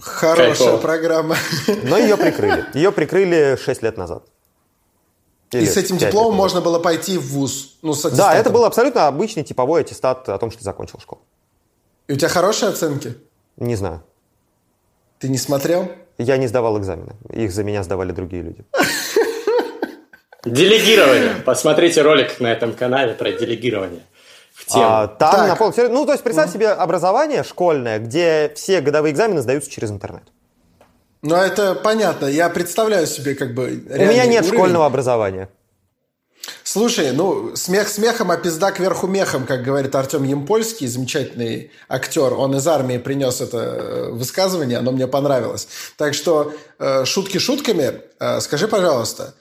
Хорошая 0.01 0.55
Кайфов. 0.55 0.82
программа. 0.82 1.36
Но 1.84 1.99
ее 1.99 2.16
прикрыли. 2.16 2.64
Ее 2.74 2.92
прикрыли 2.92 3.59
6 3.62 3.82
лет 3.82 3.96
назад. 3.96 4.24
Или 5.53 5.62
и 5.62 5.66
с 5.66 5.76
этим 5.76 5.96
дипломом 5.96 6.34
можно 6.34 6.61
было 6.61 6.78
пойти 6.78 7.16
в 7.16 7.26
ВУЗ? 7.32 7.78
Ну, 7.82 7.94
с 7.94 8.03
да, 8.11 8.34
это 8.34 8.51
был 8.51 8.64
абсолютно 8.64 9.07
обычный 9.07 9.44
типовой 9.44 9.80
аттестат 9.80 10.28
о 10.28 10.38
том, 10.38 10.51
что 10.51 10.59
ты 10.59 10.64
закончил 10.64 10.99
школу. 11.01 11.22
И 12.07 12.12
у 12.12 12.16
тебя 12.16 12.28
хорошие 12.28 12.70
оценки? 12.70 13.16
Не 13.57 13.76
знаю. 13.76 14.03
Ты 15.18 15.28
не 15.28 15.38
смотрел? 15.38 15.90
Я 16.18 16.36
не 16.36 16.49
сдавал 16.49 16.78
экзамены. 16.78 17.14
Их 17.32 17.53
за 17.53 17.64
меня 17.64 17.82
сдавали 17.82 18.12
другие 18.12 18.42
люди. 18.42 18.64
Делегирование. 20.44 21.42
Посмотрите 21.44 22.03
ролик 22.03 22.40
на 22.40 22.53
этом 22.53 22.72
канале 22.72 23.14
про 23.14 23.32
делегирование. 23.32 24.03
Тему. 24.68 24.84
А, 24.84 25.08
там 25.08 25.32
так. 25.32 25.48
на 25.48 25.56
пол... 25.56 25.72
Ну, 25.90 26.06
то 26.06 26.12
есть 26.12 26.22
представь 26.22 26.50
mm. 26.50 26.52
себе 26.52 26.68
образование 26.68 27.42
школьное, 27.42 27.98
где 27.98 28.52
все 28.54 28.80
годовые 28.80 29.12
экзамены 29.12 29.40
сдаются 29.40 29.70
через 29.70 29.90
интернет. 29.90 30.24
Ну, 31.22 31.34
это 31.34 31.74
понятно. 31.74 32.26
Я 32.26 32.48
представляю 32.48 33.06
себе 33.06 33.34
как 33.34 33.54
бы 33.54 33.82
У 33.88 34.04
меня 34.04 34.26
нет 34.26 34.44
уровень. 34.44 34.58
школьного 34.58 34.86
образования. 34.86 35.48
Слушай, 36.62 37.12
ну, 37.12 37.56
смех 37.56 37.88
смехом, 37.88 38.30
а 38.30 38.36
пизда 38.36 38.70
кверху 38.70 39.06
мехом, 39.06 39.46
как 39.46 39.62
говорит 39.62 39.94
Артем 39.94 40.22
Емпольский, 40.24 40.86
замечательный 40.86 41.70
актер. 41.88 42.34
Он 42.34 42.54
из 42.56 42.66
армии 42.66 42.98
принес 42.98 43.40
это 43.40 43.58
э, 43.58 44.10
высказывание, 44.10 44.78
оно 44.78 44.92
мне 44.92 45.06
понравилось. 45.06 45.68
Так 45.96 46.14
что 46.14 46.52
э, 46.78 47.04
шутки 47.04 47.38
шутками. 47.38 48.00
Э, 48.20 48.40
скажи, 48.40 48.68
пожалуйста, 48.68 49.34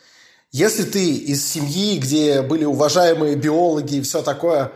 если 0.51 0.83
ты 0.83 1.15
из 1.15 1.45
семьи, 1.45 1.99
где 1.99 2.41
были 2.41 2.65
уважаемые 2.65 3.35
биологи 3.35 3.95
и 3.95 4.01
все 4.01 4.21
такое, 4.21 4.71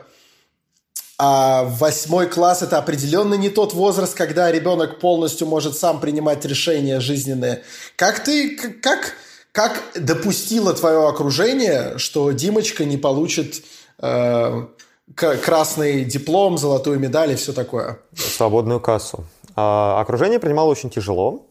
а 1.24 1.66
восьмой 1.66 2.28
класс– 2.28 2.62
это 2.64 2.80
определенно 2.80 3.36
не 3.36 3.50
тот 3.50 3.74
возраст, 3.76 4.16
когда 4.16 4.52
ребенок 4.52 5.00
полностью 5.00 5.46
может 5.46 5.78
сам 5.78 6.00
принимать 6.00 6.44
решения 6.46 7.00
жизненные. 7.00 7.62
Как 7.96 8.24
ты, 8.24 8.58
как, 8.58 9.14
как 9.52 9.84
допустило 9.94 10.74
твое 10.74 11.08
окружение, 11.08 12.00
что 12.00 12.32
Димочка 12.32 12.86
не 12.86 12.98
получит 12.98 13.64
э, 14.00 14.66
красный 15.14 16.06
диплом, 16.06 16.58
золотую 16.58 16.98
медаль 16.98 17.34
и 17.34 17.36
все 17.36 17.54
такое? 17.54 18.00
Свободную 18.16 18.80
кассу. 18.80 19.24
А, 19.56 20.02
окружение 20.02 20.40
принимало 20.40 20.70
очень 20.72 20.90
тяжело. 20.90 21.46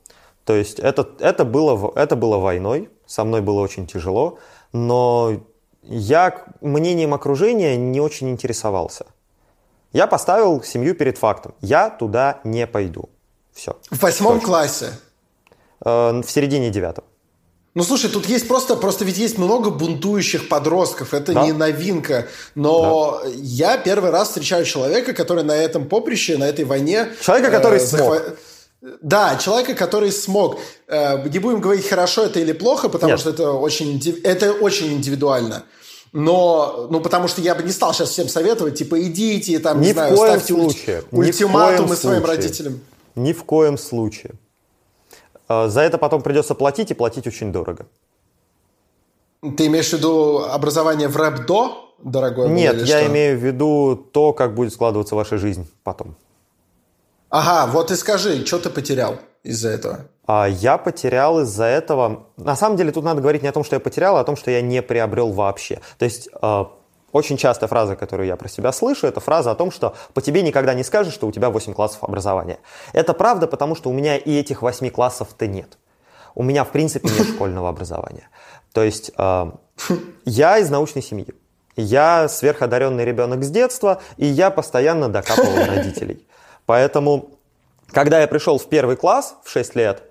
То 0.47 0.57
есть 0.57 0.81
это, 0.81 1.09
это, 1.21 1.45
было, 1.45 1.93
это 1.95 2.17
было 2.17 2.39
войной, 2.39 2.91
со 3.07 3.23
мной 3.23 3.41
было 3.41 3.61
очень 3.61 3.87
тяжело, 3.87 4.41
но 4.73 5.41
я 5.85 6.45
мнением 6.61 7.15
окружения 7.15 7.77
не 7.77 8.01
очень 8.01 8.31
интересовался. 8.31 9.07
Я 9.93 10.07
поставил 10.07 10.63
семью 10.63 10.95
перед 10.95 11.19
фактом. 11.19 11.55
Я 11.61 11.91
туда 11.91 12.41
не 12.45 12.67
пойду. 12.67 13.09
Все. 13.53 13.77
В 13.91 14.01
восьмом 14.01 14.35
Точно. 14.35 14.47
классе? 14.47 14.93
Э, 15.85 16.21
в 16.21 16.31
середине 16.31 16.71
девятого. 16.71 17.07
Ну, 17.75 17.85
слушай, 17.85 18.11
тут 18.11 18.27
есть 18.27 18.49
просто, 18.49 18.75
просто 18.75 19.05
ведь 19.05 19.17
есть 19.19 19.39
много 19.39 19.71
бунтующих 19.71 20.49
подростков, 20.49 21.15
это 21.15 21.33
да. 21.33 21.45
не 21.45 21.53
новинка, 21.53 22.27
но 22.57 23.21
да. 23.23 23.31
я 23.33 23.79
первый 23.79 24.11
раз 24.11 24.29
встречаю 24.29 24.65
человека, 24.65 25.13
который 25.13 25.45
на 25.45 25.55
этом 25.55 25.89
поприще, 25.89 26.37
на 26.37 26.49
этой 26.49 26.65
войне... 26.65 27.11
Человека, 27.21 27.53
который 27.53 27.79
э, 27.79 27.87
смог. 27.87 28.15
Захва... 28.15 28.37
Да, 29.03 29.37
человека, 29.37 29.75
который 29.75 30.11
смог. 30.11 30.59
Э, 30.89 31.29
не 31.29 31.39
будем 31.39 31.61
говорить, 31.61 31.89
хорошо 31.89 32.25
это 32.25 32.41
или 32.41 32.53
плохо, 32.53 32.89
потому 32.89 33.13
Нет. 33.13 33.21
что 33.21 33.31
это 33.31 33.53
очень, 33.53 34.03
это 34.25 34.53
очень 34.53 34.93
индивидуально. 34.95 35.65
Но, 36.13 36.89
ну, 36.91 37.01
потому 37.01 37.29
что 37.29 37.41
я 37.41 37.55
бы 37.55 37.63
не 37.63 37.71
стал 37.71 37.95
сейчас 37.95 38.11
всем 38.11 38.29
советовать, 38.29 38.77
типа, 38.77 39.01
идите, 39.03 39.59
там, 39.61 39.81
не 39.81 39.93
знаю, 39.93 40.17
ставьте 40.17 40.55
случае. 40.55 41.05
ультиматумы 41.13 41.95
своим 41.95 42.25
родителям. 42.25 42.81
Ни 43.15 43.33
в 43.33 43.45
коем 43.45 43.79
случае. 43.79 44.33
А, 45.49 45.69
за 45.69 45.83
это 45.83 45.99
потом 45.99 46.23
придется 46.23 46.55
платить, 46.55 46.91
и 46.91 46.95
платить 46.95 47.27
очень 47.27 47.53
дорого. 47.53 47.87
Ты 49.57 49.67
имеешь 49.67 49.91
в 49.91 49.93
виду 49.95 50.45
образование 50.45 51.09
в 51.09 51.17
рэп-до, 51.17 51.95
дорогой 52.03 52.51
Нет, 52.51 52.77
я 52.83 52.99
что? 53.01 53.07
имею 53.07 53.39
в 53.39 53.45
виду 53.45 53.97
то, 54.13 54.33
как 54.33 54.55
будет 54.55 54.73
складываться 54.73 55.15
ваша 55.15 55.39
жизнь 55.39 55.67
потом. 55.83 56.17
Ага, 57.31 57.71
вот 57.71 57.91
и 57.91 57.97
скажи, 57.97 58.45
что 58.45 58.59
ты 58.59 58.71
потерял 58.71 59.19
из-за 59.45 59.69
этого? 59.71 60.07
А 60.33 60.47
я 60.47 60.79
потерял 60.79 61.41
из-за 61.41 61.65
этого... 61.65 62.27
На 62.37 62.55
самом 62.55 62.77
деле 62.77 62.93
тут 62.93 63.03
надо 63.03 63.21
говорить 63.21 63.43
не 63.43 63.49
о 63.49 63.53
том, 63.53 63.65
что 63.65 63.75
я 63.75 63.81
потерял, 63.81 64.17
а 64.17 64.21
о 64.21 64.25
том, 64.25 64.37
что 64.37 64.53
я 64.53 64.63
не 64.63 64.81
приобрел 64.81 65.33
вообще. 65.33 65.81
То 65.99 66.05
есть 66.05 66.29
а, 66.41 66.71
очень 67.11 67.37
частая 67.37 67.69
фраза, 67.69 67.97
которую 67.97 68.29
я 68.29 68.37
про 68.37 68.49
себя 68.49 68.71
слышу, 68.71 69.09
это 69.09 69.19
фраза 69.19 69.51
о 69.51 69.57
том, 69.57 69.73
что 69.73 69.97
по 70.15 70.23
тебе 70.23 70.43
никогда 70.43 70.73
не 70.73 70.85
скажешь, 70.85 71.15
что 71.15 71.27
у 71.27 71.33
тебя 71.33 71.51
8 71.51 71.75
классов 71.75 72.05
образования. 72.05 72.61
Это 72.93 73.13
правда, 73.13 73.49
потому 73.49 73.75
что 73.75 73.91
у 73.91 73.93
меня 73.93 74.17
и 74.17 74.39
этих 74.39 74.63
8 74.63 74.89
классов-то 74.91 75.49
нет. 75.49 75.79
У 76.37 76.45
меня, 76.45 76.63
в 76.63 76.69
принципе, 76.69 77.09
нет 77.09 77.27
школьного 77.35 77.69
образования. 77.69 78.29
То 78.73 78.85
есть 78.85 79.11
э, 79.19 79.51
я 80.27 80.59
из 80.59 80.71
научной 80.71 81.03
семьи. 81.03 81.35
Я 81.75 82.29
сверходаренный 82.29 83.05
ребенок 83.05 83.43
с 83.43 83.51
детства, 83.51 84.01
и 84.17 84.27
я 84.27 84.51
постоянно 84.51 85.09
докапывал 85.09 85.67
родителей. 85.67 86.25
Поэтому, 86.67 87.31
когда 87.89 88.21
я 88.21 88.29
пришел 88.29 88.59
в 88.59 88.69
первый 88.69 88.95
класс 88.95 89.35
в 89.43 89.51
6 89.51 89.75
лет, 89.75 90.05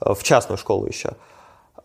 в 0.00 0.22
частную 0.22 0.58
школу 0.58 0.86
еще, 0.86 1.12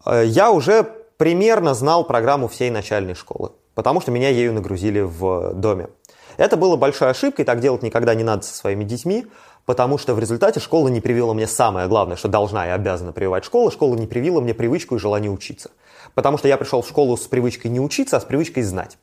э, 0.06 0.26
я 0.26 0.52
уже 0.52 0.84
примерно 1.18 1.74
знал 1.74 2.04
программу 2.04 2.48
всей 2.48 2.70
начальной 2.70 3.16
школы 3.16 3.52
потому 3.76 4.02
что 4.02 4.12
меня 4.12 4.30
ею 4.30 4.54
нагрузили 4.54 5.02
в 5.02 5.54
доме. 5.54 5.90
Это 6.38 6.58
было 6.58 6.76
большой 6.76 7.10
ошибкой, 7.10 7.46
так 7.46 7.60
делать 7.60 7.84
никогда 7.84 8.16
не 8.16 8.24
надо 8.24 8.44
со 8.44 8.54
своими 8.54 8.84
детьми, 8.84 9.28
потому 9.66 9.98
что 9.98 10.14
в 10.14 10.20
результате 10.20 10.60
школа 10.60 10.88
не 10.88 11.02
привила 11.02 11.34
мне 11.34 11.48
самое 11.48 11.88
главное, 11.88 12.16
что 12.16 12.28
должна 12.28 12.68
и 12.68 12.70
обязана 12.70 13.12
прививать 13.12 13.46
школа, 13.46 13.72
школа 13.72 13.96
не 13.96 14.08
привила 14.08 14.42
мне 14.42 14.54
привычку 14.54 14.96
и 14.96 15.00
желание 15.00 15.30
учиться. 15.30 15.72
Потому 16.16 16.38
что 16.38 16.48
я 16.48 16.58
пришел 16.58 16.82
в 16.82 16.88
школу 16.88 17.18
с 17.18 17.28
привычкой 17.28 17.72
не 17.72 17.80
учиться, 17.80 18.18
а 18.18 18.22
с 18.22 18.26
привычкой 18.26 18.64
знать. 18.64 18.98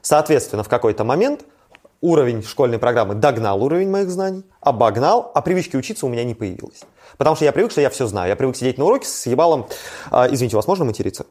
Соответственно, 0.00 0.62
в 0.62 0.68
какой-то 0.68 1.04
момент 1.04 1.44
уровень 2.02 2.42
школьной 2.42 2.78
программы 2.78 3.14
догнал 3.14 3.62
уровень 3.62 3.88
моих 3.88 4.10
знаний, 4.10 4.44
обогнал, 4.60 5.30
а 5.34 5.40
привычки 5.40 5.76
учиться 5.76 6.04
у 6.04 6.10
меня 6.10 6.24
не 6.24 6.34
появилось. 6.34 6.82
Потому 7.16 7.36
что 7.36 7.46
я 7.46 7.52
привык, 7.52 7.70
что 7.70 7.80
я 7.80 7.88
все 7.88 8.06
знаю. 8.06 8.28
Я 8.28 8.36
привык 8.36 8.56
сидеть 8.56 8.76
на 8.76 8.84
уроке 8.84 9.06
с 9.06 9.26
ебалом... 9.26 9.66
А, 10.10 10.26
извините, 10.30 10.56
вас 10.56 10.66
можно 10.66 10.84
материться? 10.84 11.26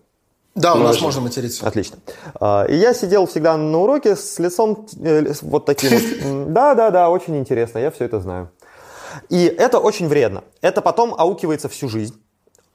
Да, 0.56 0.74
у 0.74 0.80
нас 0.80 1.00
можно 1.02 1.22
материться. 1.22 1.68
Отлично. 1.68 1.98
А, 2.40 2.66
и 2.66 2.76
я 2.76 2.94
сидел 2.94 3.26
всегда 3.26 3.58
на 3.58 3.78
уроке 3.78 4.16
с 4.16 4.40
лицом 4.40 4.88
э, 5.00 5.34
вот 5.42 5.66
таким 5.66 5.92
вот. 5.92 6.48
Да, 6.54 6.74
да, 6.76 6.90
да, 6.90 7.10
очень 7.10 7.38
интересно, 7.38 7.80
я 7.80 7.92
все 7.92 8.06
это 8.06 8.20
знаю. 8.20 8.52
И 9.30 9.46
это 9.46 9.80
очень 9.80 10.08
вредно. 10.08 10.44
Это 10.62 10.82
потом 10.82 11.14
аукивается 11.18 11.68
всю 11.68 11.90
жизнь 11.90 12.16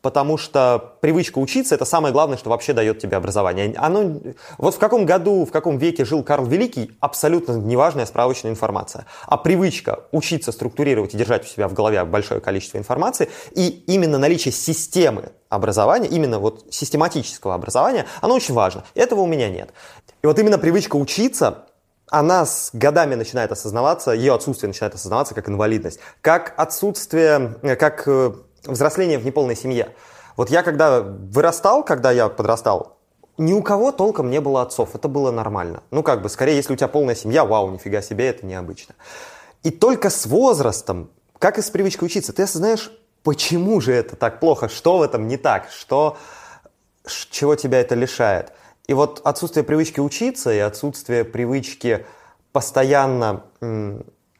потому 0.07 0.39
что 0.39 0.95
привычка 1.01 1.41
учиться– 1.41 1.75
это 1.77 1.85
самое 1.85 2.13
главное, 2.13 2.39
что 2.39 2.49
вообще 2.49 2.73
дает 2.73 3.01
тебе 3.01 3.17
образование. 3.17 3.75
Оно, 3.77 4.21
вот 4.57 4.77
в 4.77 4.79
каком 4.79 5.05
году, 5.05 5.45
в 5.45 5.51
каком 5.51 5.79
веке 5.79 6.05
жил 6.05 6.23
Карл 6.23 6.47
Великий– 6.47 6.93
абсолютно 7.01 7.55
неважная 7.55 8.07
справочная 8.07 8.53
информация. 8.53 9.07
А 9.27 9.37
привычка 9.37 10.05
учиться 10.13 10.53
структурировать 10.53 11.13
и 11.13 11.17
держать 11.17 11.43
у 11.43 11.49
себя 11.49 11.67
в 11.67 11.73
голове 11.73 12.05
большое 12.05 12.41
количество 12.41 12.79
информации 12.79 13.29
и 13.51 13.67
именно 13.89 14.17
наличие 14.17 14.53
системы 14.53 15.33
образования, 15.49 16.07
именно 16.07 16.39
вот 16.39 16.67
систематического 16.71 17.55
образования, 17.55 18.07
оно 18.21 18.37
очень 18.37 18.55
важно. 18.55 18.85
Этого 18.95 19.23
у 19.23 19.27
меня 19.27 19.49
нет. 19.49 19.71
И 20.23 20.27
вот 20.29 20.39
именно 20.39 20.57
привычка 20.57 20.95
учиться 20.95 21.67
она 22.09 22.47
с 22.47 22.71
годами 22.73 23.17
начинает 23.17 23.51
осознаваться, 23.51 24.13
ее 24.13 24.35
отсутствие 24.35 24.69
начинает 24.69 24.95
осознаваться 24.95 25.35
как 25.35 25.49
инвалидность, 25.49 25.99
как 26.21 26.55
отсутствие, 26.57 27.57
как 27.77 28.05
э, 28.07 28.33
взросление 28.65 29.19
в 29.19 29.25
неполной 29.25 29.57
семье. 29.57 29.95
Вот 30.37 30.51
я 30.51 30.63
когда 30.63 31.01
вырастал, 31.01 31.83
когда 31.83 32.11
я 32.11 32.29
подрастал, 32.29 32.97
ни 33.39 33.53
у 33.53 33.63
кого 33.63 33.93
толком 33.93 34.31
не 34.31 34.41
было 34.41 34.63
отцов. 34.63 34.95
Это 34.95 35.09
было 35.09 35.31
нормально. 35.31 35.83
Ну, 35.91 36.03
как 36.03 36.23
бы, 36.23 36.29
скорее, 36.29 36.57
если 36.57 36.73
у 36.73 36.77
тебя 36.77 36.89
полная 36.89 37.15
семья, 37.15 37.45
вау, 37.45 37.71
нифига 37.71 38.01
себе, 38.03 38.29
это 38.29 38.47
необычно. 38.47 38.95
И 39.63 39.71
только 39.71 40.11
с 40.11 40.27
возрастом, 40.27 41.11
как 41.39 41.59
и 41.59 41.63
с 41.63 41.71
привычкой 41.71 42.07
учиться, 42.07 42.33
ты 42.33 42.45
осознаешь, 42.45 42.91
почему 43.23 43.81
же 43.81 43.93
это 43.93 44.17
так 44.17 44.41
плохо, 44.41 44.69
что 44.69 44.99
в 44.99 45.03
этом 45.03 45.27
не 45.27 45.37
так, 45.37 45.69
что, 45.71 46.17
чего 47.31 47.57
тебя 47.57 47.81
это 47.81 47.95
лишает. 47.95 48.53
И 48.87 48.95
вот 48.95 49.21
отсутствие 49.25 49.65
привычки 49.65 50.01
учиться 50.01 50.53
и 50.53 50.59
отсутствие 50.59 51.25
привычки 51.25 52.07
постоянно 52.53 53.43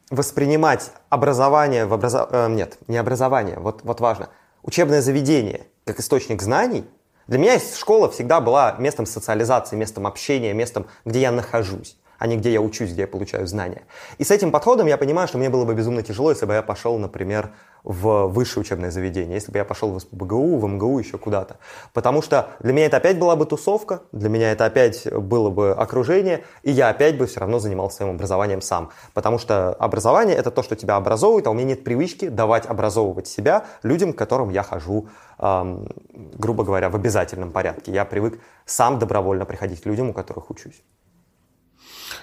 воспринимать 0.09 0.91
образование 1.09 1.85
в 1.85 1.93
образов... 1.93 2.29
Э, 2.31 2.47
нет, 2.49 2.77
не 2.87 2.97
образование, 2.97 3.59
вот, 3.59 3.81
вот 3.83 3.99
важно, 3.99 4.29
учебное 4.63 5.01
заведение 5.01 5.67
как 5.85 5.99
источник 5.99 6.41
знаний, 6.41 6.85
для 7.27 7.37
меня 7.39 7.59
школа 7.59 8.09
всегда 8.09 8.39
была 8.39 8.75
местом 8.79 9.05
социализации, 9.05 9.75
местом 9.75 10.07
общения, 10.07 10.53
местом, 10.53 10.87
где 11.05 11.21
я 11.21 11.31
нахожусь 11.31 11.97
а 12.17 12.27
не 12.27 12.37
где 12.37 12.51
я 12.51 12.61
учусь, 12.61 12.91
где 12.91 13.01
я 13.01 13.07
получаю 13.07 13.47
знания. 13.47 13.83
И 14.17 14.23
с 14.23 14.31
этим 14.31 14.51
подходом 14.51 14.87
я 14.87 14.97
понимаю, 14.97 15.27
что 15.27 15.37
мне 15.37 15.49
было 15.49 15.65
бы 15.65 15.73
безумно 15.73 16.03
тяжело, 16.03 16.31
если 16.31 16.45
бы 16.45 16.53
я 16.53 16.61
пошел, 16.61 16.97
например, 16.97 17.51
в 17.83 18.27
высшее 18.27 18.61
учебное 18.61 18.91
заведение, 18.91 19.35
если 19.35 19.51
бы 19.51 19.59
я 19.59 19.65
пошел 19.65 19.91
в 19.91 19.99
СПБГУ, 19.99 20.57
в 20.57 20.67
МГУ, 20.67 20.99
еще 20.99 21.17
куда-то. 21.17 21.57
Потому 21.93 22.21
что 22.21 22.49
для 22.59 22.73
меня 22.73 22.87
это 22.87 22.97
опять 22.97 23.17
была 23.17 23.35
бы 23.35 23.45
тусовка, 23.45 24.01
для 24.11 24.29
меня 24.29 24.51
это 24.51 24.65
опять 24.65 25.09
было 25.13 25.49
бы 25.49 25.71
окружение, 25.71 26.43
и 26.63 26.71
я 26.71 26.89
опять 26.89 27.17
бы 27.17 27.27
все 27.27 27.39
равно 27.39 27.59
занимался 27.59 27.97
своим 27.97 28.15
образованием 28.15 28.61
сам. 28.61 28.91
Потому 29.13 29.37
что 29.37 29.73
образование— 29.73 30.35
это 30.37 30.51
то, 30.51 30.63
что 30.63 30.75
тебя 30.75 30.97
образовывает, 30.97 31.47
а 31.47 31.51
у 31.51 31.53
меня 31.53 31.65
нет 31.65 31.83
привычки 31.83 32.27
давать 32.27 32.65
образовывать 32.65 33.27
себя 33.27 33.65
людям, 33.83 34.11
к 34.11 34.17
которым 34.17 34.49
я 34.49 34.63
хожу, 34.63 35.07
эм, 35.39 35.87
грубо 36.13 36.65
говоря, 36.65 36.89
в 36.89 36.95
обязательном 36.95 37.51
порядке. 37.51 37.91
Я 37.93 38.03
привык 38.03 38.39
сам 38.65 38.99
добровольно 38.99 39.45
приходить 39.45 39.81
к 39.81 39.85
людям, 39.85 40.09
у 40.09 40.13
которых 40.13 40.49
учусь. 40.49 40.83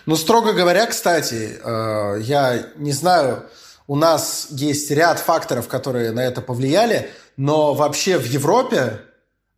Ну, 0.06 0.16
строго 0.16 0.52
говоря, 0.52 0.86
кстати, 0.86 1.58
э, 1.62 2.20
я 2.22 2.66
не 2.76 2.92
знаю, 2.92 3.44
у 3.86 3.96
нас 3.96 4.48
есть 4.50 4.90
ряд 4.90 5.18
факторов, 5.18 5.66
которые 5.66 6.10
на 6.10 6.20
это 6.20 6.42
повлияли, 6.42 7.10
но 7.38 7.72
вообще 7.72 8.18
в 8.18 8.26
Европе 8.26 9.00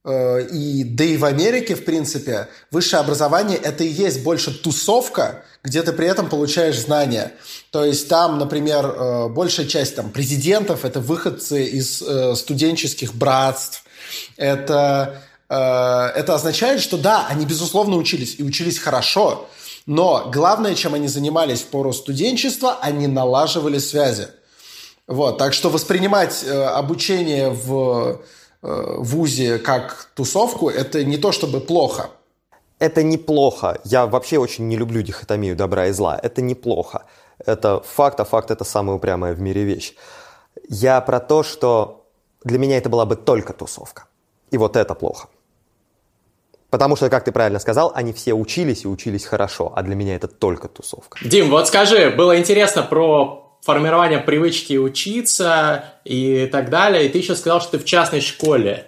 э, 0.05 0.47
и 0.47 0.84
да 0.84 1.03
и 1.03 1.16
в 1.16 1.24
Америке, 1.24 1.74
в 1.74 1.84
принципе, 1.84 2.49
высшее 2.70 3.01
образование 3.01 3.59
это 3.59 3.82
и 3.82 3.88
есть 3.88 4.22
больше 4.22 4.53
тусовка, 4.53 5.42
где 5.64 5.82
ты 5.82 5.92
при 5.92 6.07
этом 6.07 6.28
получаешь 6.28 6.78
знания. 6.78 7.32
То 7.72 7.84
есть 7.84 8.09
там, 8.09 8.38
например, 8.38 8.86
э, 8.86 9.28
большая 9.28 9.66
часть 9.66 9.97
там, 9.97 10.11
президентов 10.11 10.84
это 10.84 11.01
выходцы 11.01 11.64
из 11.64 12.05
студенческих 12.38 13.14
братств, 13.14 13.84
это 14.36 15.22
это 15.49 16.34
означает, 16.34 16.80
что 16.80 16.99
да, 16.99 17.28
они 17.28 17.47
безусловно 17.47 17.94
учились 17.94 18.34
и 18.38 18.42
учились 18.42 18.80
хорошо, 18.80 19.49
но 19.87 20.28
главное, 20.32 20.74
чем 20.74 20.95
они 20.95 21.09
занимались 21.09 21.62
в 21.62 21.66
пору 21.66 21.93
студенчества, 21.93 22.78
они 22.80 23.07
налаживали 23.07 23.78
связи. 23.78 24.28
Вот, 25.07 25.39
так 25.39 25.53
что 25.53 25.70
воспринимать 25.70 26.43
э, 26.45 26.64
обучение 26.64 27.51
в 27.51 28.20
э, 28.62 28.95
ВУЗе 28.99 29.59
как 29.59 30.11
тусовку, 30.14 30.68
это 30.68 31.05
не 31.05 31.16
то 31.16 31.30
чтобы 31.30 31.61
плохо. 31.61 32.11
Это 32.80 33.05
неплохо. 33.05 33.80
Я 33.84 34.07
вообще 34.07 34.39
очень 34.39 34.66
не 34.66 34.76
люблю 34.76 35.03
дихотомию 35.03 35.55
добра 35.57 35.87
и 35.87 35.93
зла. 35.93 36.18
Это 36.20 36.43
неплохо. 36.43 37.05
Это 37.39 37.80
факт, 37.80 38.18
а 38.20 38.24
факт 38.24 38.51
это 38.51 38.64
самая 38.64 38.97
упрямая 38.97 39.34
в 39.34 39.41
мире 39.41 39.62
вещь. 39.62 39.95
Я 40.68 41.01
про 41.01 41.20
то, 41.20 41.45
что 41.45 42.07
для 42.45 42.59
меня 42.59 42.76
это 42.76 42.89
была 42.89 43.07
бы 43.07 43.14
только 43.14 43.53
тусовка. 43.53 44.07
И 44.51 44.59
вот 44.59 44.76
это 44.76 44.95
плохо. 44.95 45.28
Потому 46.70 46.96
что, 46.96 47.08
как 47.08 47.24
ты 47.24 47.32
правильно 47.32 47.58
сказал, 47.58 47.92
они 47.94 48.12
все 48.12 48.34
учились 48.34 48.84
и 48.84 48.88
учились 48.88 49.24
хорошо, 49.24 49.72
а 49.76 49.82
для 49.82 49.94
меня 49.94 50.16
это 50.16 50.26
только 50.26 50.68
тусовка. 50.68 51.18
Дим, 51.22 51.50
вот 51.50 51.68
скажи, 51.68 52.10
было 52.10 52.38
интересно 52.38 52.82
про 52.82 53.58
формирование 53.62 54.18
привычки 54.18 54.76
учиться 54.76 55.84
и 56.04 56.48
так 56.50 56.70
далее, 56.70 57.06
и 57.06 57.08
ты 57.08 57.18
еще 57.18 57.34
сказал, 57.34 57.60
что 57.60 57.72
ты 57.72 57.78
в 57.78 57.84
частной 57.84 58.20
школе 58.20 58.86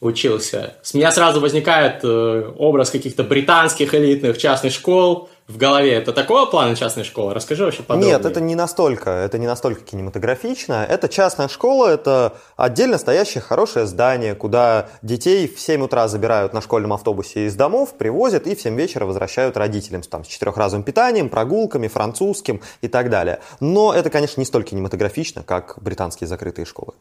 учился. 0.00 0.74
С 0.82 0.94
меня 0.94 1.10
сразу 1.10 1.40
возникает 1.40 2.00
э, 2.04 2.52
образ 2.58 2.90
каких-то 2.90 3.24
британских 3.24 3.94
элитных 3.94 4.38
частных 4.38 4.72
школ, 4.72 5.30
в 5.46 5.58
голове. 5.58 5.92
Это 5.92 6.12
такого 6.12 6.46
плана 6.46 6.74
частная 6.74 7.04
школа? 7.04 7.34
Расскажи 7.34 7.64
вообще 7.64 7.82
подробнее. 7.82 8.12
Нет, 8.12 8.24
это 8.24 8.40
не 8.40 8.54
настолько, 8.54 9.10
это 9.10 9.36
не 9.38 9.46
настолько 9.46 9.82
кинематографично. 9.82 10.86
Это 10.88 11.08
частная 11.08 11.48
школа, 11.48 11.88
это 11.88 12.34
отдельно 12.56 12.96
стоящее 12.96 13.42
хорошее 13.42 13.86
здание, 13.86 14.34
куда 14.34 14.88
детей 15.02 15.46
в 15.46 15.60
7 15.60 15.82
утра 15.82 16.08
забирают 16.08 16.54
на 16.54 16.62
школьном 16.62 16.94
автобусе 16.94 17.46
из 17.46 17.54
домов, 17.56 17.94
привозят 17.98 18.46
и 18.46 18.54
в 18.54 18.60
7 18.60 18.74
вечера 18.74 19.04
возвращают 19.04 19.56
родителям 19.58 20.00
там, 20.02 20.24
с 20.24 20.28
четырехразовым 20.28 20.82
питанием, 20.82 21.28
прогулками, 21.28 21.88
французским 21.88 22.62
и 22.80 22.88
так 22.88 23.10
далее. 23.10 23.40
Но 23.60 23.92
это, 23.92 24.08
конечно, 24.08 24.40
не 24.40 24.46
столь 24.46 24.64
кинематографично, 24.64 25.42
как 25.42 25.76
британские 25.82 26.26
закрытые 26.26 26.64
школы. 26.64 26.94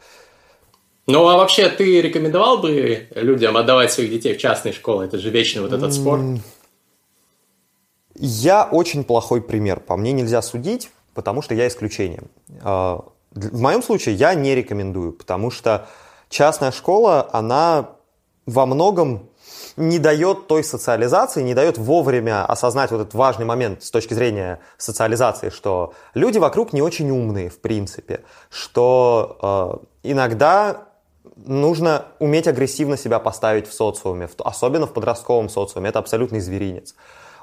Ну, 1.07 1.27
а 1.27 1.37
вообще, 1.37 1.69
ты 1.69 2.01
рекомендовал 2.01 2.59
бы 2.59 3.07
людям 3.15 3.57
отдавать 3.57 3.91
своих 3.91 4.09
детей 4.09 4.35
в 4.35 4.37
частные 4.37 4.73
школы? 4.73 5.05
Это 5.05 5.17
же 5.17 5.29
вечный 5.29 5.61
вот 5.61 5.73
этот 5.73 5.93
спор. 5.93 6.19
Я 8.15 8.63
очень 8.65 9.03
плохой 9.03 9.41
пример. 9.41 9.79
По 9.79 9.97
мне 9.97 10.11
нельзя 10.11 10.41
судить, 10.41 10.91
потому 11.13 11.41
что 11.41 11.55
я 11.55 11.67
исключение. 11.67 12.23
А, 12.61 13.03
в 13.31 13.59
моем 13.59 13.81
случае 13.81 14.15
я 14.15 14.33
не 14.35 14.53
рекомендую, 14.55 15.13
потому 15.13 15.51
что 15.51 15.87
частная 16.29 16.71
школа, 16.71 17.29
она 17.31 17.89
во 18.45 18.65
многом 18.65 19.29
не 19.75 19.99
дает 19.99 20.47
той 20.47 20.63
социализации, 20.63 21.41
не 21.41 21.53
дает 21.53 21.77
вовремя 21.77 22.45
осознать 22.45 22.91
вот 22.91 23.01
этот 23.01 23.13
важный 23.13 23.45
момент 23.45 23.83
с 23.83 23.89
точки 23.89 24.13
зрения 24.13 24.59
социализации, 24.77 25.49
что 25.49 25.93
люди 26.13 26.37
вокруг 26.37 26.73
не 26.73 26.81
очень 26.81 27.09
умные, 27.09 27.49
в 27.49 27.59
принципе, 27.59 28.21
что 28.49 29.81
э, 30.03 30.09
иногда 30.09 30.87
нужно 31.35 32.05
уметь 32.19 32.47
агрессивно 32.47 32.97
себя 32.97 33.19
поставить 33.19 33.67
в 33.67 33.73
социуме, 33.73 34.29
особенно 34.39 34.85
в 34.85 34.93
подростковом 34.93 35.49
социуме, 35.49 35.89
это 35.89 35.99
абсолютный 35.99 36.39
зверинец. 36.39 36.95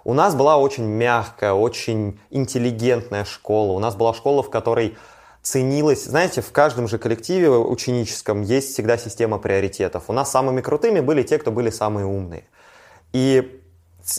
У 0.05 0.15
нас 0.15 0.35
была 0.35 0.57
очень 0.57 0.85
мягкая, 0.85 1.53
очень 1.53 2.19
интеллигентная 2.31 3.25
школа. 3.25 3.73
У 3.73 3.79
нас 3.79 3.95
была 3.95 4.15
школа, 4.15 4.43
в 4.43 4.51
которой 4.51 4.97
ценилось, 5.43 6.05
знаете, 6.05 6.43
в 6.43 6.53
каждом 6.53 6.89
же 6.89 6.99
коллективе 6.99 7.51
ученическом 7.51 8.43
есть 8.43 8.73
всегда 8.73 8.99
система 8.99 9.39
приоритетов. 9.39 10.05
У 10.09 10.13
нас 10.13 10.31
самыми 10.31 10.61
крутыми 10.61 11.01
были 11.01 11.23
те, 11.23 11.39
кто 11.39 11.51
были 11.51 11.71
самые 11.71 12.07
умные. 12.07 12.45
И 13.13 13.61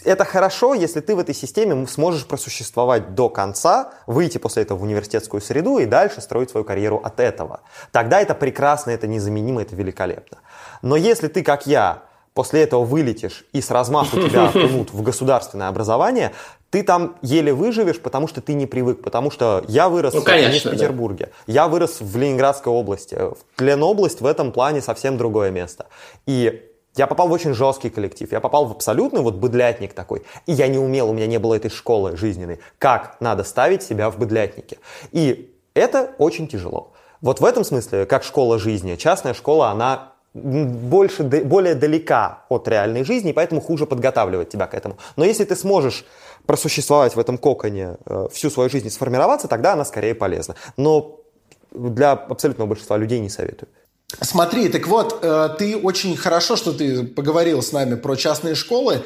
это 0.05 0.25
хорошо, 0.25 0.73
если 0.73 0.99
ты 0.99 1.15
в 1.15 1.19
этой 1.19 1.35
системе 1.35 1.87
сможешь 1.87 2.25
просуществовать 2.25 3.15
до 3.15 3.29
конца, 3.29 3.93
выйти 4.07 4.37
после 4.37 4.63
этого 4.63 4.77
в 4.77 4.83
университетскую 4.83 5.41
среду 5.41 5.79
и 5.79 5.85
дальше 5.85 6.21
строить 6.21 6.49
свою 6.49 6.63
карьеру 6.63 7.01
от 7.03 7.19
этого. 7.19 7.61
Тогда 7.91 8.21
это 8.21 8.35
прекрасно, 8.35 8.91
это 8.91 9.07
незаменимо, 9.07 9.61
это 9.61 9.75
великолепно. 9.75 10.39
Но 10.81 10.95
если 10.95 11.27
ты, 11.27 11.43
как 11.43 11.67
я, 11.67 12.03
после 12.33 12.63
этого 12.63 12.83
вылетишь 12.83 13.45
и 13.51 13.61
с 13.61 13.71
размаху 13.71 14.17
тебя 14.17 14.45
окунут 14.49 14.91
в 14.91 15.01
государственное 15.01 15.67
образование, 15.67 16.31
ты 16.69 16.83
там 16.83 17.17
еле 17.21 17.53
выживешь, 17.53 17.99
потому 17.99 18.27
что 18.27 18.41
ты 18.41 18.53
не 18.53 18.65
привык, 18.65 19.03
потому 19.03 19.29
что 19.29 19.63
я 19.67 19.89
вырос 19.89 20.13
ну, 20.13 20.21
конечно, 20.21 20.71
в 20.71 20.73
Петербурге, 20.73 21.31
да. 21.45 21.53
я 21.53 21.67
вырос 21.67 21.99
в 21.99 22.17
Ленинградской 22.17 22.71
области. 22.71 23.17
Ленобласть 23.59 24.21
в 24.21 24.25
этом 24.25 24.51
плане 24.51 24.81
совсем 24.81 25.17
другое 25.17 25.51
место. 25.51 25.87
И 26.25 26.67
я 26.95 27.07
попал 27.07 27.27
в 27.27 27.31
очень 27.31 27.53
жесткий 27.53 27.89
коллектив, 27.89 28.31
я 28.31 28.39
попал 28.39 28.65
в 28.65 28.71
абсолютный 28.71 29.21
вот 29.21 29.35
быдлятник 29.35 29.93
такой, 29.93 30.23
и 30.45 30.53
я 30.53 30.67
не 30.67 30.77
умел, 30.77 31.09
у 31.09 31.13
меня 31.13 31.27
не 31.27 31.39
было 31.39 31.55
этой 31.55 31.71
школы 31.71 32.17
жизненной, 32.17 32.59
как 32.77 33.17
надо 33.19 33.43
ставить 33.43 33.83
себя 33.83 34.09
в 34.09 34.17
быдлятнике. 34.17 34.77
И 35.11 35.53
это 35.73 36.11
очень 36.17 36.47
тяжело. 36.47 36.93
Вот 37.21 37.39
в 37.39 37.45
этом 37.45 37.63
смысле, 37.63 38.05
как 38.05 38.23
школа 38.23 38.59
жизни, 38.59 38.95
частная 38.95 39.33
школа, 39.33 39.69
она 39.69 40.13
больше, 40.33 41.23
более 41.23 41.75
далека 41.75 42.45
от 42.49 42.67
реальной 42.67 43.03
жизни, 43.03 43.31
поэтому 43.31 43.61
хуже 43.61 43.85
подготавливать 43.85 44.49
тебя 44.49 44.67
к 44.67 44.73
этому. 44.73 44.97
Но 45.15 45.25
если 45.25 45.43
ты 45.43 45.55
сможешь 45.55 46.05
просуществовать 46.45 47.15
в 47.15 47.19
этом 47.19 47.37
коконе 47.37 47.97
э, 48.05 48.27
всю 48.31 48.49
свою 48.49 48.69
жизнь 48.69 48.87
и 48.87 48.89
сформироваться, 48.89 49.47
тогда 49.47 49.73
она 49.73 49.85
скорее 49.85 50.15
полезна. 50.15 50.55
Но 50.77 51.19
для 51.71 52.11
абсолютного 52.11 52.67
большинства 52.67 52.97
людей 52.97 53.19
не 53.19 53.29
советую. 53.29 53.69
Смотри, 54.19 54.69
так 54.69 54.87
вот, 54.87 55.19
э, 55.21 55.49
ты 55.57 55.77
очень 55.77 56.15
хорошо, 56.17 56.55
что 56.55 56.73
ты 56.73 57.03
поговорил 57.03 57.61
с 57.61 57.71
нами 57.71 57.95
про 57.95 58.15
частные 58.15 58.55
школы, 58.55 59.03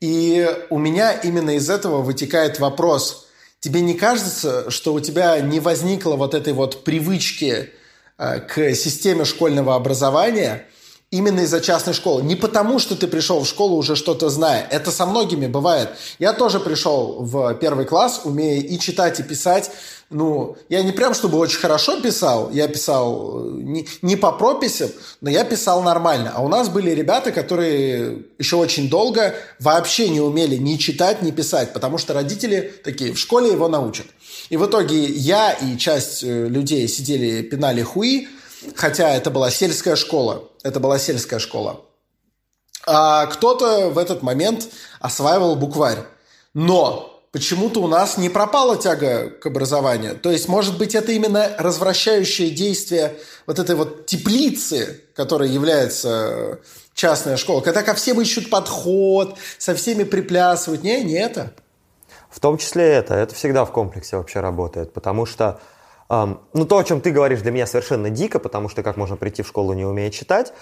и 0.00 0.48
у 0.70 0.78
меня 0.78 1.12
именно 1.12 1.56
из 1.56 1.70
этого 1.70 2.02
вытекает 2.02 2.60
вопрос. 2.60 3.28
Тебе 3.60 3.80
не 3.80 3.94
кажется, 3.94 4.70
что 4.70 4.92
у 4.92 5.00
тебя 5.00 5.40
не 5.40 5.60
возникло 5.60 6.16
вот 6.16 6.34
этой 6.34 6.52
вот 6.52 6.84
привычки 6.84 7.70
к 8.16 8.74
системе 8.74 9.24
школьного 9.24 9.74
образования 9.74 10.66
именно 11.14 11.40
из-за 11.40 11.60
частной 11.60 11.94
школы. 11.94 12.22
Не 12.22 12.34
потому, 12.34 12.80
что 12.80 12.96
ты 12.96 13.06
пришел 13.06 13.40
в 13.44 13.46
школу 13.46 13.76
уже 13.76 13.94
что-то 13.94 14.28
зная. 14.30 14.66
Это 14.68 14.90
со 14.90 15.06
многими 15.06 15.46
бывает. 15.46 15.90
Я 16.18 16.32
тоже 16.32 16.58
пришел 16.58 17.18
в 17.20 17.54
первый 17.54 17.84
класс, 17.84 18.22
умея 18.24 18.60
и 18.60 18.78
читать, 18.80 19.20
и 19.20 19.22
писать. 19.22 19.70
Ну, 20.10 20.56
я 20.68 20.82
не 20.82 20.92
прям, 20.92 21.14
чтобы 21.14 21.38
очень 21.38 21.58
хорошо 21.58 22.00
писал. 22.00 22.50
Я 22.50 22.66
писал 22.66 23.38
э, 23.38 23.50
не, 23.62 23.86
не 24.02 24.16
по 24.16 24.32
прописям, 24.32 24.90
но 25.20 25.30
я 25.30 25.44
писал 25.44 25.82
нормально. 25.82 26.32
А 26.34 26.42
у 26.42 26.48
нас 26.48 26.68
были 26.68 26.90
ребята, 26.90 27.30
которые 27.30 28.24
еще 28.38 28.56
очень 28.56 28.90
долго 28.90 29.34
вообще 29.60 30.08
не 30.08 30.20
умели 30.20 30.56
ни 30.56 30.76
читать, 30.76 31.22
ни 31.22 31.30
писать, 31.30 31.72
потому 31.72 31.98
что 31.98 32.12
родители 32.12 32.74
такие, 32.84 33.12
в 33.12 33.18
школе 33.18 33.52
его 33.52 33.68
научат. 33.68 34.06
И 34.50 34.56
в 34.56 34.66
итоге 34.66 35.04
я 35.04 35.52
и 35.52 35.76
часть 35.78 36.22
э, 36.22 36.48
людей 36.48 36.86
сидели, 36.88 37.42
пинали 37.42 37.82
хуи, 37.82 38.28
хотя 38.74 39.14
это 39.14 39.30
была 39.30 39.50
сельская 39.50 39.96
школа. 39.96 40.48
Это 40.62 40.80
была 40.80 40.98
сельская 40.98 41.38
школа. 41.38 41.80
а 42.86 43.26
кто-то 43.26 43.88
в 43.88 43.98
этот 43.98 44.22
момент 44.22 44.68
осваивал 45.00 45.56
букварь. 45.56 46.04
Но 46.52 47.22
почему-то 47.32 47.80
у 47.80 47.88
нас 47.88 48.16
не 48.18 48.28
пропала 48.28 48.76
тяга 48.76 49.30
к 49.30 49.46
образованию. 49.46 50.16
То 50.16 50.30
есть, 50.30 50.48
может 50.48 50.78
быть, 50.78 50.94
это 50.94 51.12
именно 51.12 51.50
развращающее 51.58 52.50
действие 52.50 53.16
вот 53.46 53.58
этой 53.58 53.74
вот 53.74 54.06
теплицы, 54.06 55.02
которая 55.14 55.48
является 55.48 56.60
частная 56.94 57.36
школа, 57.36 57.60
когда 57.60 57.82
ко 57.82 57.94
всем 57.94 58.20
ищут 58.20 58.50
подход, 58.50 59.36
со 59.58 59.74
всеми 59.74 60.04
приплясывают. 60.04 60.84
Не, 60.84 61.02
не 61.02 61.14
это. 61.14 61.52
В 62.34 62.40
том 62.40 62.58
числе 62.58 62.84
это. 62.94 63.14
Это 63.14 63.32
всегда 63.32 63.64
в 63.64 63.70
комплексе 63.70 64.16
вообще 64.16 64.40
работает, 64.40 64.92
потому 64.92 65.24
что 65.24 65.60
эм, 66.10 66.40
ну, 66.52 66.64
то, 66.64 66.78
о 66.78 66.84
чем 66.84 67.00
ты 67.00 67.12
говоришь, 67.12 67.40
для 67.42 67.52
меня 67.52 67.64
совершенно 67.64 68.10
дико, 68.10 68.40
потому 68.40 68.68
что 68.68 68.82
как 68.82 68.96
можно 68.96 69.14
прийти 69.14 69.42
в 69.42 69.46
школу, 69.46 69.72
не 69.72 69.84
умея 69.84 70.10
читать. 70.10 70.52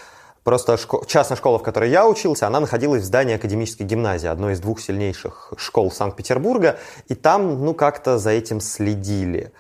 Просто 0.44 0.74
шко- 0.74 1.06
частная 1.06 1.38
школа, 1.38 1.58
в 1.58 1.62
которой 1.62 1.88
я 1.88 2.06
учился, 2.06 2.46
она 2.46 2.60
находилась 2.60 3.02
в 3.02 3.06
здании 3.06 3.36
академической 3.36 3.84
гимназии, 3.84 4.26
одной 4.26 4.52
из 4.52 4.60
двух 4.60 4.82
сильнейших 4.82 5.54
школ 5.56 5.90
Санкт-Петербурга, 5.90 6.78
и 7.08 7.14
там, 7.14 7.64
ну, 7.64 7.72
как-то 7.72 8.18
за 8.18 8.32
этим 8.32 8.60
следили. 8.60 9.50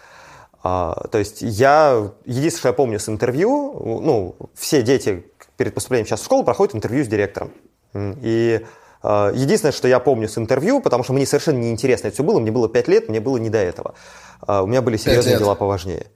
А, 0.62 1.06
то 1.10 1.16
есть 1.16 1.40
я, 1.40 2.10
единственное, 2.26 2.58
что 2.58 2.68
я 2.68 2.74
помню 2.74 3.00
с 3.00 3.08
интервью, 3.08 4.00
ну, 4.02 4.36
все 4.54 4.82
дети 4.82 5.24
перед 5.56 5.72
поступлением 5.72 6.06
сейчас 6.06 6.20
в 6.20 6.24
школу 6.26 6.44
проходят 6.44 6.74
интервью 6.74 7.04
с 7.04 7.08
директором. 7.08 7.52
И 7.94 8.60
а, 8.60 8.81
единственное, 9.02 9.72
что 9.72 9.88
я 9.88 9.98
помню 10.00 10.28
с 10.28 10.38
интервью, 10.38 10.80
потому 10.80 11.04
что 11.04 11.12
мне 11.12 11.26
совершенно 11.26 11.58
неинтересно 11.58 12.08
это 12.08 12.14
все 12.14 12.22
было, 12.22 12.40
мне 12.40 12.50
было 12.50 12.68
5 12.68 12.88
лет, 12.88 13.08
мне 13.08 13.20
было 13.20 13.36
не 13.36 13.50
до 13.50 13.58
этого. 13.58 13.94
А, 14.40 14.62
у 14.62 14.66
меня 14.66 14.82
были 14.82 14.96
серьезные 14.96 15.38
дела 15.38 15.54
поважнее. 15.54 16.06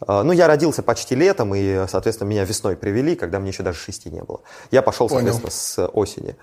А, 0.00 0.22
ну, 0.22 0.32
я 0.32 0.46
родился 0.46 0.82
почти 0.82 1.14
летом, 1.14 1.54
и, 1.54 1.86
соответственно, 1.88 2.28
меня 2.28 2.44
весной 2.44 2.76
привели, 2.76 3.16
когда 3.16 3.38
мне 3.38 3.50
еще 3.50 3.62
даже 3.62 3.78
шести 3.78 4.10
не 4.10 4.22
было. 4.22 4.40
Я 4.70 4.82
пошел, 4.82 5.08
соответственно, 5.08 5.50
Понял. 5.50 5.52
с 5.52 5.86
осени. 5.92 6.36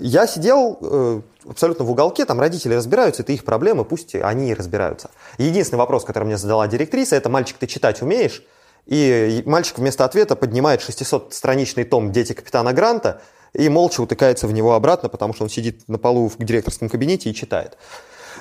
Я 0.00 0.26
сидел 0.26 0.76
э, 0.82 1.20
абсолютно 1.48 1.84
в 1.84 1.90
уголке, 1.90 2.24
там 2.24 2.40
родители 2.40 2.74
разбираются, 2.74 3.22
это 3.22 3.32
их 3.32 3.44
проблемы, 3.44 3.84
пусть 3.84 4.14
они 4.16 4.52
разбираются. 4.52 5.10
Единственный 5.38 5.78
вопрос, 5.78 6.04
который 6.04 6.24
мне 6.24 6.36
задала 6.36 6.66
директриса, 6.66 7.14
это 7.14 7.30
«мальчик, 7.30 7.56
ты 7.56 7.66
читать 7.68 8.02
умеешь?» 8.02 8.42
И 8.86 9.42
мальчик 9.46 9.78
вместо 9.78 10.04
ответа 10.04 10.36
поднимает 10.36 10.80
600-страничный 10.80 11.84
том 11.84 12.12
«Дети 12.12 12.32
капитана 12.32 12.72
Гранта» 12.72 13.22
и 13.56 13.68
молча 13.68 14.00
утыкается 14.00 14.46
в 14.46 14.52
него 14.52 14.74
обратно, 14.74 15.08
потому 15.08 15.34
что 15.34 15.44
он 15.44 15.50
сидит 15.50 15.88
на 15.88 15.98
полу 15.98 16.28
в 16.28 16.36
директорском 16.38 16.88
кабинете 16.88 17.30
и 17.30 17.34
читает. 17.34 17.76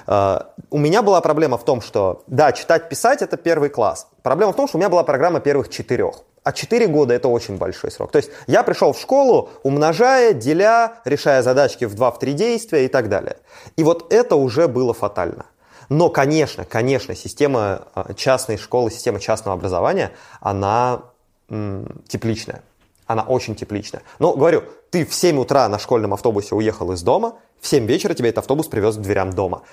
А, 0.08 0.54
у 0.70 0.78
меня 0.78 1.02
была 1.02 1.22
проблема 1.22 1.58
в 1.58 1.66
том, 1.66 1.82
что, 1.82 2.24
да, 2.28 2.52
читать, 2.52 2.90
писать– 2.90 3.22
это 3.22 3.38
первый 3.38 3.70
класс. 3.70 4.08
Проблема 4.24 4.54
в 4.54 4.56
том, 4.56 4.68
что 4.68 4.78
у 4.78 4.80
меня 4.80 4.90
была 4.90 5.04
программа 5.04 5.40
первых 5.40 5.70
четырех. 5.70 6.22
А 6.44 6.52
4 6.52 6.88
года– 6.88 7.14
это 7.16 7.28
очень 7.28 7.58
большой 7.58 7.92
срок. 7.92 8.12
То 8.12 8.18
есть 8.18 8.30
я 8.46 8.62
пришел 8.64 8.94
в 8.94 9.00
школу, 9.00 9.50
умножая, 9.64 10.34
деля, 10.34 10.94
решая 11.04 11.42
задачки 11.42 11.86
в 11.86 11.96
2-3 11.96 12.34
действия 12.34 12.86
и 12.86 12.88
так 12.88 13.10
далее. 13.10 13.38
И 13.78 13.84
вот 13.84 14.14
это 14.14 14.36
уже 14.36 14.68
было 14.68 14.94
фатально. 14.94 15.46
Но, 15.90 16.10
конечно, 16.10 16.66
конечно, 16.66 17.16
система 17.16 17.88
а, 17.94 18.14
частной 18.14 18.58
школы, 18.58 18.92
система 18.92 19.20
частного 19.20 19.58
образования, 19.58 20.12
она 20.40 21.02
м, 21.50 22.04
тепличная. 22.08 22.64
Она 23.08 23.24
очень 23.24 23.56
тепличная. 23.56 24.02
Но, 24.20 24.34
говорю, 24.34 24.64
ты 24.96 25.06
в 25.06 25.14
7 25.14 25.38
утра 25.40 25.68
на 25.68 25.78
школьном 25.78 26.14
автобусе 26.14 26.56
уехал 26.56 26.94
из 26.94 27.02
дома, 27.02 27.38
в 27.60 27.68
7 27.68 27.86
вечера 27.86 28.14
тебя 28.14 28.30
этот 28.30 28.38
автобус 28.38 28.68
привез 28.68 28.96
к 28.96 29.02
дверям 29.02 29.34
дома. 29.34 29.64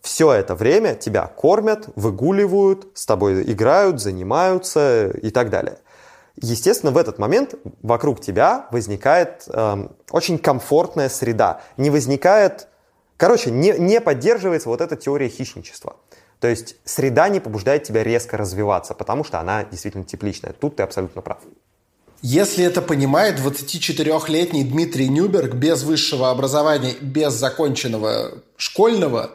Все 0.00 0.32
это 0.32 0.54
время 0.54 0.94
тебя 0.94 1.26
кормят, 1.26 1.90
выгуливают, 1.96 2.86
с 2.94 3.04
тобой 3.04 3.42
играют, 3.42 4.00
занимаются 4.00 5.10
и 5.10 5.28
так 5.28 5.50
далее. 5.50 5.80
Естественно, 6.36 6.92
в 6.92 6.96
этот 6.96 7.18
момент 7.18 7.56
вокруг 7.82 8.22
тебя 8.22 8.68
возникает 8.70 9.44
э, 9.48 9.88
очень 10.12 10.38
комфортная 10.38 11.10
среда. 11.10 11.60
Не 11.76 11.90
возникает, 11.90 12.66
короче, 13.18 13.50
не, 13.50 13.72
не 13.72 14.00
поддерживается 14.00 14.70
вот 14.70 14.80
эта 14.80 14.96
теория 14.96 15.28
хищничества. 15.28 15.96
То 16.38 16.48
есть 16.48 16.76
среда 16.86 17.28
не 17.28 17.40
побуждает 17.40 17.82
тебя 17.82 18.02
резко 18.02 18.38
развиваться, 18.38 18.94
потому 18.94 19.24
что 19.24 19.40
она 19.40 19.62
действительно 19.62 20.04
тепличная. 20.04 20.54
Тут 20.54 20.76
ты 20.76 20.84
абсолютно 20.84 21.20
прав. 21.20 21.40
Если 22.22 22.64
это 22.64 22.82
понимает 22.82 23.38
24-летний 23.38 24.64
Дмитрий 24.64 25.08
Нюберг 25.08 25.54
без 25.54 25.82
высшего 25.82 26.30
образования, 26.30 26.94
без 27.00 27.32
законченного 27.32 28.42
школьного, 28.56 29.30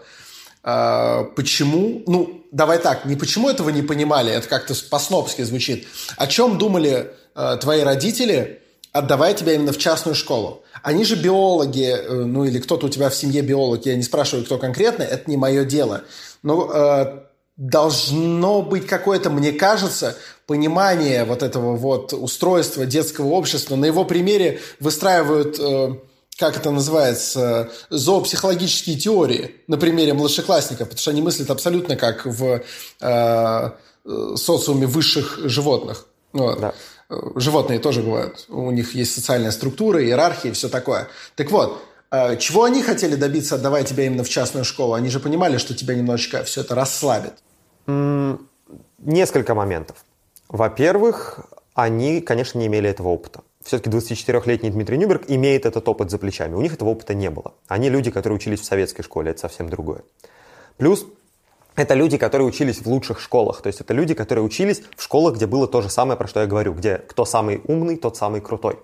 а, 0.64 1.24
почему, 1.36 2.04
ну, 2.06 2.44
давай 2.52 2.78
так, 2.78 3.06
не 3.06 3.16
почему 3.16 3.50
этого 3.50 3.70
не 3.70 3.82
понимали, 3.82 4.32
это 4.32 4.48
как-то 4.48 4.76
по-снопски 4.90 5.42
звучит, 5.42 5.88
о 6.18 6.28
чем 6.28 6.58
думали 6.58 7.12
э, 7.36 7.58
твои 7.60 7.82
родители, 7.82 8.62
отдавая 8.92 9.34
тебя 9.34 9.54
именно 9.54 9.74
в 9.74 9.78
частную 9.78 10.16
школу. 10.16 10.64
Они 10.82 11.04
же 11.04 11.16
биологи, 11.16 11.90
э, 11.90 12.14
ну 12.14 12.46
или 12.46 12.60
кто-то 12.60 12.86
у 12.86 12.90
тебя 12.90 13.10
в 13.10 13.16
семье 13.16 13.42
биолог, 13.42 13.86
я 13.86 13.96
не 13.96 14.04
спрашиваю, 14.04 14.46
кто 14.46 14.58
конкретно, 14.58 15.04
это 15.04 15.30
не 15.30 15.38
мое 15.38 15.66
дело. 15.66 16.04
Но 16.44 16.72
э, 16.74 17.20
должно 17.58 18.62
быть 18.62 18.86
какое-то, 18.86 19.30
мне 19.30 19.52
кажется, 19.52 20.18
понимание 20.46 21.24
вот 21.24 21.42
этого 21.44 21.76
вот 21.76 22.14
устройства 22.14 22.86
детского 22.86 23.28
общества. 23.28 23.76
На 23.76 23.86
его 23.86 24.06
примере 24.06 24.60
выстраивают... 24.80 25.60
Э, 25.60 25.96
как 26.38 26.58
это 26.58 26.70
называется, 26.70 27.72
зоопсихологические 27.90 28.98
теории 28.98 29.56
на 29.68 29.78
примере 29.78 30.14
младшеклассников, 30.14 30.90
потому 30.90 31.00
что 31.00 31.12
они 31.12 31.22
мыслят 31.22 31.50
абсолютно 31.50 31.96
как 31.96 32.26
в 32.26 32.62
э, 33.00 33.72
социуме 34.36 34.86
высших 34.86 35.40
животных. 35.46 36.08
Вот. 36.34 36.60
Да. 36.60 36.74
Животные 37.36 37.80
тоже 37.80 38.02
бывают. 38.02 38.46
У 38.50 38.72
них 38.72 38.96
есть 38.96 39.14
социальная 39.14 39.52
структура, 39.52 40.04
иерархия 40.04 40.52
и 40.52 40.54
все 40.54 40.68
такое. 40.68 41.08
Так 41.36 41.52
вот, 41.52 41.78
э, 41.78 41.95
чего 42.40 42.64
они 42.64 42.82
хотели 42.84 43.16
добиться, 43.16 43.56
отдавая 43.56 43.84
тебя 43.84 44.06
именно 44.06 44.24
в 44.24 44.30
частную 44.30 44.66
школу? 44.66 44.94
Они 44.94 45.10
же 45.10 45.20
понимали, 45.20 45.58
что 45.58 45.76
тебя 45.76 45.96
немножечко 45.96 46.44
все 46.44 46.62
это 46.62 46.76
расслабит. 46.76 47.34
Несколько 49.00 49.56
моментов. 49.56 49.98
Во-первых, 50.50 51.40
они, 51.74 52.22
конечно, 52.22 52.60
не 52.60 52.68
имели 52.68 52.90
этого 52.90 53.10
опыта 53.10 53.42
все-таки 53.66 53.90
24-летний 53.90 54.70
Дмитрий 54.70 54.98
Нюберг 54.98 55.24
имеет 55.28 55.66
этот 55.66 55.90
опыт 55.90 56.12
за 56.12 56.20
плечами. 56.20 56.54
У 56.54 56.62
них 56.62 56.74
этого 56.74 56.90
опыта 56.90 57.16
не 57.16 57.32
было. 57.32 57.56
Они 57.68 57.90
люди, 57.90 58.12
которые 58.12 58.38
учились 58.38 58.62
в 58.62 58.66
советской 58.66 59.02
школе, 59.02 59.32
это 59.32 59.42
совсем 59.42 59.70
другое. 59.70 60.04
Плюс 60.78 61.06
это 61.76 61.96
люди, 61.96 62.18
которые 62.18 62.48
учились 62.48 62.78
в 62.78 62.86
лучших 62.86 63.20
школах. 63.20 63.64
То 63.64 63.68
есть 63.68 63.82
это 63.82 63.94
люди, 63.94 64.14
которые 64.14 64.46
учились 64.46 64.84
в 64.96 65.02
школах, 65.02 65.36
где 65.36 65.48
было 65.48 65.68
то 65.68 65.82
же 65.82 65.90
самое, 65.90 66.18
про 66.18 66.28
что 66.28 66.42
я 66.42 66.46
говорю, 66.46 66.74
где 66.74 67.00
кто 67.00 67.26
самый 67.26 67.60
умный, 67.66 67.98
тот 67.98 68.16
самый 68.16 68.40
крутой. 68.40 68.78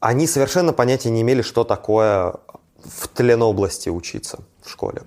Они 0.00 0.26
совершенно 0.26 0.72
понятия 0.72 1.10
не 1.10 1.22
имели, 1.22 1.42
что 1.42 1.64
такое 1.64 2.34
в 2.82 3.08
Ленобласти 3.18 3.88
учиться 3.88 4.40
в 4.62 4.70
школе. 4.70 5.02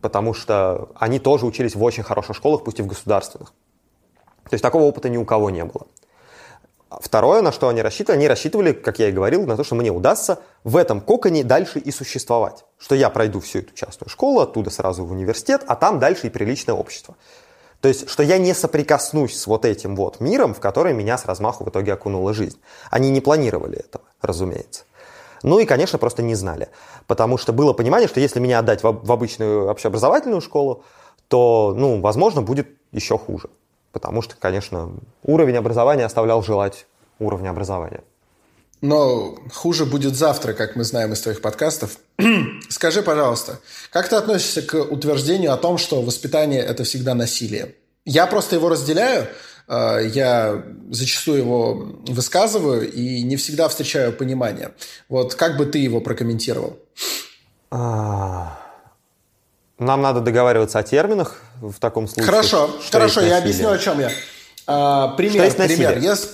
Потому 0.00 0.32
что 0.32 0.88
они 0.94 1.18
тоже 1.18 1.46
учились 1.46 1.74
в 1.74 1.82
очень 1.82 2.02
хороших 2.02 2.36
школах, 2.36 2.64
пусть 2.64 2.78
и 2.78 2.82
в 2.82 2.86
государственных. 2.86 3.52
То 4.44 4.54
есть 4.54 4.62
такого 4.62 4.84
опыта 4.84 5.08
ни 5.08 5.18
у 5.18 5.24
кого 5.24 5.50
не 5.50 5.64
было. 5.64 5.86
Второе, 6.90 7.40
на 7.40 7.52
что 7.52 7.68
они 7.68 7.82
рассчитывали, 7.82 8.18
они 8.18 8.28
рассчитывали, 8.28 8.72
как 8.72 8.98
я 8.98 9.10
и 9.10 9.12
говорил, 9.12 9.46
на 9.46 9.56
то, 9.56 9.62
что 9.62 9.76
мне 9.76 9.92
удастся 9.92 10.40
в 10.64 10.76
этом 10.76 11.00
коконе 11.00 11.44
дальше 11.44 11.78
и 11.78 11.92
существовать. 11.92 12.64
Что 12.78 12.96
я 12.96 13.10
пройду 13.10 13.38
всю 13.38 13.60
эту 13.60 13.74
частную 13.74 14.08
школу, 14.08 14.40
оттуда 14.40 14.70
сразу 14.70 15.04
в 15.04 15.12
университет, 15.12 15.62
а 15.68 15.76
там 15.76 16.00
дальше 16.00 16.26
и 16.26 16.30
приличное 16.30 16.74
общество. 16.74 17.14
То 17.80 17.86
есть, 17.86 18.10
что 18.10 18.24
я 18.24 18.38
не 18.38 18.54
соприкоснусь 18.54 19.38
с 19.38 19.46
вот 19.46 19.64
этим 19.64 19.94
вот 19.94 20.18
миром, 20.18 20.52
в 20.52 20.60
который 20.60 20.92
меня 20.92 21.16
с 21.16 21.26
размаху 21.26 21.64
в 21.64 21.68
итоге 21.68 21.92
окунула 21.92 22.34
жизнь. 22.34 22.60
Они 22.90 23.10
не 23.10 23.20
планировали 23.20 23.78
этого, 23.78 24.04
разумеется. 24.22 24.84
Ну 25.42 25.58
и, 25.58 25.64
конечно, 25.64 25.98
просто 25.98 26.22
не 26.22 26.34
знали. 26.34 26.68
Потому 27.06 27.38
что 27.38 27.52
было 27.52 27.72
понимание, 27.72 28.08
что 28.08 28.20
если 28.20 28.40
меня 28.40 28.58
отдать 28.58 28.82
в 28.82 29.12
обычную 29.12 29.68
общеобразовательную 29.68 30.40
школу, 30.40 30.84
то, 31.28 31.74
ну, 31.76 32.00
возможно, 32.00 32.42
будет 32.42 32.68
еще 32.92 33.16
хуже 33.16 33.48
потому 33.92 34.22
что, 34.22 34.34
конечно, 34.36 34.92
уровень 35.22 35.56
образования 35.56 36.04
оставлял 36.04 36.42
желать 36.42 36.86
уровня 37.18 37.50
образования. 37.50 38.02
Но 38.80 39.36
хуже 39.52 39.84
будет 39.84 40.16
завтра, 40.16 40.54
как 40.54 40.74
мы 40.74 40.84
знаем 40.84 41.12
из 41.12 41.20
твоих 41.20 41.42
подкастов. 41.42 41.98
Скажи, 42.70 43.02
пожалуйста, 43.02 43.58
как 43.90 44.08
ты 44.08 44.16
относишься 44.16 44.62
к 44.62 44.74
утверждению 44.74 45.52
о 45.52 45.58
том, 45.58 45.76
что 45.76 46.00
воспитание– 46.00 46.62
это 46.66 46.84
всегда 46.84 47.14
насилие? 47.14 47.74
Я 48.06 48.26
просто 48.26 48.56
его 48.56 48.70
разделяю, 48.70 49.28
я 49.70 50.64
зачастую 50.90 51.38
его 51.38 51.72
высказываю 52.08 52.90
и 52.90 53.22
не 53.22 53.36
всегда 53.36 53.68
встречаю 53.68 54.12
понимание. 54.12 54.72
Вот 55.08 55.34
как 55.36 55.56
бы 55.56 55.64
ты 55.64 55.78
его 55.78 56.00
прокомментировал? 56.00 56.76
А, 57.70 58.58
нам 59.78 60.02
надо 60.02 60.20
договариваться 60.20 60.78
о 60.78 60.82
терминах 60.82 61.38
в 61.60 61.78
таком 61.78 62.08
случае. 62.08 62.26
Хорошо, 62.26 62.70
хорошо, 62.90 63.20
я 63.22 63.38
объясню, 63.38 63.70
о 63.70 63.78
чем 63.78 64.00
я. 64.00 64.10
А, 64.66 65.08
пример, 65.08 65.52
пример. 65.54 65.98
Если, 65.98 66.28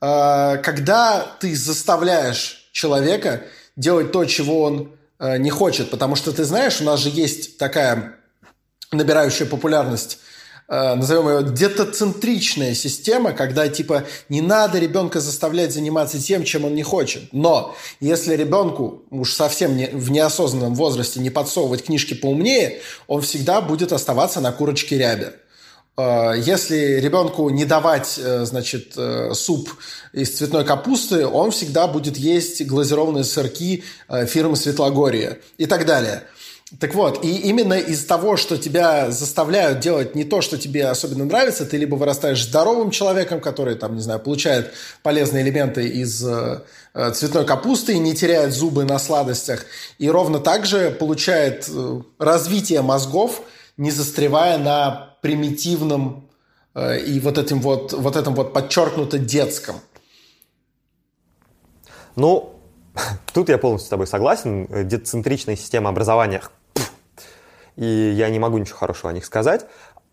а, 0.00 0.58
когда 0.58 1.26
ты 1.40 1.56
заставляешь 1.56 2.68
человека 2.72 3.42
делать 3.76 4.12
то, 4.12 4.24
чего 4.26 4.62
он 4.62 4.92
а, 5.18 5.38
не 5.38 5.50
хочет, 5.50 5.90
потому 5.90 6.16
что 6.16 6.32
ты 6.32 6.44
знаешь, 6.44 6.80
у 6.80 6.84
нас 6.84 7.00
же 7.00 7.08
есть 7.08 7.58
такая 7.58 8.16
набирающая 8.92 9.46
популярность 9.46 10.18
э, 10.18 10.31
назовем 10.72 11.28
ее 11.28 11.52
детоцентричная 11.52 12.74
система, 12.74 13.32
когда 13.32 13.68
типа 13.68 14.04
не 14.30 14.40
надо 14.40 14.78
ребенка 14.78 15.20
заставлять 15.20 15.74
заниматься 15.74 16.18
тем, 16.18 16.44
чем 16.44 16.64
он 16.64 16.74
не 16.74 16.82
хочет. 16.82 17.24
Но 17.32 17.76
если 18.00 18.34
ребенку 18.34 19.02
уж 19.10 19.34
совсем 19.34 19.76
не, 19.76 19.88
в 19.88 20.10
неосознанном 20.10 20.74
возрасте 20.74 21.20
не 21.20 21.28
подсовывать 21.28 21.84
книжки 21.84 22.14
поумнее, 22.14 22.80
он 23.06 23.20
всегда 23.20 23.60
будет 23.60 23.92
оставаться 23.92 24.40
на 24.40 24.50
курочке 24.50 24.96
рябе. 24.96 25.34
Э, 25.96 26.32
если 26.36 27.00
ребенку 27.00 27.50
не 27.50 27.64
давать, 27.64 28.18
э, 28.18 28.44
значит, 28.44 28.94
э, 28.96 29.32
суп 29.34 29.70
из 30.12 30.36
цветной 30.36 30.64
капусты, 30.64 31.26
он 31.26 31.50
всегда 31.50 31.86
будет 31.86 32.16
есть 32.16 32.66
глазированные 32.66 33.24
сырки 33.24 33.84
фирмы 34.26 34.56
Светлогорье 34.56 35.40
и 35.58 35.66
так 35.66 35.86
далее. 35.86 36.24
Так 36.80 36.94
вот, 36.94 37.24
и 37.24 37.36
именно 37.36 37.74
из 37.74 38.04
того, 38.04 38.36
что 38.36 38.56
тебя 38.56 39.10
заставляют 39.10 39.80
делать 39.80 40.14
не 40.14 40.24
то, 40.24 40.40
что 40.40 40.58
тебе 40.58 40.86
особенно 40.86 41.24
нравится, 41.24 41.66
ты 41.66 41.76
либо 41.76 41.96
вырастаешь 41.96 42.42
здоровым 42.44 42.90
человеком, 42.90 43.40
который, 43.40 43.74
там, 43.74 43.94
не 43.94 44.00
знаю, 44.00 44.20
получает 44.20 44.72
полезные 45.02 45.44
элементы 45.44 45.86
из 45.86 46.24
цветной 47.14 47.44
капусты 47.44 47.94
и 47.94 47.98
не 47.98 48.14
теряет 48.14 48.52
зубы 48.52 48.84
на 48.84 48.98
сладостях, 48.98 49.66
и 49.98 50.08
ровно 50.08 50.38
так 50.38 50.66
же 50.66 50.90
получает 50.90 51.68
развитие 52.18 52.82
мозгов, 52.82 53.42
не 53.76 53.90
застревая 53.90 54.58
на 54.58 55.16
примитивном 55.22 56.28
э, 56.74 57.00
и 57.00 57.20
вот 57.20 57.38
этим 57.38 57.60
вот, 57.60 57.92
вот 57.92 58.16
этом 58.16 58.34
вот 58.34 58.52
подчеркнуто 58.52 59.18
детском. 59.18 59.76
Ну, 62.16 62.54
тут 63.32 63.48
я 63.48 63.56
полностью 63.56 63.86
с 63.86 63.90
тобой 63.90 64.06
согласен. 64.06 64.68
Децентричная 64.86 65.56
система 65.56 65.88
образования, 65.88 66.42
и 67.76 68.12
я 68.16 68.28
не 68.28 68.38
могу 68.38 68.58
ничего 68.58 68.76
хорошего 68.78 69.10
о 69.10 69.12
них 69.12 69.24
сказать. 69.24 69.66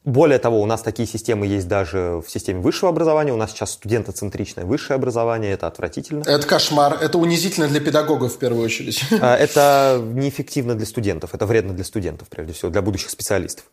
Более 0.06 0.40
того, 0.40 0.62
у 0.62 0.66
нас 0.66 0.82
такие 0.82 1.08
системы 1.08 1.46
есть 1.46 1.68
даже 1.68 2.24
в 2.26 2.32
системе 2.32 2.62
высшего 2.62 2.90
образования. 2.90 3.34
У 3.34 3.36
нас 3.36 3.52
сейчас 3.52 3.72
студентоцентричное 3.72 4.64
высшее 4.64 4.96
образование. 4.96 5.52
Это 5.52 5.68
отвратительно. 5.68 6.24
Это 6.26 6.48
кошмар. 6.48 6.98
Это 7.02 7.18
унизительно 7.18 7.68
для 7.68 7.82
педагогов 7.82 8.34
в 8.34 8.38
первую 8.38 8.64
очередь. 8.64 9.04
А, 9.22 9.36
это 9.36 10.02
неэффективно 10.02 10.76
для 10.76 10.86
студентов. 10.86 11.36
Это 11.36 11.46
вредно 11.46 11.74
для 11.74 11.84
студентов, 11.84 12.30
прежде 12.30 12.54
всего, 12.54 12.72
для 12.72 12.82
будущих 12.82 13.10
специалистов. 13.10 13.66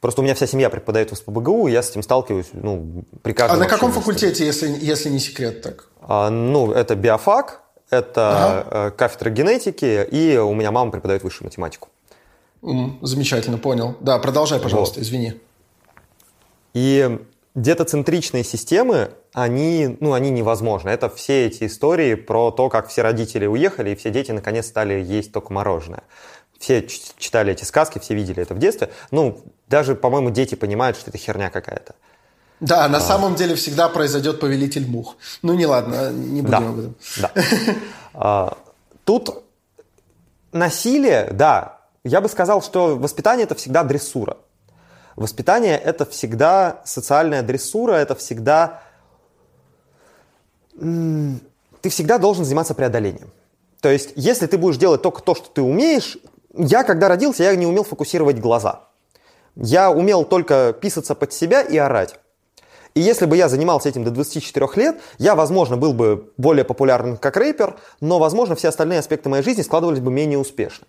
Просто 0.00 0.20
у 0.20 0.24
меня 0.24 0.34
вся 0.34 0.46
семья 0.46 0.68
преподает 0.70 1.12
в 1.12 1.16
СПБГУ, 1.16 1.68
и 1.68 1.72
я 1.72 1.82
с 1.82 1.90
этим 1.90 2.02
сталкиваюсь 2.02 2.48
ну, 2.52 3.04
при 3.22 3.32
каждом... 3.32 3.56
А 3.56 3.60
на 3.60 3.68
каком 3.68 3.92
факультете, 3.92 4.46
если, 4.46 4.68
если 4.80 5.10
не 5.10 5.18
секрет 5.18 5.62
так? 5.62 5.88
А, 6.02 6.30
ну, 6.30 6.72
это 6.72 6.94
биофак, 6.94 7.62
это 7.90 8.30
ага. 8.30 8.66
Э, 8.70 8.90
кафедра 8.92 9.30
генетики, 9.30 10.06
и 10.10 10.38
у 10.38 10.54
меня 10.54 10.70
мама 10.70 10.90
преподает 10.90 11.22
высшую 11.22 11.46
математику. 11.46 11.88
Mm, 12.62 12.98
замечательно, 13.02 13.58
понял. 13.58 13.96
Да, 14.00 14.18
продолжай, 14.18 14.60
пожалуйста, 14.60 14.98
вот. 14.98 15.04
извини. 15.04 15.40
И 16.74 17.18
детоцентричные 17.54 18.44
системы, 18.44 19.12
они, 19.32 19.96
ну, 20.00 20.12
они 20.12 20.30
невозможны. 20.30 20.90
Это 20.90 21.08
все 21.08 21.46
эти 21.46 21.66
истории 21.66 22.14
про 22.14 22.50
то, 22.50 22.68
как 22.68 22.88
все 22.88 23.02
родители 23.02 23.46
уехали, 23.46 23.90
и 23.90 23.94
все 23.94 24.10
дети 24.10 24.30
наконец 24.30 24.66
стали 24.66 25.02
есть 25.02 25.32
только 25.32 25.52
мороженое. 25.52 26.02
Все 26.58 26.86
читали 26.86 27.52
эти 27.52 27.64
сказки, 27.64 27.98
все 27.98 28.14
видели 28.14 28.42
это 28.42 28.54
в 28.54 28.58
детстве. 28.58 28.90
Ну, 29.10 29.40
даже, 29.68 29.94
по-моему, 29.94 30.30
дети 30.30 30.54
понимают, 30.54 30.98
что 30.98 31.10
это 31.10 31.18
херня 31.18 31.48
какая-то. 31.48 31.94
Да, 32.60 32.86
на 32.88 32.98
а... 32.98 33.00
самом 33.00 33.34
деле 33.34 33.54
всегда 33.54 33.88
произойдет 33.88 34.38
повелитель 34.38 34.86
мух. 34.86 35.16
Ну, 35.40 35.54
не 35.54 35.64
ладно, 35.64 36.12
не 36.12 36.42
будем 36.42 36.50
да. 36.50 36.68
об 36.68 36.78
этом. 36.78 36.94
Да. 37.16 37.32
А, 38.12 38.58
тут 39.04 39.42
насилие, 40.52 41.28
да, 41.32 41.79
я 42.04 42.20
бы 42.20 42.28
сказал, 42.28 42.62
что 42.62 42.96
воспитание 42.96 43.44
это 43.44 43.54
всегда 43.54 43.84
дрессура. 43.84 44.38
Воспитание 45.16 45.76
это 45.76 46.06
всегда 46.06 46.80
социальная 46.84 47.42
дрессура, 47.42 47.92
это 47.92 48.14
всегда... 48.14 48.82
Ты 50.78 51.88
всегда 51.88 52.18
должен 52.18 52.44
заниматься 52.44 52.74
преодолением. 52.74 53.30
То 53.80 53.90
есть, 53.90 54.12
если 54.14 54.46
ты 54.46 54.58
будешь 54.58 54.76
делать 54.76 55.02
только 55.02 55.22
то, 55.22 55.34
что 55.34 55.48
ты 55.48 55.62
умеешь, 55.62 56.18
я, 56.54 56.84
когда 56.84 57.08
родился, 57.08 57.42
я 57.42 57.54
не 57.56 57.66
умел 57.66 57.84
фокусировать 57.84 58.38
глаза. 58.38 58.88
Я 59.56 59.90
умел 59.90 60.24
только 60.24 60.72
писаться 60.72 61.14
под 61.14 61.32
себя 61.32 61.62
и 61.62 61.76
орать. 61.76 62.18
И 62.94 63.00
если 63.00 63.26
бы 63.26 63.36
я 63.36 63.48
занимался 63.48 63.88
этим 63.88 64.04
до 64.04 64.10
24 64.10 64.68
лет, 64.76 65.00
я, 65.18 65.34
возможно, 65.34 65.76
был 65.76 65.92
бы 65.92 66.32
более 66.36 66.64
популярным 66.64 67.16
как 67.16 67.36
рэпер, 67.36 67.78
но, 68.00 68.18
возможно, 68.18 68.56
все 68.56 68.68
остальные 68.68 68.98
аспекты 68.98 69.28
моей 69.28 69.44
жизни 69.44 69.62
складывались 69.62 70.00
бы 70.00 70.10
менее 70.10 70.38
успешно. 70.38 70.86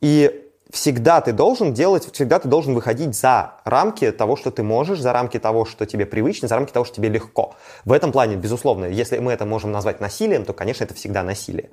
И 0.00 0.46
всегда 0.70 1.20
ты 1.20 1.32
должен 1.32 1.72
делать, 1.72 2.08
всегда 2.12 2.38
ты 2.38 2.48
должен 2.48 2.74
выходить 2.74 3.14
за 3.16 3.54
рамки 3.64 4.10
того, 4.10 4.36
что 4.36 4.50
ты 4.50 4.62
можешь, 4.62 5.00
за 5.00 5.12
рамки 5.12 5.38
того, 5.38 5.64
что 5.64 5.86
тебе 5.86 6.06
привычно, 6.06 6.48
за 6.48 6.56
рамки 6.56 6.72
того, 6.72 6.84
что 6.84 6.96
тебе 6.96 7.08
легко. 7.08 7.54
В 7.84 7.92
этом 7.92 8.12
плане, 8.12 8.36
безусловно, 8.36 8.86
если 8.86 9.18
мы 9.18 9.32
это 9.32 9.46
можем 9.46 9.72
назвать 9.72 10.00
насилием, 10.00 10.44
то, 10.44 10.52
конечно, 10.52 10.84
это 10.84 10.94
всегда 10.94 11.22
насилие. 11.22 11.70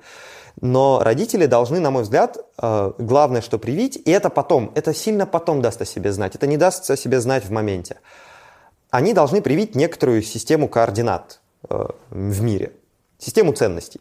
Но 0.60 1.00
родители 1.02 1.46
должны, 1.46 1.80
на 1.80 1.90
мой 1.90 2.04
взгляд, 2.04 2.38
э, 2.62 2.92
главное, 2.98 3.42
что 3.42 3.58
привить, 3.58 4.00
и 4.04 4.10
это 4.10 4.30
потом, 4.30 4.70
это 4.74 4.94
сильно 4.94 5.26
потом 5.26 5.60
даст 5.60 5.82
о 5.82 5.84
себе 5.84 6.12
знать, 6.12 6.36
это 6.36 6.46
не 6.46 6.56
даст 6.56 6.88
о 6.90 6.96
себе 6.96 7.20
знать 7.20 7.44
в 7.44 7.50
моменте. 7.50 7.96
Они 8.90 9.12
должны 9.12 9.42
привить 9.42 9.74
некоторую 9.74 10.22
систему 10.22 10.68
координат 10.68 11.40
э, 11.68 11.86
в 12.10 12.42
мире, 12.42 12.72
систему 13.18 13.52
ценностей 13.52 14.00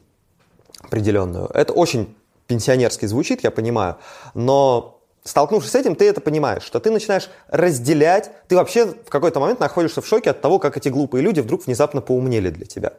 определенную. 0.79 1.47
Это 1.47 1.73
очень 1.73 2.15
пенсионерски 2.47 3.05
звучит, 3.05 3.43
я 3.43 3.51
понимаю, 3.51 3.97
но 4.33 5.01
столкнувшись 5.23 5.71
с 5.71 5.75
этим, 5.75 5.95
ты 5.95 6.07
это 6.07 6.21
понимаешь, 6.21 6.63
что 6.63 6.79
ты 6.79 6.91
начинаешь 6.91 7.29
разделять, 7.47 8.31
ты 8.47 8.55
вообще 8.55 8.85
в 8.85 9.09
какой-то 9.09 9.39
момент 9.39 9.59
находишься 9.59 10.01
в 10.01 10.07
шоке 10.07 10.31
от 10.31 10.41
того, 10.41 10.59
как 10.59 10.77
эти 10.77 10.89
глупые 10.89 11.21
люди 11.21 11.39
вдруг 11.39 11.65
внезапно 11.65 12.01
поумнели 12.01 12.49
для 12.49 12.65
тебя 12.65 12.93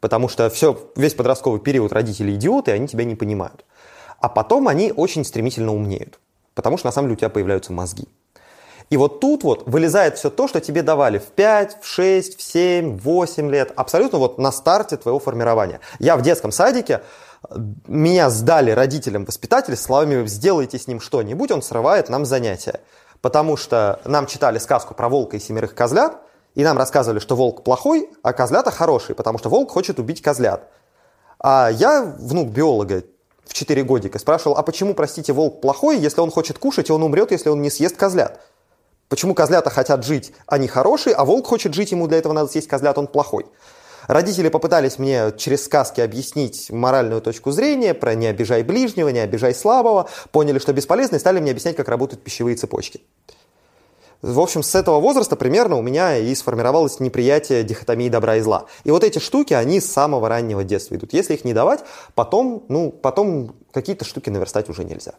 потому 0.00 0.28
что 0.28 0.48
все, 0.50 0.78
весь 0.96 1.14
подростковый 1.14 1.60
период 1.60 1.92
родители 1.92 2.34
идиоты, 2.34 2.70
и 2.70 2.74
они 2.74 2.88
тебя 2.88 3.04
не 3.04 3.14
понимают. 3.14 3.64
А 4.20 4.28
потом 4.28 4.68
они 4.68 4.92
очень 4.94 5.24
стремительно 5.24 5.74
умнеют, 5.74 6.18
потому 6.54 6.76
что 6.76 6.86
на 6.86 6.92
самом 6.92 7.08
деле 7.08 7.14
у 7.14 7.18
тебя 7.18 7.28
появляются 7.28 7.72
мозги. 7.72 8.08
И 8.90 8.96
вот 8.96 9.20
тут 9.20 9.44
вот 9.44 9.68
вылезает 9.68 10.16
все 10.16 10.30
то, 10.30 10.48
что 10.48 10.60
тебе 10.60 10.82
давали 10.82 11.18
в 11.18 11.26
5, 11.26 11.78
в 11.82 11.86
6, 11.86 12.38
в 12.38 12.42
7, 12.42 12.96
в 12.96 13.02
8 13.02 13.50
лет, 13.50 13.72
абсолютно 13.76 14.18
вот 14.18 14.38
на 14.38 14.50
старте 14.50 14.96
твоего 14.96 15.18
формирования. 15.18 15.80
Я 15.98 16.16
в 16.16 16.22
детском 16.22 16.52
садике, 16.52 17.02
меня 17.86 18.30
сдали 18.30 18.70
родителям 18.70 19.24
воспитатели 19.24 19.74
словами 19.74 20.26
«сделайте 20.26 20.78
с 20.78 20.86
ним 20.86 21.00
что-нибудь», 21.00 21.50
он 21.50 21.62
срывает 21.62 22.08
нам 22.08 22.24
занятия. 22.24 22.80
Потому 23.20 23.56
что 23.56 24.00
нам 24.04 24.26
читали 24.26 24.58
сказку 24.58 24.94
про 24.94 25.08
волка 25.08 25.36
и 25.36 25.40
семерых 25.40 25.74
козлят, 25.74 26.18
и 26.54 26.64
нам 26.64 26.78
рассказывали, 26.78 27.18
что 27.18 27.36
волк 27.36 27.64
плохой, 27.64 28.10
а 28.22 28.32
козлята 28.32 28.70
хорошие, 28.70 29.16
потому 29.16 29.38
что 29.38 29.48
волк 29.48 29.70
хочет 29.70 29.98
убить 29.98 30.22
козлят. 30.22 30.68
А 31.38 31.68
я, 31.70 32.02
внук 32.02 32.48
биолога, 32.48 33.04
в 33.44 33.54
4 33.54 33.82
годика 33.84 34.18
спрашивал, 34.18 34.56
а 34.56 34.62
почему, 34.62 34.94
простите, 34.94 35.32
волк 35.32 35.60
плохой, 35.60 35.98
если 35.98 36.20
он 36.20 36.30
хочет 36.30 36.58
кушать, 36.58 36.90
и 36.90 36.92
он 36.92 37.02
умрет, 37.02 37.30
если 37.30 37.48
он 37.48 37.62
не 37.62 37.70
съест 37.70 37.96
козлят? 37.96 38.40
Почему 39.08 39.34
козлята 39.34 39.70
хотят 39.70 40.04
жить, 40.04 40.34
они 40.46 40.68
хорошие, 40.68 41.14
а 41.14 41.24
волк 41.24 41.46
хочет 41.46 41.72
жить, 41.74 41.92
ему 41.92 42.08
для 42.08 42.18
этого 42.18 42.34
надо 42.34 42.48
съесть 42.48 42.68
козлят, 42.68 42.98
он 42.98 43.06
плохой? 43.06 43.46
Родители 44.08 44.48
попытались 44.48 44.98
мне 44.98 45.32
через 45.36 45.66
сказки 45.66 46.00
объяснить 46.00 46.70
моральную 46.70 47.20
точку 47.20 47.50
зрения 47.50 47.92
про 47.92 48.14
не 48.14 48.26
обижай 48.26 48.62
ближнего, 48.62 49.10
не 49.10 49.18
обижай 49.18 49.54
слабого, 49.54 50.08
поняли, 50.32 50.58
что 50.58 50.72
бесполезно, 50.72 51.16
и 51.16 51.18
стали 51.18 51.40
мне 51.40 51.50
объяснять, 51.50 51.76
как 51.76 51.88
работают 51.88 52.24
пищевые 52.24 52.56
цепочки. 52.56 53.02
В 54.22 54.40
общем, 54.40 54.62
с 54.62 54.74
этого 54.74 54.98
возраста 54.98 55.36
примерно 55.36 55.76
у 55.76 55.82
меня 55.82 56.16
и 56.16 56.34
сформировалось 56.34 57.00
неприятие 57.00 57.62
дихотомии 57.62 58.08
добра 58.08 58.36
и 58.36 58.40
зла. 58.40 58.64
И 58.84 58.90
вот 58.90 59.04
эти 59.04 59.18
штуки, 59.18 59.52
они 59.52 59.78
с 59.78 59.86
самого 59.86 60.26
раннего 60.30 60.64
детства 60.64 60.94
идут. 60.96 61.12
Если 61.12 61.34
их 61.34 61.44
не 61.44 61.52
давать, 61.52 61.80
потом, 62.14 62.64
ну, 62.68 62.90
потом 62.90 63.54
какие-то 63.72 64.06
штуки 64.06 64.30
наверстать 64.30 64.70
уже 64.70 64.84
нельзя. 64.84 65.12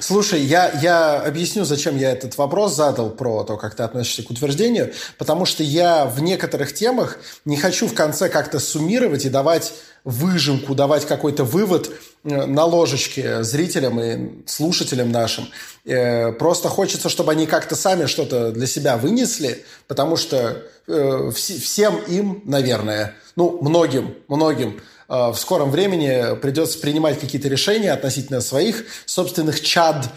Слушай, 0.00 0.42
я, 0.42 0.70
я 0.80 1.20
объясню, 1.20 1.64
зачем 1.64 1.96
я 1.96 2.12
этот 2.12 2.36
вопрос 2.38 2.74
задал 2.74 3.10
про 3.10 3.42
то, 3.44 3.56
как 3.56 3.74
ты 3.74 3.82
относишься 3.82 4.22
к 4.22 4.30
утверждению, 4.30 4.92
потому 5.18 5.44
что 5.44 5.62
я 5.62 6.04
в 6.04 6.22
некоторых 6.22 6.72
темах 6.72 7.18
не 7.44 7.56
хочу 7.56 7.88
в 7.88 7.94
конце 7.94 8.28
как-то 8.28 8.60
суммировать 8.60 9.24
и 9.24 9.28
давать 9.28 9.72
выжимку, 10.04 10.74
давать 10.74 11.06
какой-то 11.06 11.44
вывод 11.44 11.90
э, 12.24 12.46
на 12.46 12.64
ложечке 12.64 13.42
зрителям 13.42 14.00
и 14.00 14.46
слушателям 14.46 15.10
нашим. 15.10 15.48
Э, 15.84 16.32
просто 16.32 16.68
хочется, 16.68 17.08
чтобы 17.08 17.32
они 17.32 17.46
как-то 17.46 17.74
сами 17.74 18.06
что-то 18.06 18.52
для 18.52 18.66
себя 18.66 18.96
вынесли, 18.96 19.64
потому 19.88 20.16
что 20.16 20.62
э, 20.86 21.30
всем 21.34 21.98
им, 22.06 22.42
наверное, 22.44 23.14
ну, 23.36 23.58
многим, 23.60 24.14
многим 24.28 24.80
в 25.08 25.34
скором 25.36 25.70
времени 25.70 26.38
придется 26.40 26.78
принимать 26.78 27.18
какие-то 27.18 27.48
решения 27.48 27.92
относительно 27.92 28.40
своих 28.40 28.84
собственных 29.06 29.62
чад, 29.62 30.08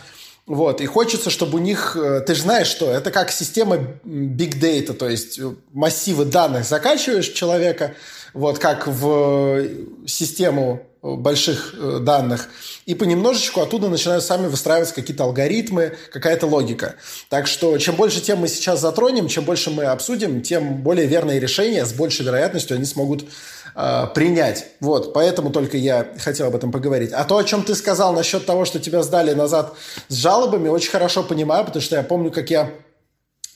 вот, 0.46 0.82
и 0.82 0.86
хочется, 0.86 1.30
чтобы 1.30 1.60
у 1.60 1.62
них, 1.62 1.96
ты 2.28 2.36
же 2.36 2.42
знаешь, 2.42 2.68
что 2.68 2.92
это 2.92 3.10
как 3.10 3.32
система 3.32 3.76
big 4.04 4.60
data, 4.60 4.94
то 4.94 5.08
есть 5.08 5.40
массивы 5.72 6.26
данных 6.26 6.66
закачиваешь 6.66 7.30
человека, 7.30 7.96
вот 8.34 8.60
как 8.60 8.88
в 8.88 9.66
систему 10.08 10.86
больших 11.02 11.74
э, 11.74 12.00
данных, 12.00 12.48
и 12.86 12.94
понемножечку 12.94 13.62
оттуда 13.62 13.90
начинают 13.90 14.24
сами 14.24 14.48
выстраиваться 14.48 14.94
какие-то 14.94 15.24
алгоритмы, 15.24 15.98
какая-то 16.12 16.46
логика. 16.46 16.96
Так 17.30 17.48
что 17.48 17.78
чем 17.80 17.96
больше 17.96 18.22
тем 18.22 18.40
мы 18.40 18.48
сейчас 18.48 18.82
затронем, 18.82 19.28
чем 19.28 19.44
больше 19.44 19.72
мы 19.72 19.86
обсудим, 19.86 20.44
тем 20.44 20.84
более 20.84 21.08
верные 21.08 21.40
решения 21.40 21.86
с 21.86 21.94
большей 21.94 22.26
вероятностью 22.26 22.76
они 22.76 22.86
смогут 22.86 23.26
э, 23.76 24.08
принять. 24.14 24.66
Вот, 24.80 25.14
поэтому 25.14 25.52
только 25.52 25.78
я 25.78 26.08
хотел 26.20 26.48
об 26.48 26.56
этом 26.56 26.72
поговорить. 26.72 27.12
А 27.14 27.24
то, 27.24 27.38
о 27.38 27.44
чем 27.44 27.64
ты 27.64 27.76
сказал 27.76 28.14
насчет 28.14 28.46
того, 28.46 28.66
что 28.66 28.80
тебя 28.80 29.04
сдали 29.04 29.34
назад 29.34 29.74
с 30.08 30.16
жалобами, 30.16 30.70
очень 30.70 30.92
хорошо 30.92 31.24
понимаю, 31.24 31.66
потому 31.66 31.82
что 31.82 31.96
я 31.96 32.04
помню, 32.04 32.32
как 32.32 32.50
я 32.50 32.72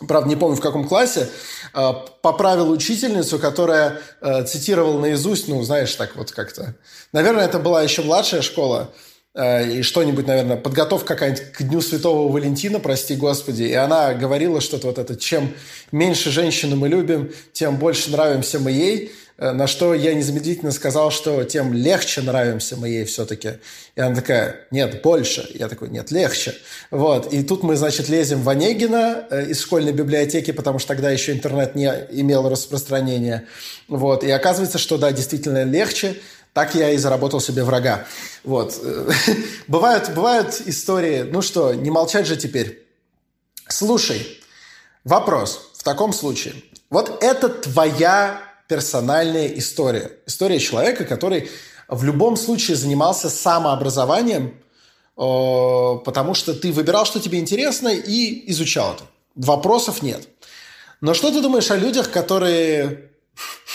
правда, 0.07 0.27
не 0.27 0.35
помню 0.35 0.57
в 0.57 0.61
каком 0.61 0.87
классе, 0.87 1.29
э, 1.73 1.91
поправил 2.21 2.69
учительницу, 2.69 3.39
которая 3.39 3.99
э, 4.21 4.43
цитировала 4.45 4.99
наизусть, 4.99 5.47
ну, 5.47 5.61
знаешь, 5.63 5.93
так 5.95 6.15
вот 6.15 6.31
как-то. 6.31 6.75
Наверное, 7.13 7.45
это 7.45 7.59
была 7.59 7.81
еще 7.81 8.01
младшая 8.01 8.41
школа, 8.41 8.91
и 9.37 9.81
что-нибудь, 9.81 10.27
наверное, 10.27 10.55
подготовка 10.55 11.07
какая-нибудь 11.07 11.51
к 11.51 11.61
Дню 11.63 11.81
Святого 11.81 12.31
Валентина, 12.31 12.79
прости 12.79 13.17
господи, 13.17 13.63
и 13.63 13.73
она 13.73 14.13
говорила 14.13 14.61
что-то 14.61 14.87
вот 14.87 14.97
это, 14.97 15.17
чем 15.17 15.53
меньше 15.91 16.31
женщину 16.31 16.77
мы 16.77 16.87
любим, 16.87 17.33
тем 17.51 17.75
больше 17.75 18.11
нравимся 18.11 18.59
мы 18.59 18.71
ей, 18.71 19.11
на 19.37 19.67
что 19.67 19.93
я 19.93 20.13
незамедлительно 20.13 20.71
сказал, 20.71 21.11
что 21.11 21.43
тем 21.43 21.73
легче 21.73 22.21
нравимся 22.21 22.77
мы 22.77 22.87
ей 22.87 23.03
все-таки. 23.03 23.55
И 23.95 24.01
она 24.01 24.15
такая, 24.15 24.67
нет, 24.71 25.01
больше. 25.01 25.49
Я 25.53 25.67
такой, 25.67 25.89
нет, 25.89 26.09
легче. 26.11 26.55
Вот. 26.89 27.33
И 27.33 27.43
тут 27.43 27.61
мы, 27.61 27.75
значит, 27.75 28.07
лезем 28.07 28.41
в 28.43 28.49
Онегина 28.49 29.27
э, 29.29 29.47
из 29.47 29.59
школьной 29.59 29.91
библиотеки, 29.91 30.51
потому 30.51 30.79
что 30.79 30.89
тогда 30.89 31.11
еще 31.11 31.33
интернет 31.33 31.75
не 31.75 31.85
имел 32.11 32.47
распространения. 32.47 33.45
Вот. 33.89 34.23
И 34.23 34.31
оказывается, 34.31 34.77
что 34.77 34.97
да, 34.97 35.11
действительно 35.11 35.63
легче. 35.65 36.15
Так 36.53 36.73
я 36.73 36.91
и 36.91 36.97
заработал 36.97 37.41
себе 37.41 37.65
врага. 37.65 38.05
Вот. 38.45 38.81
бывают, 39.67 40.11
бывают 40.15 40.61
истории, 40.65 41.23
ну 41.23 41.41
что, 41.41 41.73
не 41.73 41.91
молчать 41.91 42.25
же 42.25 42.37
теперь. 42.37 42.87
Слушай, 43.67 44.25
вопрос 45.03 45.71
в 45.75 45.83
таком 45.83 46.13
случае. 46.13 46.53
Вот 46.89 47.21
это 47.21 47.49
твоя 47.49 48.44
персональная 48.67 49.47
история. 49.47 50.11
История 50.25 50.59
человека, 50.59 51.05
который 51.05 51.49
в 51.87 52.03
любом 52.03 52.35
случае 52.35 52.77
занимался 52.77 53.29
самообразованием, 53.29 54.55
э, 55.17 55.95
потому 56.03 56.33
что 56.33 56.53
ты 56.53 56.71
выбирал, 56.71 57.05
что 57.05 57.19
тебе 57.19 57.39
интересно, 57.39 57.89
и 57.89 58.51
изучал 58.51 58.93
это. 58.93 59.03
Вопросов 59.35 60.01
нет. 60.01 60.27
Но 61.01 61.13
что 61.13 61.31
ты 61.31 61.41
думаешь 61.41 61.69
о 61.71 61.77
людях, 61.77 62.11
которые... 62.11 63.11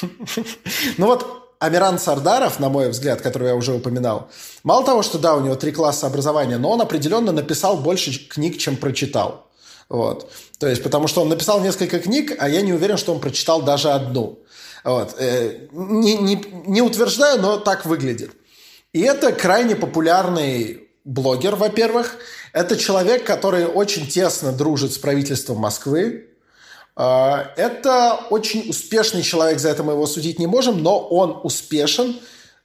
Ну 0.97 1.07
вот 1.07 1.41
Амиран 1.61 1.99
Сардаров, 1.99 2.59
на 2.59 2.71
мой 2.71 2.89
взгляд, 2.89 3.21
которого 3.21 3.49
я 3.49 3.55
уже 3.55 3.75
упоминал, 3.75 4.31
мало 4.63 4.85
того, 4.85 5.03
что 5.03 5.19
да, 5.19 5.35
у 5.35 5.41
него 5.41 5.57
три 5.57 5.73
класса 5.73 6.07
образования, 6.07 6.57
но 6.57 6.71
он 6.71 6.81
определенно 6.81 7.33
написал 7.33 7.77
больше 7.77 8.27
книг, 8.29 8.57
чем 8.57 8.77
прочитал. 8.79 9.47
Вот. 9.91 10.31
То 10.59 10.69
есть, 10.69 10.83
потому 10.83 11.07
что 11.07 11.21
он 11.21 11.29
написал 11.29 11.61
несколько 11.61 11.99
книг, 11.99 12.35
а 12.39 12.49
я 12.49 12.63
не 12.63 12.73
уверен, 12.73 12.97
что 12.97 13.13
он 13.13 13.21
прочитал 13.21 13.61
даже 13.61 13.91
одну. 13.91 14.39
Вот. 14.85 15.15
Э, 15.19 15.69
не, 15.73 16.17
не, 16.17 16.45
не 16.67 16.83
утверждаю, 16.83 17.41
но 17.41 17.59
так 17.59 17.87
выглядит. 17.87 18.33
И 18.93 19.01
это 19.01 19.33
крайне 19.33 19.77
популярный 19.77 20.89
блогер, 21.05 21.57
во-первых. 21.57 22.17
Это 22.53 22.77
человек, 22.77 23.25
который 23.25 23.67
очень 23.67 24.07
тесно 24.07 24.53
дружит 24.53 24.93
с 24.93 24.99
правительством 24.99 25.59
Москвы. 25.59 26.29
А, 26.97 27.53
это 27.57 28.21
очень 28.31 28.69
успешный 28.69 29.23
человек, 29.23 29.59
за 29.59 29.71
это 29.71 29.83
мы 29.83 29.93
его 29.93 30.07
судить 30.07 30.39
не 30.39 30.47
можем, 30.47 30.83
но 30.83 30.99
он 30.99 31.41
успешен 31.45 32.19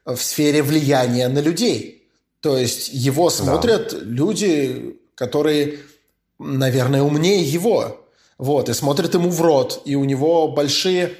в 0.05 0.18
сфере 0.18 0.63
влияния 0.63 1.28
на 1.28 1.39
людей. 1.39 2.07
То 2.41 2.57
есть 2.57 2.89
его 2.91 3.30
смотрят 3.30 3.91
да. 3.91 3.99
люди, 4.01 4.97
которые, 5.16 5.80
наверное, 6.38 7.01
умнее 7.01 7.43
его. 7.43 8.01
Вот, 8.38 8.68
и 8.68 8.74
смотрят 8.74 9.13
ему 9.13 9.30
в 9.30 9.41
рот, 9.41 9.82
и 9.86 9.95
у 9.95 10.03
него 10.03 10.49
большие 10.49 11.16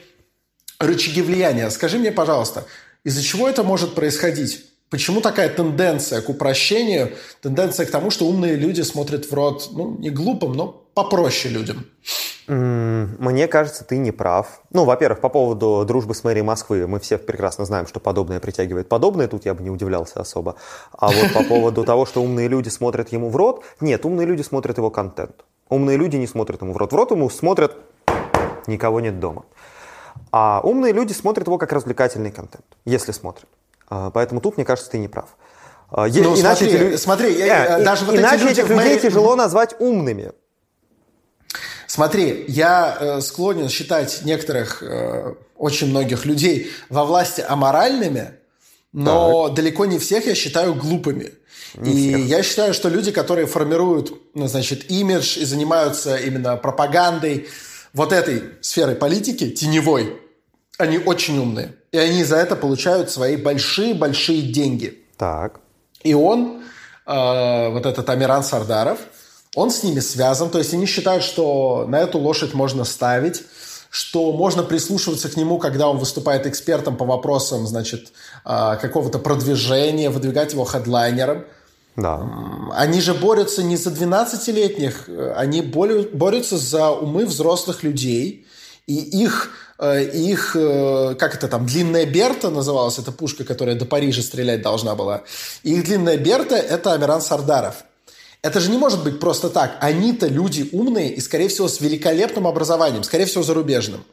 рычаги 0.80 1.22
влияния. 1.22 1.70
Скажи 1.70 1.98
мне, 1.98 2.12
пожалуйста, 2.12 2.66
из-за 3.04 3.24
чего 3.24 3.48
это 3.48 3.64
может 3.64 3.96
происходить? 3.96 4.66
Почему 4.90 5.20
такая 5.20 5.50
тенденция 5.50 6.22
к 6.22 6.30
упрощению, 6.30 7.14
тенденция 7.42 7.86
к 7.86 7.92
тому, 7.92 8.12
что 8.12 8.26
умные 8.26 8.56
люди 8.56 8.82
смотрят 8.82 9.26
в 9.26 9.34
рот, 9.34 9.70
ну, 9.72 9.98
не 9.98 10.10
глупым, 10.10 10.54
но 10.54 10.68
попроще 10.94 11.54
людям? 11.54 11.86
Мне 12.48 13.48
кажется, 13.48 13.84
ты 13.84 13.98
не 13.98 14.12
прав. 14.12 14.62
Ну, 14.72 14.86
во-первых, 14.86 15.20
по 15.20 15.30
поводу 15.30 15.84
дружбы 15.88 16.14
с 16.14 16.24
мэрией 16.24 16.44
Москвы, 16.44 16.86
мы 16.86 17.00
все 17.00 17.18
прекрасно 17.18 17.66
знаем, 17.66 17.88
что 17.88 18.00
подобное 18.00 18.40
притягивает 18.40 18.88
подобное, 18.88 19.28
тут 19.28 19.46
я 19.46 19.56
бы 19.56 19.64
не 19.64 19.72
удивлялся 19.72 20.20
особо. 20.20 20.56
А 20.92 21.08
вот 21.08 21.34
по 21.34 21.44
поводу 21.44 21.84
того, 21.84 22.06
что 22.06 22.22
умные 22.22 22.48
люди 22.48 22.70
смотрят 22.70 23.12
ему 23.12 23.30
в 23.30 23.36
рот, 23.36 23.64
нет, 23.82 24.06
умные 24.06 24.28
люди 24.28 24.44
смотрят 24.44 24.78
его 24.78 24.92
контент. 24.92 25.44
Умные 25.70 25.98
люди 25.98 26.18
не 26.18 26.28
смотрят 26.28 26.62
ему 26.62 26.74
в 26.74 26.78
рот. 26.78 26.94
В 26.94 26.96
рот 26.96 27.10
ему 27.10 27.28
смотрят 27.32 27.76
«никого 28.68 29.00
нет 29.00 29.20
дома». 29.20 29.46
А 30.38 30.60
умные 30.62 30.92
люди 30.92 31.14
смотрят 31.14 31.48
его 31.48 31.58
как 31.58 31.72
развлекательный 31.72 32.30
контент, 32.30 32.66
если 32.84 33.14
смотрят. 33.14 33.48
А, 33.88 34.12
поэтому 34.12 34.42
тут, 34.42 34.58
мне 34.58 34.66
кажется, 34.66 34.92
ты 34.92 34.98
не 34.98 35.08
прав. 35.08 35.30
А, 35.90 36.08
ну, 36.08 36.38
иначе 36.38 36.42
смотри, 36.42 36.68
эти 36.68 36.76
люди... 36.76 36.96
смотри 36.98 37.38
я, 37.38 37.80
э, 37.80 37.84
даже 37.86 38.04
вот 38.04 38.16
иначе 38.16 38.44
эти 38.44 38.60
этих 38.60 38.64
людей 38.64 38.76
моей... 38.76 39.00
тяжело 39.00 39.38
назвать 39.38 39.76
умными. 39.80 40.34
Смотри, 41.88 42.44
я 42.50 42.98
э, 43.00 43.22
склонен 43.22 43.70
считать 43.70 44.24
некоторых, 44.26 44.84
э, 44.84 45.36
очень 45.56 45.88
многих 45.88 46.26
людей 46.26 46.70
во 46.90 47.06
власти 47.06 47.40
аморальными, 47.40 48.32
но 48.92 49.48
так. 49.48 49.56
далеко 49.56 49.86
не 49.86 50.00
всех 50.00 50.26
я 50.26 50.36
считаю 50.36 50.76
глупыми. 50.76 51.32
Не 51.76 51.94
и 51.94 52.14
всех. 52.14 52.28
я 52.28 52.44
считаю, 52.44 52.74
что 52.74 52.90
люди, 52.90 53.14
которые 53.14 53.48
формируют, 53.48 54.12
ну, 54.34 54.48
значит, 54.48 54.92
имидж 54.92 55.38
и 55.40 55.46
занимаются 55.46 56.18
именно 56.18 56.58
пропагандой 56.58 57.48
вот 57.94 58.12
этой 58.12 58.44
сферой 58.60 58.96
политики, 58.96 59.50
теневой, 59.50 60.25
они 60.78 60.98
очень 60.98 61.38
умные. 61.38 61.76
И 61.92 61.98
они 61.98 62.24
за 62.24 62.38
это 62.38 62.56
получают 62.56 63.10
свои 63.10 63.38
большие-большие 63.38 64.42
деньги. 64.42 65.04
Так. 65.18 65.60
И 66.04 66.14
он, 66.14 66.62
э, 67.06 67.70
вот 67.70 67.86
этот 67.86 68.10
Амиран 68.10 68.44
Сардаров, 68.44 69.00
он 69.56 69.72
с 69.72 69.84
ними 69.84 70.02
связан. 70.02 70.50
То 70.50 70.58
есть 70.58 70.74
они 70.74 70.86
считают, 70.86 71.24
что 71.24 71.86
на 71.88 72.00
эту 72.00 72.20
лошадь 72.20 72.54
можно 72.54 72.84
ставить, 72.84 73.44
что 73.90 74.34
можно 74.34 74.64
прислушиваться 74.64 75.30
к 75.30 75.38
нему, 75.38 75.58
когда 75.58 75.88
он 75.88 75.98
выступает 75.98 76.46
экспертом 76.46 76.98
по 76.98 77.06
вопросам, 77.06 77.66
значит, 77.66 78.12
э, 78.44 78.78
какого-то 78.82 79.20
продвижения, 79.20 80.10
выдвигать 80.10 80.52
его 80.52 80.66
хедлайнером. 80.66 81.46
Да. 81.96 82.30
Они 82.74 83.00
же 83.00 83.14
борются 83.14 83.64
не 83.64 83.78
за 83.78 83.92
12-летних, 83.92 85.08
э, 85.08 85.34
они 85.38 85.62
борются 85.62 86.58
за 86.58 86.92
умы 86.92 87.26
взрослых 87.26 87.84
людей. 87.84 88.46
И 88.86 88.96
их 88.96 89.50
их, 89.84 90.56
э, 90.56 91.16
как 91.20 91.36
это 91.36 91.48
там, 91.48 91.66
длинная 91.66 92.06
Берта 92.06 92.50
называлась, 92.50 92.98
эта 92.98 93.12
пушка, 93.12 93.44
которая 93.44 93.76
до 93.76 93.86
Парижа 93.86 94.22
стрелять 94.22 94.62
должна 94.62 94.96
была. 94.96 95.24
Их 95.64 95.84
длинная 95.84 96.18
Берта– 96.18 96.56
это 96.56 96.94
Амиран 96.94 97.22
Сардаров. 97.22 97.84
Это 98.42 98.60
же 98.60 98.70
не 98.70 98.78
может 98.78 99.04
быть 99.04 99.20
просто 99.20 99.50
так. 99.50 99.78
Они-то 99.82 100.28
люди 100.28 100.70
умные 100.72 101.12
и, 101.14 101.20
скорее 101.20 101.50
всего, 101.50 101.68
с 101.68 101.82
великолепным 101.82 102.48
образованием, 102.48 103.04
скорее 103.04 103.26
всего, 103.26 103.44
зарубежным. 103.44 104.06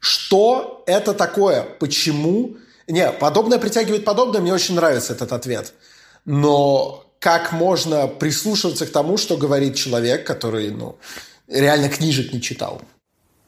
Что 0.00 0.82
это 0.86 1.12
такое? 1.12 1.62
Почему? 1.62 2.56
Не, 2.86 3.12
подобное 3.12 3.58
притягивает 3.58 4.04
подобное, 4.04 4.40
мне 4.40 4.54
очень 4.54 4.74
нравится 4.74 5.12
этот 5.12 5.32
ответ. 5.32 5.74
Но 6.24 7.04
как 7.18 7.52
можно 7.52 8.06
прислушиваться 8.06 8.86
к 8.86 8.90
тому, 8.90 9.16
что 9.16 9.36
говорит 9.36 9.76
человек, 9.76 10.26
который, 10.26 10.70
ну, 10.70 10.96
реально 11.46 11.88
книжек 11.88 12.32
не 12.32 12.40
читал? 12.40 12.80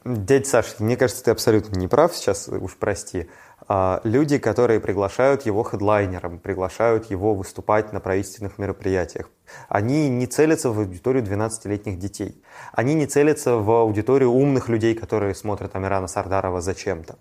Дядя 0.05 0.47
Саша, 0.47 0.75
мне 0.79 0.95
кажется, 0.95 1.23
ты 1.23 1.31
абсолютно 1.31 1.77
не 1.77 1.87
прав, 1.87 2.15
сейчас 2.15 2.47
уж 2.47 2.77
прости. 2.77 3.29
А, 3.67 3.99
люди, 4.05 4.37
которые 4.37 4.79
приглашают 4.79 5.45
его 5.45 5.61
хедлайнером, 5.63 6.39
приглашают 6.39 7.11
его 7.11 7.35
выступать 7.35 7.91
на 7.91 7.99
правительственных 7.99 8.57
мероприятиях, 8.57 9.29
они 9.67 10.09
не 10.09 10.25
целятся 10.25 10.69
в 10.71 10.79
аудиторию 10.79 11.23
12-летних 11.23 11.99
детей. 11.99 12.41
Они 12.71 12.93
не 12.93 13.07
целятся 13.07 13.57
в 13.57 13.69
аудиторию 13.69 14.31
умных 14.31 14.69
людей, 14.69 14.95
которые 14.95 15.35
смотрят 15.35 15.75
Амирана 15.75 16.07
Сардарова 16.07 16.61
зачем-то. 16.61 17.17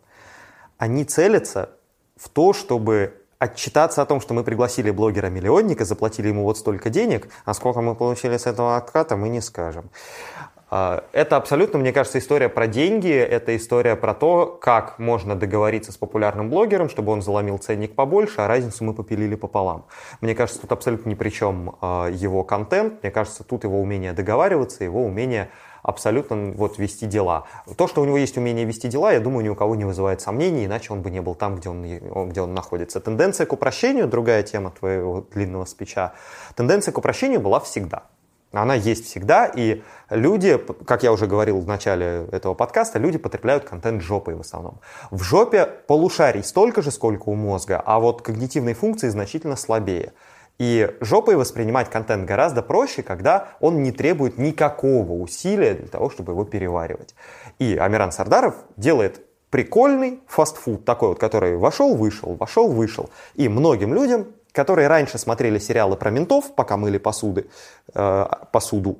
Они 0.77 1.05
целятся 1.05 1.71
в 2.17 2.29
то, 2.29 2.53
чтобы 2.53 3.15
отчитаться 3.39 4.03
о 4.03 4.07
том, 4.07 4.21
что 4.21 4.35
мы 4.35 4.45
пригласили 4.45 4.91
блогера-миллионника, 4.91 5.85
заплатили 5.85 6.29
ему 6.29 6.45
вот 6.45 6.59
столько 6.59 6.91
денег, 6.91 7.29
а 7.45 7.55
сколько 7.55 7.81
мы 7.81 7.95
получили 7.95 8.37
с 8.37 8.47
этого 8.47 8.77
отката, 8.77 9.17
мы 9.17 9.29
не 9.29 9.41
скажем. 9.41 9.91
А, 10.71 11.05
это 11.13 11.37
абсолютно, 11.37 11.79
мне 11.79 11.93
кажется, 11.93 12.19
история 12.19 12.49
про 12.49 12.67
деньги, 12.67 13.13
это 13.13 13.57
история 13.57 13.97
про 13.97 14.13
то, 14.15 14.47
как 14.47 14.99
можно 14.99 15.35
договориться 15.35 15.93
с 15.93 15.97
популярным 15.97 16.51
блогером, 16.51 16.91
чтобы 16.91 17.13
он 17.13 17.23
заломил 17.23 17.59
ценник 17.59 17.95
побольше, 17.95 18.43
а 18.43 18.49
разницу 18.49 18.85
мы 18.85 18.93
попилили 18.93 19.35
пополам. 19.35 19.87
Мне 20.21 20.35
кажется, 20.35 20.61
тут 20.61 20.73
абсолютно 20.73 21.09
ни 21.09 21.15
при 21.15 21.31
чем 21.31 21.77
а, 21.81 22.09
его 22.09 22.45
контент, 22.45 23.03
мне 23.03 23.11
кажется, 23.11 23.45
тут 23.45 23.65
его 23.65 23.81
умение 23.81 24.13
договариваться, 24.13 24.85
его 24.85 25.05
умение 25.05 25.51
абсолютно 25.83 26.53
вот 26.53 26.79
вести 26.79 27.07
дела. 27.07 27.47
То, 27.79 27.89
что 27.89 28.03
у 28.03 28.05
него 28.05 28.19
есть 28.19 28.37
умение 28.37 28.67
вести 28.67 28.89
дела, 28.89 29.13
я 29.13 29.21
думаю, 29.21 29.45
ни 29.45 29.49
у 29.49 29.55
кого 29.55 29.75
не 29.75 29.87
вызывает 29.87 30.21
сомнений, 30.21 30.67
иначе 30.67 30.93
он 30.93 31.01
бы 31.01 31.11
не 31.11 31.23
был 31.23 31.35
там, 31.35 31.57
где 31.57 31.71
он, 31.71 32.29
где 32.29 32.43
он 32.43 32.53
находится. 32.53 33.01
Тенденция 33.01 33.47
к 33.47 33.53
упрощению, 33.55 34.07
другая 34.07 34.43
тема 34.43 34.71
твоего 34.71 35.23
длинного 35.33 35.65
спича, 35.65 36.13
тенденция 36.57 36.93
к 36.93 36.99
упрощению 36.99 37.41
была 37.41 37.59
всегда. 37.61 38.03
Она 38.53 38.75
есть 38.75 39.05
всегда, 39.07 39.47
и 39.47 39.83
люди, 40.11 40.59
как 40.85 41.03
я 41.03 41.13
уже 41.13 41.27
говорил 41.27 41.61
в 41.61 41.67
начале 41.67 42.27
этого 42.33 42.55
подкаста, 42.55 42.99
люди 42.99 43.19
потребляют 43.19 43.65
контент 43.65 44.03
жопой 44.03 44.35
в 44.35 44.41
основном. 44.41 44.81
В 45.11 45.23
жопе 45.23 45.67
полушарий 45.67 46.43
столько 46.43 46.83
же, 46.83 46.91
сколько 46.91 47.29
у 47.29 47.35
мозга, 47.35 47.83
а 47.85 48.01
вот 48.01 48.23
когнитивные 48.23 48.75
функции 48.75 49.09
значительно 49.09 49.57
слабее. 49.57 50.13
И 50.59 50.93
жопой 51.01 51.37
воспринимать 51.37 51.89
контент 51.89 52.27
гораздо 52.27 52.63
проще, 52.63 53.03
когда 53.03 53.51
он 53.61 53.83
не 53.83 53.93
требует 53.93 54.39
никакого 54.39 55.13
усилия 55.13 55.75
для 55.75 55.87
того, 55.87 56.11
чтобы 56.11 56.33
его 56.33 56.45
переваривать. 56.45 57.15
И 57.61 57.77
Амиран 57.77 58.11
Сардаров 58.11 58.57
делает 58.77 59.21
прикольный 59.51 60.21
фастфуд, 60.27 60.85
такой 60.85 61.11
вот, 61.11 61.19
который 61.19 61.57
вошел, 61.57 61.95
вышел, 61.95 62.35
вошел, 62.35 62.69
вышел. 62.69 63.09
И 63.35 63.49
многим 63.49 63.95
людям, 63.95 64.27
которые 64.53 64.89
раньше 64.89 65.19
смотрели 65.19 65.59
сериалы 65.59 65.97
про 65.97 66.11
ментов, 66.11 66.53
пока 66.55 66.77
мыли 66.77 66.99
посуды, 66.99 67.47
э, 67.95 68.27
посуду, 68.51 68.99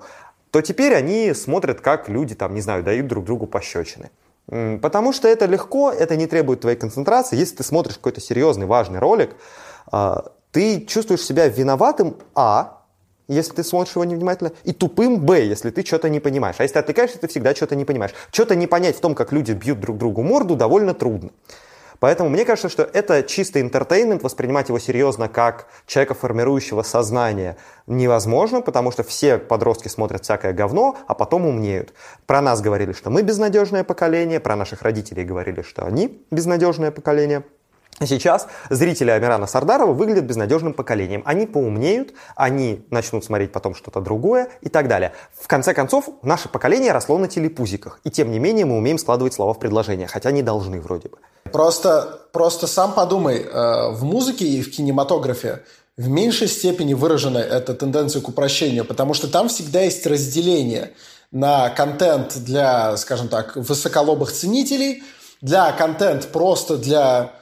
то 0.51 0.61
теперь 0.63 0.95
они 0.95 1.35
смотрят, 1.35 1.81
как 1.81 2.09
люди, 2.09 2.35
там, 2.35 2.55
не 2.55 2.61
знаю, 2.61 2.83
дают 2.83 3.07
друг 3.07 3.25
другу 3.25 3.47
пощечины. 3.47 4.11
Потому 4.47 5.13
что 5.13 5.29
это 5.29 5.45
легко, 5.45 5.93
это 5.93 6.17
не 6.17 6.27
требует 6.27 6.61
твоей 6.61 6.77
концентрации. 6.77 7.37
Если 7.37 7.57
ты 7.57 7.63
смотришь 7.63 7.97
какой-то 7.97 8.21
серьезный, 8.21 8.65
важный 8.65 8.99
ролик, 8.99 9.37
э, 9.93 10.17
ты 10.53 10.87
чувствуешь 10.87 11.23
себя 11.23 11.49
виноватым, 11.49 12.17
а, 12.35 12.79
если 13.29 13.53
ты 13.53 13.63
смотришь 13.63 13.95
его 13.95 14.05
невнимательно, 14.05 14.53
и 14.65 14.73
тупым, 14.73 15.21
б, 15.21 15.45
если 15.45 15.71
ты 15.71 15.85
что-то 15.85 16.09
не 16.09 16.19
понимаешь. 16.19 16.57
А 16.59 16.63
если 16.63 16.75
ты 16.75 16.81
отвлекаешься, 16.81 17.19
ты 17.19 17.29
всегда 17.29 17.55
что-то 17.55 17.77
не 17.77 17.85
понимаешь. 17.85 18.15
Что-то 18.33 18.57
не 18.57 18.67
понять 18.67 18.97
в 18.97 19.01
том, 19.01 19.15
как 19.15 19.33
люди 19.33 19.53
бьют 19.53 19.81
друг 19.81 19.99
другу 19.99 20.23
морду, 20.23 20.57
довольно 20.57 20.95
трудно. 20.95 21.31
Поэтому 22.01 22.29
мне 22.29 22.45
кажется, 22.45 22.69
что 22.69 22.83
это 22.83 23.23
чистый 23.23 23.63
интертеймент, 23.63 24.23
воспринимать 24.23 24.69
его 24.69 24.79
серьезно 24.79 25.29
как 25.29 25.67
человека, 25.87 26.15
формирующего 26.15 26.83
сознание, 26.83 27.57
невозможно, 27.87 28.61
потому 28.61 28.93
что 28.93 29.03
все 29.03 29.39
подростки 29.39 29.89
смотрят 29.89 30.25
всякое 30.25 30.53
говно, 30.53 30.97
а 31.07 31.15
потом 31.15 31.47
умнеют. 31.47 31.93
Про 32.27 32.41
нас 32.41 32.61
говорили, 32.61 32.93
что 32.93 33.11
мы 33.11 33.23
безнадежное 33.23 33.85
поколение, 33.85 34.41
про 34.41 34.57
наших 34.57 34.83
родителей 34.83 35.25
говорили, 35.25 35.63
что 35.63 35.85
они 35.85 36.23
безнадежное 36.31 36.91
поколение– 36.91 37.45
Сейчас 38.01 38.47
зрители 38.71 39.11
Амирана 39.11 39.47
Сардарова 39.47 39.93
выглядят 39.93 40.25
безнадежным 40.25 40.73
поколением. 40.73 41.23
Они 41.25 41.47
поумнеют, 41.47 42.13
они 42.37 42.87
начнут 42.91 43.25
смотреть 43.25 43.53
потом 43.53 43.75
что-то 43.75 44.01
другое 44.01 44.49
и 44.61 44.69
так 44.69 44.89
далее. 44.89 45.13
В 45.35 45.49
конце 45.49 45.75
концов, 45.75 46.09
наше 46.23 46.49
поколение 46.49 46.93
росло 46.93 47.19
на 47.19 47.29
телепузиках. 47.29 48.01
И 48.05 48.11
тем 48.11 48.31
не 48.31 48.39
менее 48.39 48.67
мы 48.67 48.77
умеем 48.77 48.99
складывать 48.99 49.35
слова 49.35 49.53
в 49.55 49.59
предложения, 49.59 50.07
хотя 50.07 50.31
не 50.31 50.43
должны 50.43 50.81
вроде 50.81 51.09
бы. 51.09 51.19
Просто, 51.51 52.21
просто 52.33 52.67
сам 52.67 52.93
подумай, 52.93 53.41
э, 53.41 53.91
в 53.91 54.05
музыке 54.05 54.47
и 54.47 54.63
в 54.63 54.71
кинематографе 54.71 55.63
в 55.97 56.09
меньшей 56.09 56.47
степени 56.47 56.95
выражена 56.95 57.39
эта 57.39 57.75
тенденция 57.75 58.23
к 58.23 58.29
упрощению, 58.29 58.85
потому 58.85 59.15
что 59.15 59.27
там 59.29 59.49
всегда 59.49 59.81
есть 59.81 60.07
разделение 60.07 60.93
на 61.33 61.71
контент 61.71 62.39
для, 62.39 62.97
скажем 62.97 63.29
так, 63.29 63.57
высоколобых 63.57 64.31
ценителей, 64.31 65.03
для 65.41 65.73
контент 65.73 66.29
просто 66.29 66.77
для 66.77 67.33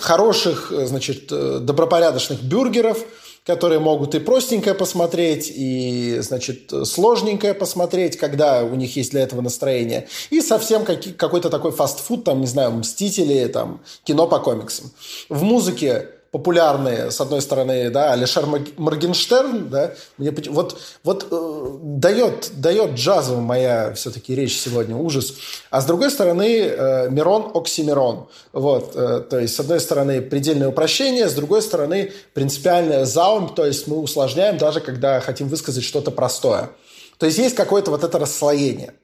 хороших, 0.00 0.72
э, 0.72 0.86
значит, 0.86 1.30
э, 1.30 1.58
добропорядочных 1.60 2.42
бюргеров, 2.42 3.04
которые 3.44 3.80
могут 3.80 4.14
и 4.14 4.18
простенькое 4.20 4.74
посмотреть, 4.74 5.50
и, 5.54 6.18
значит, 6.20 6.72
сложненькое 6.84 7.54
посмотреть, 7.54 8.16
когда 8.16 8.62
у 8.62 8.74
них 8.74 8.96
есть 8.96 9.10
для 9.10 9.22
этого 9.22 9.40
настроение, 9.40 10.08
и 10.30 10.40
совсем 10.40 10.84
какой-то 10.84 11.50
такой 11.50 11.72
фастфуд, 11.72 12.24
там, 12.24 12.40
не 12.40 12.46
знаю, 12.46 12.72
«Мстители», 12.72 13.46
там, 13.46 13.80
кино 14.04 14.26
по 14.26 14.38
комиксам. 14.40 14.90
В 15.28 15.42
музыке 15.42 16.08
популярные, 16.30 17.10
с 17.10 17.20
одной 17.20 17.42
стороны, 17.42 17.90
да, 17.90 18.12
Алишер 18.12 18.46
Моргенштерн, 18.76 19.68
да, 19.68 19.94
мне, 20.16 20.32
вот, 20.48 20.80
вот 21.02 21.26
э, 21.28 21.78
дает, 21.82 22.52
дает 22.54 22.92
джазовым 22.92 23.42
моя 23.42 23.92
все-таки 23.94 24.34
речь 24.36 24.56
сегодня 24.56 24.94
ужас, 24.94 25.34
а 25.70 25.80
с 25.80 25.86
другой 25.86 26.10
стороны 26.10 26.60
э, 26.60 27.10
Мирон 27.10 27.50
Оксимирон, 27.52 28.28
вот, 28.52 28.92
э, 28.94 29.24
то 29.28 29.40
есть 29.40 29.56
с 29.56 29.60
одной 29.60 29.80
стороны 29.80 30.22
предельное 30.22 30.68
упрощение, 30.68 31.28
с 31.28 31.34
другой 31.34 31.62
стороны 31.62 32.12
принципиальное 32.32 33.06
заум, 33.06 33.52
то 33.52 33.66
есть 33.66 33.88
мы 33.88 33.98
усложняем 33.98 34.56
даже 34.56 34.80
когда 34.80 35.20
хотим 35.20 35.48
высказать 35.48 35.82
что-то 35.82 36.12
простое. 36.12 36.70
То 37.18 37.26
есть 37.26 37.38
есть 37.38 37.56
какое-то 37.56 37.90
вот 37.90 38.04
это 38.04 38.18
расслоение. 38.18 38.94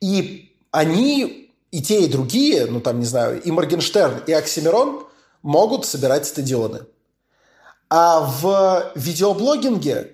И 0.00 0.50
они, 0.70 1.50
и 1.70 1.82
те, 1.82 2.00
и 2.00 2.08
другие, 2.08 2.64
ну 2.64 2.80
там, 2.80 2.98
не 2.98 3.06
знаю, 3.06 3.42
и 3.42 3.50
Моргенштерн, 3.50 4.22
и 4.26 4.32
Оксимирон– 4.32 5.04
могут 5.42 5.84
собирать 5.84 6.26
стадионы. 6.26 6.80
А 7.90 8.20
в 8.20 8.92
видеоблогинге 8.94 10.12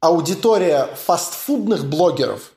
аудитория 0.00 0.88
фастфудных 1.06 1.84
блогеров 1.84 2.52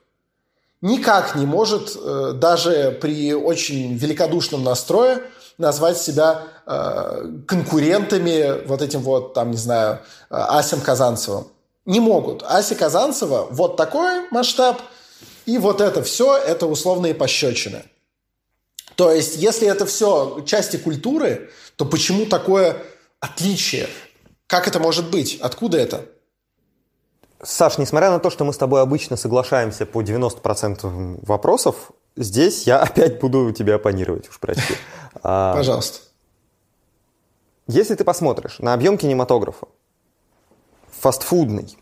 никак 0.81 1.35
не 1.35 1.45
может 1.45 1.95
э, 1.95 2.33
даже 2.33 2.97
при 3.01 3.33
очень 3.33 3.95
великодушном 3.95 4.63
настрое 4.63 5.21
назвать 5.57 5.97
себя 5.97 6.43
э, 6.65 7.39
конкурентами 7.47 8.65
вот 8.65 8.81
этим 8.81 9.01
вот, 9.01 9.33
там, 9.33 9.51
не 9.51 9.57
знаю, 9.57 9.99
Асем 10.29 10.81
Казанцевым. 10.81 11.47
Не 11.85 12.01
могут. 12.01 12.43
Ася 12.43 12.75
Казанцева 12.75 13.47
вот 13.49 13.77
такой 13.77 14.29
масштаб, 14.29 14.81
и 15.45 15.57
вот 15.57 15.79
это 15.79 16.03
все, 16.03 16.35
это 16.35 16.67
условные 16.67 17.15
пощечины. 17.15 17.83
То 18.95 19.11
есть, 19.11 19.37
если 19.37 19.67
это 19.67 19.85
все 19.85 20.43
части 20.45 20.75
культуры, 20.77 21.49
то 21.77 21.85
почему 21.85 22.25
такое 22.25 22.83
отличие? 23.19 23.87
Как 24.47 24.67
это 24.67 24.79
может 24.79 25.09
быть? 25.09 25.37
Откуда 25.39 25.77
это? 25.77 26.05
Саш, 27.41 27.77
несмотря 27.77 28.09
на 28.09 28.19
то, 28.19 28.29
что 28.29 28.43
мы 28.43 28.51
с 28.51 28.57
тобой 28.57 28.81
обычно 28.81 29.15
соглашаемся 29.15 29.85
по 29.85 30.01
90% 30.01 31.19
вопросов, 31.25 31.91
здесь 32.15 32.63
я 32.63 32.79
опять 32.79 33.19
буду 33.19 33.51
тебя 33.51 33.75
оппонировать, 33.75 34.27
уж 34.27 34.39
прости. 34.39 34.73
А, 35.23 35.55
Пожалуйста. 35.55 35.99
Если 37.65 37.95
ты 37.95 38.03
посмотришь 38.03 38.59
на 38.59 38.75
объем 38.75 38.99
кинематографа, 38.99 39.67
фастфудный 40.91 41.75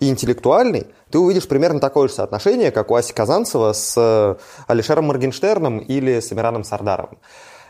и 0.00 0.08
интеллектуальный, 0.08 0.88
ты 1.10 1.20
увидишь 1.20 1.46
примерно 1.46 1.78
такое 1.78 2.08
же 2.08 2.14
соотношение, 2.14 2.72
как 2.72 2.90
у 2.90 2.96
Аси 2.96 3.12
Казанцева 3.12 3.72
с 3.72 4.36
Алишером 4.66 5.04
Моргенштерном 5.04 5.78
или 5.78 6.18
с 6.18 6.32
Амираном 6.32 6.64
Сардаровым. 6.64 7.20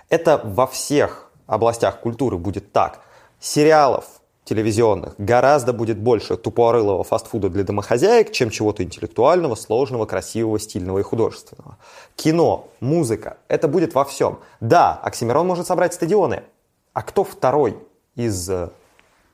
Это 0.08 0.40
во 0.42 0.66
всех 0.66 1.25
областях 1.46 2.00
культуры 2.00 2.38
будет 2.38 2.72
так. 2.72 3.00
Сериалов 3.40 4.04
телевизионных 4.44 5.14
гораздо 5.18 5.72
будет 5.72 5.98
больше 5.98 6.36
тупорылого 6.36 7.02
фастфуда 7.04 7.50
для 7.50 7.64
домохозяек, 7.64 8.32
чем 8.32 8.50
чего-то 8.50 8.84
интеллектуального, 8.84 9.56
сложного, 9.56 10.06
красивого, 10.06 10.58
стильного 10.58 11.00
и 11.00 11.02
художественного. 11.02 11.78
Кино, 12.14 12.68
музыка, 12.80 13.38
это 13.48 13.66
будет 13.68 13.94
во 13.94 14.04
всем. 14.04 14.38
Да, 14.60 14.94
Оксимирон 15.02 15.46
может 15.46 15.66
собрать 15.66 15.94
стадионы, 15.94 16.44
а 16.92 17.02
кто 17.02 17.24
второй 17.24 17.76
из 18.14 18.48
э, 18.48 18.70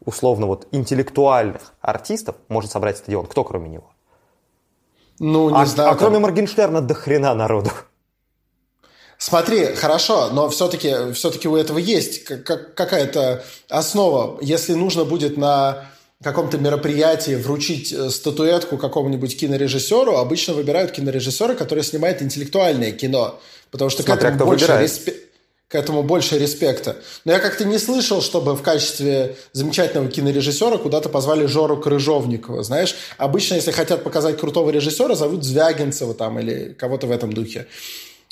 условно 0.04 0.46
вот 0.46 0.66
интеллектуальных 0.72 1.74
артистов 1.80 2.36
может 2.48 2.70
собрать 2.70 2.96
стадион? 2.96 3.26
Кто 3.26 3.44
кроме 3.44 3.68
него? 3.68 3.90
Ну, 5.18 5.50
не 5.50 5.62
а, 5.62 5.66
знаю. 5.66 5.90
А 5.90 5.92
там... 5.92 5.98
кроме 5.98 6.18
Моргенштерна 6.20 6.80
до 6.80 6.94
хрена 6.94 7.34
народу. 7.34 7.70
Смотри, 9.24 9.66
хорошо, 9.76 10.30
но 10.32 10.48
все-таки 10.48 11.12
все 11.12 11.30
у 11.44 11.54
этого 11.54 11.78
есть 11.78 12.24
какая-то 12.24 13.44
основа. 13.68 14.36
Если 14.40 14.74
нужно 14.74 15.04
будет 15.04 15.36
на 15.36 15.84
каком-то 16.24 16.58
мероприятии 16.58 17.36
вручить 17.36 17.92
э, 17.92 18.10
статуэтку 18.10 18.78
какому-нибудь 18.78 19.38
кинорежиссеру, 19.38 20.16
обычно 20.16 20.54
выбирают 20.54 20.90
кинорежиссера, 20.90 21.54
который 21.54 21.84
снимает 21.84 22.20
интеллектуальное 22.20 22.90
кино. 22.90 23.38
Потому 23.70 23.90
что 23.90 24.02
Смотря 24.02 24.32
к 24.32 24.34
этому 24.34 24.50
больше 24.50 24.78
респект 24.80 25.28
к 25.68 25.74
этому 25.74 26.02
больше 26.02 26.38
респекта. 26.38 26.96
Но 27.24 27.32
я 27.32 27.38
как-то 27.38 27.64
не 27.64 27.78
слышал, 27.78 28.20
чтобы 28.20 28.54
в 28.54 28.60
качестве 28.60 29.36
замечательного 29.52 30.10
кинорежиссера 30.10 30.76
куда-то 30.76 31.08
позвали 31.08 31.46
Жору 31.46 31.78
Крыжовникова. 31.78 32.62
Знаешь, 32.62 32.94
обычно, 33.16 33.54
если 33.54 33.70
хотят 33.70 34.04
показать 34.04 34.38
крутого 34.38 34.68
режиссера, 34.68 35.14
зовут 35.14 35.44
Звягинцева 35.44 36.12
там 36.12 36.38
или 36.40 36.74
кого-то 36.74 37.06
в 37.06 37.10
этом 37.10 37.32
духе. 37.32 37.68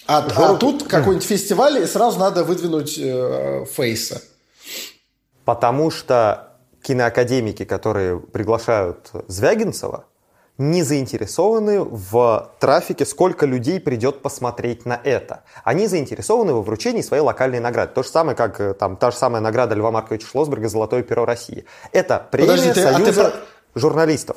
А, 0.06 0.28
Жору... 0.28 0.54
а 0.54 0.56
тут 0.56 0.84
какой-нибудь 0.84 1.26
фестиваль, 1.26 1.78
и 1.78 1.86
сразу 1.86 2.18
надо 2.18 2.44
выдвинуть 2.44 2.98
э, 2.98 3.64
Фейса. 3.70 4.22
Потому 5.44 5.90
что 5.90 6.56
киноакадемики, 6.82 7.64
которые 7.64 8.18
приглашают 8.18 9.10
Звягинцева, 9.28 10.06
не 10.58 10.82
заинтересованы 10.82 11.80
в 11.80 12.52
трафике, 12.58 13.06
сколько 13.06 13.46
людей 13.46 13.80
придет 13.80 14.20
посмотреть 14.20 14.84
на 14.84 15.00
это. 15.02 15.42
Они 15.64 15.86
заинтересованы 15.86 16.52
во 16.52 16.60
вручении 16.60 17.00
своей 17.00 17.22
локальной 17.22 17.60
награды. 17.60 17.92
То 17.94 18.02
же 18.02 18.10
самое, 18.10 18.36
как 18.36 18.60
э, 18.60 18.74
там, 18.74 18.96
та 18.96 19.10
же 19.10 19.16
самая 19.16 19.40
награда 19.40 19.74
Льва 19.74 19.90
Марковича 19.90 20.26
Шлосберга 20.26 20.68
«Золотое 20.68 21.02
перо 21.02 21.24
России». 21.24 21.64
Это 21.92 22.26
премия 22.30 22.56
Подожди, 22.56 22.80
Союза 22.80 23.26
а 23.26 23.30
ты... 23.30 23.36
журналистов. 23.74 24.36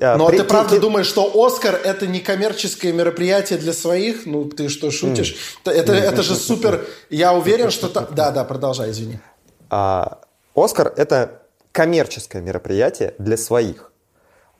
Э, 0.00 0.16
Но 0.16 0.28
при... 0.28 0.38
ты 0.38 0.44
правда 0.44 0.76
ты... 0.76 0.80
думаешь, 0.80 1.06
что 1.06 1.30
Оскар 1.34 1.74
это 1.74 2.06
не 2.06 2.20
коммерческое 2.20 2.92
мероприятие 2.92 3.58
для 3.58 3.74
своих? 3.74 4.26
Ну, 4.26 4.46
ты 4.46 4.68
что, 4.68 4.90
шутишь? 4.90 5.36
Mm. 5.64 5.72
Это, 5.72 5.92
это 5.92 6.22
же 6.22 6.34
супер... 6.34 6.86
Я 7.10 7.34
уверен, 7.34 7.70
что... 7.70 7.88
Да, 7.88 8.30
да, 8.30 8.44
продолжай, 8.44 8.90
извини. 8.90 9.20
А, 9.68 10.20
Оскар 10.54 10.92
это 10.96 11.42
коммерческое 11.72 12.40
мероприятие 12.40 13.14
для 13.18 13.36
своих. 13.36 13.92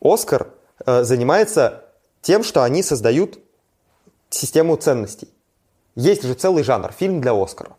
Оскар 0.00 0.48
э, 0.84 1.04
занимается 1.04 1.84
тем, 2.20 2.44
что 2.44 2.62
они 2.62 2.82
создают 2.82 3.38
систему 4.28 4.76
ценностей. 4.76 5.28
Есть 5.96 6.22
же 6.22 6.34
целый 6.34 6.62
жанр, 6.62 6.92
фильм 6.92 7.20
для 7.20 7.32
Оскара. 7.32 7.76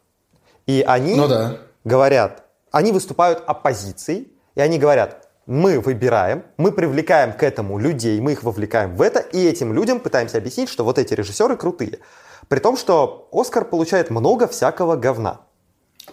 И 0.65 0.83
они 0.85 1.15
ну, 1.15 1.27
да. 1.27 1.57
говорят, 1.83 2.43
они 2.71 2.91
выступают 2.91 3.43
оппозицией, 3.45 4.31
и 4.55 4.61
они 4.61 4.79
говорят, 4.79 5.20
мы 5.45 5.79
выбираем, 5.79 6.43
мы 6.57 6.71
привлекаем 6.71 7.33
к 7.33 7.43
этому 7.43 7.77
людей, 7.77 8.19
мы 8.21 8.33
их 8.33 8.43
вовлекаем 8.43 8.95
в 8.95 9.01
это, 9.01 9.19
и 9.19 9.43
этим 9.45 9.73
людям 9.73 9.99
пытаемся 9.99 10.37
объяснить, 10.37 10.69
что 10.69 10.83
вот 10.83 10.97
эти 10.97 11.13
режиссеры 11.13 11.57
крутые. 11.57 11.99
При 12.47 12.59
том, 12.59 12.77
что 12.77 13.27
Оскар 13.31 13.65
получает 13.65 14.09
много 14.09 14.47
всякого 14.47 14.95
говна. 14.95 15.41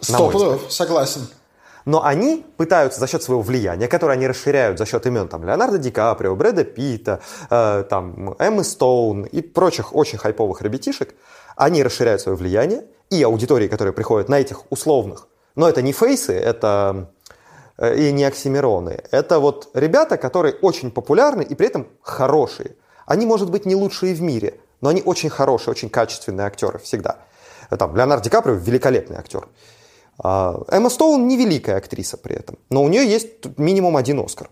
Сто 0.01 0.59
согласен. 0.69 1.29
Но 1.85 2.05
они 2.05 2.45
пытаются 2.59 3.01
за 3.01 3.07
счет 3.07 3.23
своего 3.23 3.41
влияния, 3.41 3.89
которое 3.89 4.13
они 4.13 4.27
расширяют 4.27 4.79
за 4.79 4.85
счет 4.85 5.07
имен 5.07 5.27
там, 5.29 5.45
Леонардо 5.45 5.79
Ди 5.79 5.91
Каприо, 5.91 6.37
Брэда 6.37 6.65
Питта, 6.65 7.21
э, 7.49 7.85
там, 7.89 8.35
Эммы 8.39 8.63
Стоун 8.65 9.23
и 9.23 9.41
прочих 9.41 9.95
очень 9.95 10.19
хайповых 10.19 10.61
ребятишек, 10.61 11.15
они 11.57 11.83
расширяют 11.83 12.21
свое 12.21 12.37
влияние, 12.37 12.85
и 13.09 13.23
аудитории, 13.23 13.69
которые 13.69 13.95
приходят 13.95 14.29
на 14.29 14.39
этих 14.39 14.71
условных, 14.71 15.29
но 15.55 15.69
это 15.69 15.81
не 15.81 15.93
фейсы, 15.93 16.35
это 16.35 17.11
и 17.81 18.13
не 18.13 18.25
оксимироны. 18.25 19.03
Это 19.11 19.39
вот 19.39 19.71
ребята, 19.75 20.17
которые 20.17 20.55
очень 20.55 20.91
популярны 20.91 21.43
и 21.43 21.55
при 21.55 21.69
этом 21.69 21.87
хорошие. 22.03 22.77
Они, 23.07 23.25
может 23.25 23.51
быть, 23.51 23.67
не 23.67 23.75
лучшие 23.75 24.15
в 24.15 24.21
мире, 24.21 24.61
но 24.81 24.89
они 24.91 25.03
очень 25.03 25.31
хорошие, 25.31 25.73
очень 25.73 25.91
качественные 25.91 26.47
актеры 26.47 26.79
всегда. 26.79 27.19
Там, 27.71 27.97
Леонард 27.97 28.23
Ди 28.23 28.31
Каприо 28.31 28.55
великолепный 28.55 29.19
актер. 29.19 29.49
А, 30.19 30.61
Эмма 30.69 30.91
Стоун 30.91 31.29
не 31.29 31.37
великая 31.37 31.77
актриса 31.77 32.17
при 32.17 32.37
этом, 32.37 32.59
но 32.71 32.83
у 32.83 32.89
нее 32.89 33.07
есть 33.07 33.57
минимум 33.57 33.97
один 33.97 34.19
Оскар, 34.19 34.51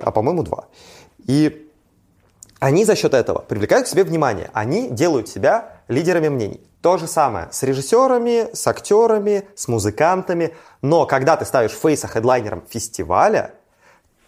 а 0.00 0.10
по-моему 0.10 0.42
два. 0.42 0.68
И 1.26 1.70
они 2.58 2.84
за 2.84 2.96
счет 2.96 3.12
этого 3.12 3.40
привлекают 3.40 3.86
к 3.86 3.90
себе 3.90 4.04
внимание, 4.04 4.50
они 4.54 4.88
делают 4.88 5.28
себя 5.28 5.75
лидерами 5.88 6.28
мнений. 6.28 6.60
То 6.82 6.98
же 6.98 7.06
самое 7.06 7.48
с 7.50 7.62
режиссерами, 7.62 8.54
с 8.54 8.66
актерами, 8.66 9.44
с 9.54 9.68
музыкантами. 9.68 10.54
Но 10.82 11.06
когда 11.06 11.36
ты 11.36 11.44
ставишь 11.44 11.72
Фейса 11.72 12.06
хедлайнером 12.08 12.62
фестиваля, 12.68 13.54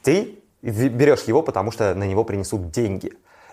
ты 0.02 0.38
берешь 0.62 1.22
его, 1.22 1.42
потому 1.42 1.70
что 1.70 1.94
на 1.94 2.04
него 2.04 2.24
принесут 2.24 2.70
деньги. 2.70 3.12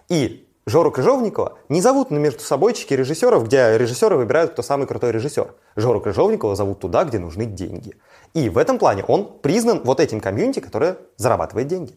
И 0.09 0.47
Жору 0.67 0.91
Крыжовникова 0.91 1.59
не 1.69 1.79
зовут 1.79 2.09
на 2.09 2.17
между 2.17 2.39
собойчики 2.39 2.95
режиссеров, 2.95 3.45
где 3.45 3.77
режиссеры 3.77 4.15
выбирают, 4.15 4.53
кто 4.53 4.63
самый 4.63 4.87
крутой 4.87 5.11
режиссер. 5.11 5.53
Жору 5.75 6.01
Крыжовникова 6.01 6.55
зовут 6.55 6.79
туда, 6.79 7.03
где 7.03 7.19
нужны 7.19 7.45
деньги. 7.45 7.95
И 8.33 8.49
в 8.49 8.57
этом 8.57 8.79
плане 8.79 9.03
он 9.03 9.39
признан 9.41 9.81
вот 9.83 9.99
этим 9.99 10.19
комьюнити, 10.19 10.59
которое 10.59 10.97
зарабатывает 11.17 11.67
деньги. 11.67 11.95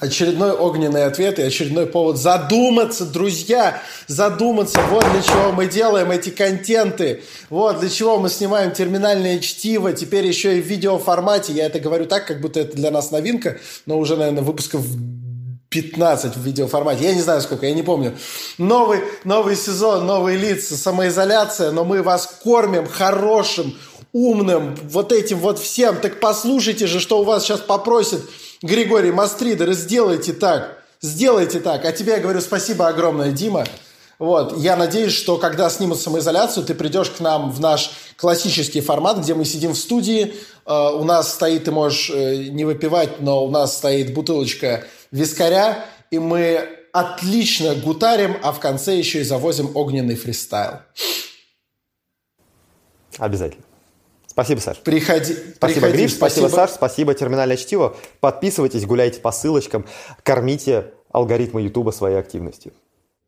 Очередной 0.00 0.52
огненный 0.52 1.04
ответ 1.04 1.38
и 1.38 1.42
очередной 1.42 1.84
повод 1.84 2.16
задуматься, 2.16 3.04
друзья, 3.04 3.82
задуматься, 4.06 4.80
вот 4.88 5.04
для 5.12 5.20
чего 5.20 5.52
мы 5.52 5.66
делаем 5.66 6.10
эти 6.10 6.30
контенты, 6.30 7.22
вот 7.50 7.80
для 7.80 7.90
чего 7.90 8.18
мы 8.18 8.30
снимаем 8.30 8.72
терминальное 8.72 9.38
чтиво, 9.40 9.92
теперь 9.92 10.26
еще 10.26 10.56
и 10.56 10.62
в 10.62 10.66
видеоформате, 10.66 11.52
я 11.52 11.66
это 11.66 11.80
говорю 11.80 12.06
так, 12.06 12.26
как 12.26 12.40
будто 12.40 12.60
это 12.60 12.74
для 12.78 12.90
нас 12.90 13.10
новинка, 13.10 13.58
но 13.84 13.98
уже, 13.98 14.16
наверное, 14.16 14.42
выпусков 14.42 14.86
15 15.68 16.34
в 16.34 16.40
видеоформате. 16.40 17.04
Я 17.04 17.14
не 17.14 17.20
знаю 17.20 17.42
сколько, 17.42 17.66
я 17.66 17.74
не 17.74 17.82
помню. 17.82 18.16
Новый, 18.56 19.00
новый 19.24 19.54
сезон, 19.54 20.06
новые 20.06 20.38
лица, 20.38 20.78
самоизоляция, 20.78 21.72
но 21.72 21.84
мы 21.84 22.02
вас 22.02 22.38
кормим 22.42 22.86
хорошим, 22.86 23.76
умным, 24.12 24.76
вот 24.82 25.12
этим 25.12 25.38
вот 25.38 25.58
всем. 25.58 25.96
Так 26.00 26.20
послушайте 26.20 26.86
же, 26.86 27.00
что 27.00 27.20
у 27.20 27.24
вас 27.24 27.44
сейчас 27.44 27.60
попросит 27.60 28.22
Григорий 28.62 29.10
Мастридер, 29.10 29.72
сделайте 29.72 30.32
так. 30.32 30.82
Сделайте 31.00 31.60
так. 31.60 31.84
А 31.84 31.92
тебе 31.92 32.12
я 32.12 32.18
говорю 32.18 32.40
спасибо 32.40 32.88
огромное, 32.88 33.32
Дима. 33.32 33.64
Вот. 34.18 34.58
Я 34.58 34.76
надеюсь, 34.76 35.14
что 35.14 35.38
когда 35.38 35.70
снимут 35.70 35.98
самоизоляцию, 35.98 36.66
ты 36.66 36.74
придешь 36.74 37.08
к 37.08 37.20
нам 37.20 37.50
в 37.50 37.58
наш 37.60 37.90
классический 38.16 38.82
формат, 38.82 39.18
где 39.18 39.34
мы 39.34 39.46
сидим 39.46 39.72
в 39.72 39.78
студии. 39.78 40.34
Uh, 40.66 41.00
у 41.00 41.04
нас 41.04 41.32
стоит, 41.32 41.64
ты 41.64 41.72
можешь 41.72 42.10
uh, 42.10 42.48
не 42.50 42.66
выпивать, 42.66 43.20
но 43.20 43.42
у 43.44 43.50
нас 43.50 43.78
стоит 43.78 44.12
бутылочка 44.12 44.84
вискаря, 45.10 45.86
и 46.10 46.18
мы 46.18 46.68
отлично 46.92 47.74
гутарим, 47.74 48.36
а 48.42 48.52
в 48.52 48.60
конце 48.60 48.94
еще 48.96 49.20
и 49.20 49.24
завозим 49.24 49.74
огненный 49.74 50.16
фристайл. 50.16 50.80
Обязательно. 53.16 53.69
Спасибо, 54.40 54.60
Саш. 54.60 54.78
Приходи. 54.78 55.34
Спасибо, 55.34 55.80
приходи, 55.80 55.92
Гриш. 55.98 56.14
Спасибо, 56.14 56.48
спасибо, 56.48 56.56
Саш. 56.56 56.70
Спасибо, 56.70 57.12
Терминальное 57.12 57.58
чтиво. 57.58 57.94
Подписывайтесь, 58.20 58.86
гуляйте 58.86 59.20
по 59.20 59.32
ссылочкам, 59.32 59.84
кормите 60.22 60.94
алгоритмы 61.12 61.60
Ютуба 61.60 61.90
своей 61.90 62.16
активностью. 62.16 62.72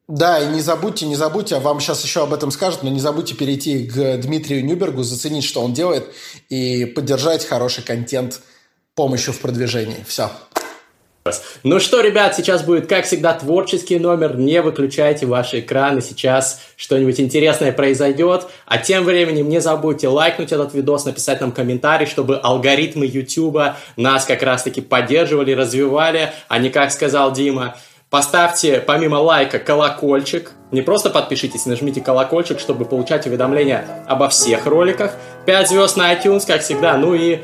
Да, 0.09 0.39
и 0.39 0.47
не 0.49 0.63
забудьте, 0.63 1.05
не 1.07 1.15
забудьте, 1.15 1.57
а 1.57 1.61
вам 1.61 1.81
сейчас 1.81 2.03
еще 2.03 2.23
об 2.23 2.33
этом 2.33 2.51
скажут, 2.51 2.83
но 2.83 2.89
не 2.89 2.99
забудьте 2.99 3.35
перейти 3.35 3.87
к 3.87 4.23
Дмитрию 4.23 4.65
Нюбергу, 4.65 5.03
заценить, 5.03 5.45
что 5.45 5.61
он 5.61 5.75
делает, 5.75 6.07
и 6.49 6.87
поддержать 6.87 7.45
хороший 7.45 7.85
контент 7.85 8.41
помощью 8.95 9.35
в 9.35 9.39
продвижении. 9.41 10.03
Все. 10.09 10.31
Ну 11.63 11.79
что, 11.79 12.01
ребят, 12.01 12.35
сейчас 12.35 12.65
будет, 12.65 12.89
как 12.89 13.05
всегда, 13.05 13.33
творческий 13.35 13.99
номер. 13.99 14.37
Не 14.37 14.61
выключайте 14.61 15.27
ваши 15.27 15.61
экраны, 15.61 16.03
сейчас 16.03 16.61
что-нибудь 16.77 17.21
интересное 17.21 17.71
произойдет. 17.71 18.49
А 18.67 18.79
тем 18.79 19.05
временем 19.05 19.49
не 19.49 19.61
забудьте 19.61 20.09
лайкнуть 20.09 20.51
этот 20.51 20.75
видос, 20.75 21.05
написать 21.05 21.41
нам 21.41 21.53
комментарий, 21.53 22.07
чтобы 22.07 22.39
алгоритмы 22.39 23.07
YouTube 23.07 23.59
нас 23.97 24.25
как 24.25 24.43
раз-таки 24.43 24.81
поддерживали, 24.81 25.53
развивали, 25.53 26.33
а 26.49 26.59
не, 26.59 26.71
как 26.71 26.91
сказал 26.91 27.33
Дима, 27.33 27.77
Поставьте 28.13 28.79
помимо 28.87 29.17
лайка 29.17 29.59
колокольчик. 29.59 30.53
Не 30.71 30.83
просто 30.83 31.09
подпишитесь, 31.09 31.65
нажмите 31.65 32.03
колокольчик, 32.03 32.61
чтобы 32.61 32.85
получать 32.85 33.27
уведомления 33.27 33.87
обо 34.07 34.29
всех 34.29 34.67
роликах. 34.67 35.15
5 35.47 35.69
звезд 35.71 35.97
на 35.97 36.13
iTunes, 36.13 36.47
как 36.47 36.61
всегда. 36.61 36.99
Ну 36.99 37.15
и 37.15 37.41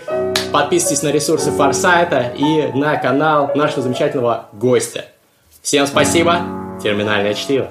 подписывайтесь 0.53 1.03
на 1.03 1.09
ресурсы 1.09 1.51
Форсайта 1.51 2.33
и 2.37 2.73
на 2.73 2.97
канал 2.97 3.51
нашего 3.55 3.83
замечательного 3.83 4.49
гостя. 4.53 5.07
Всем 5.63 5.87
спасибо. 5.87 6.41
Терминальное 6.83 7.35
чтиво. 7.35 7.71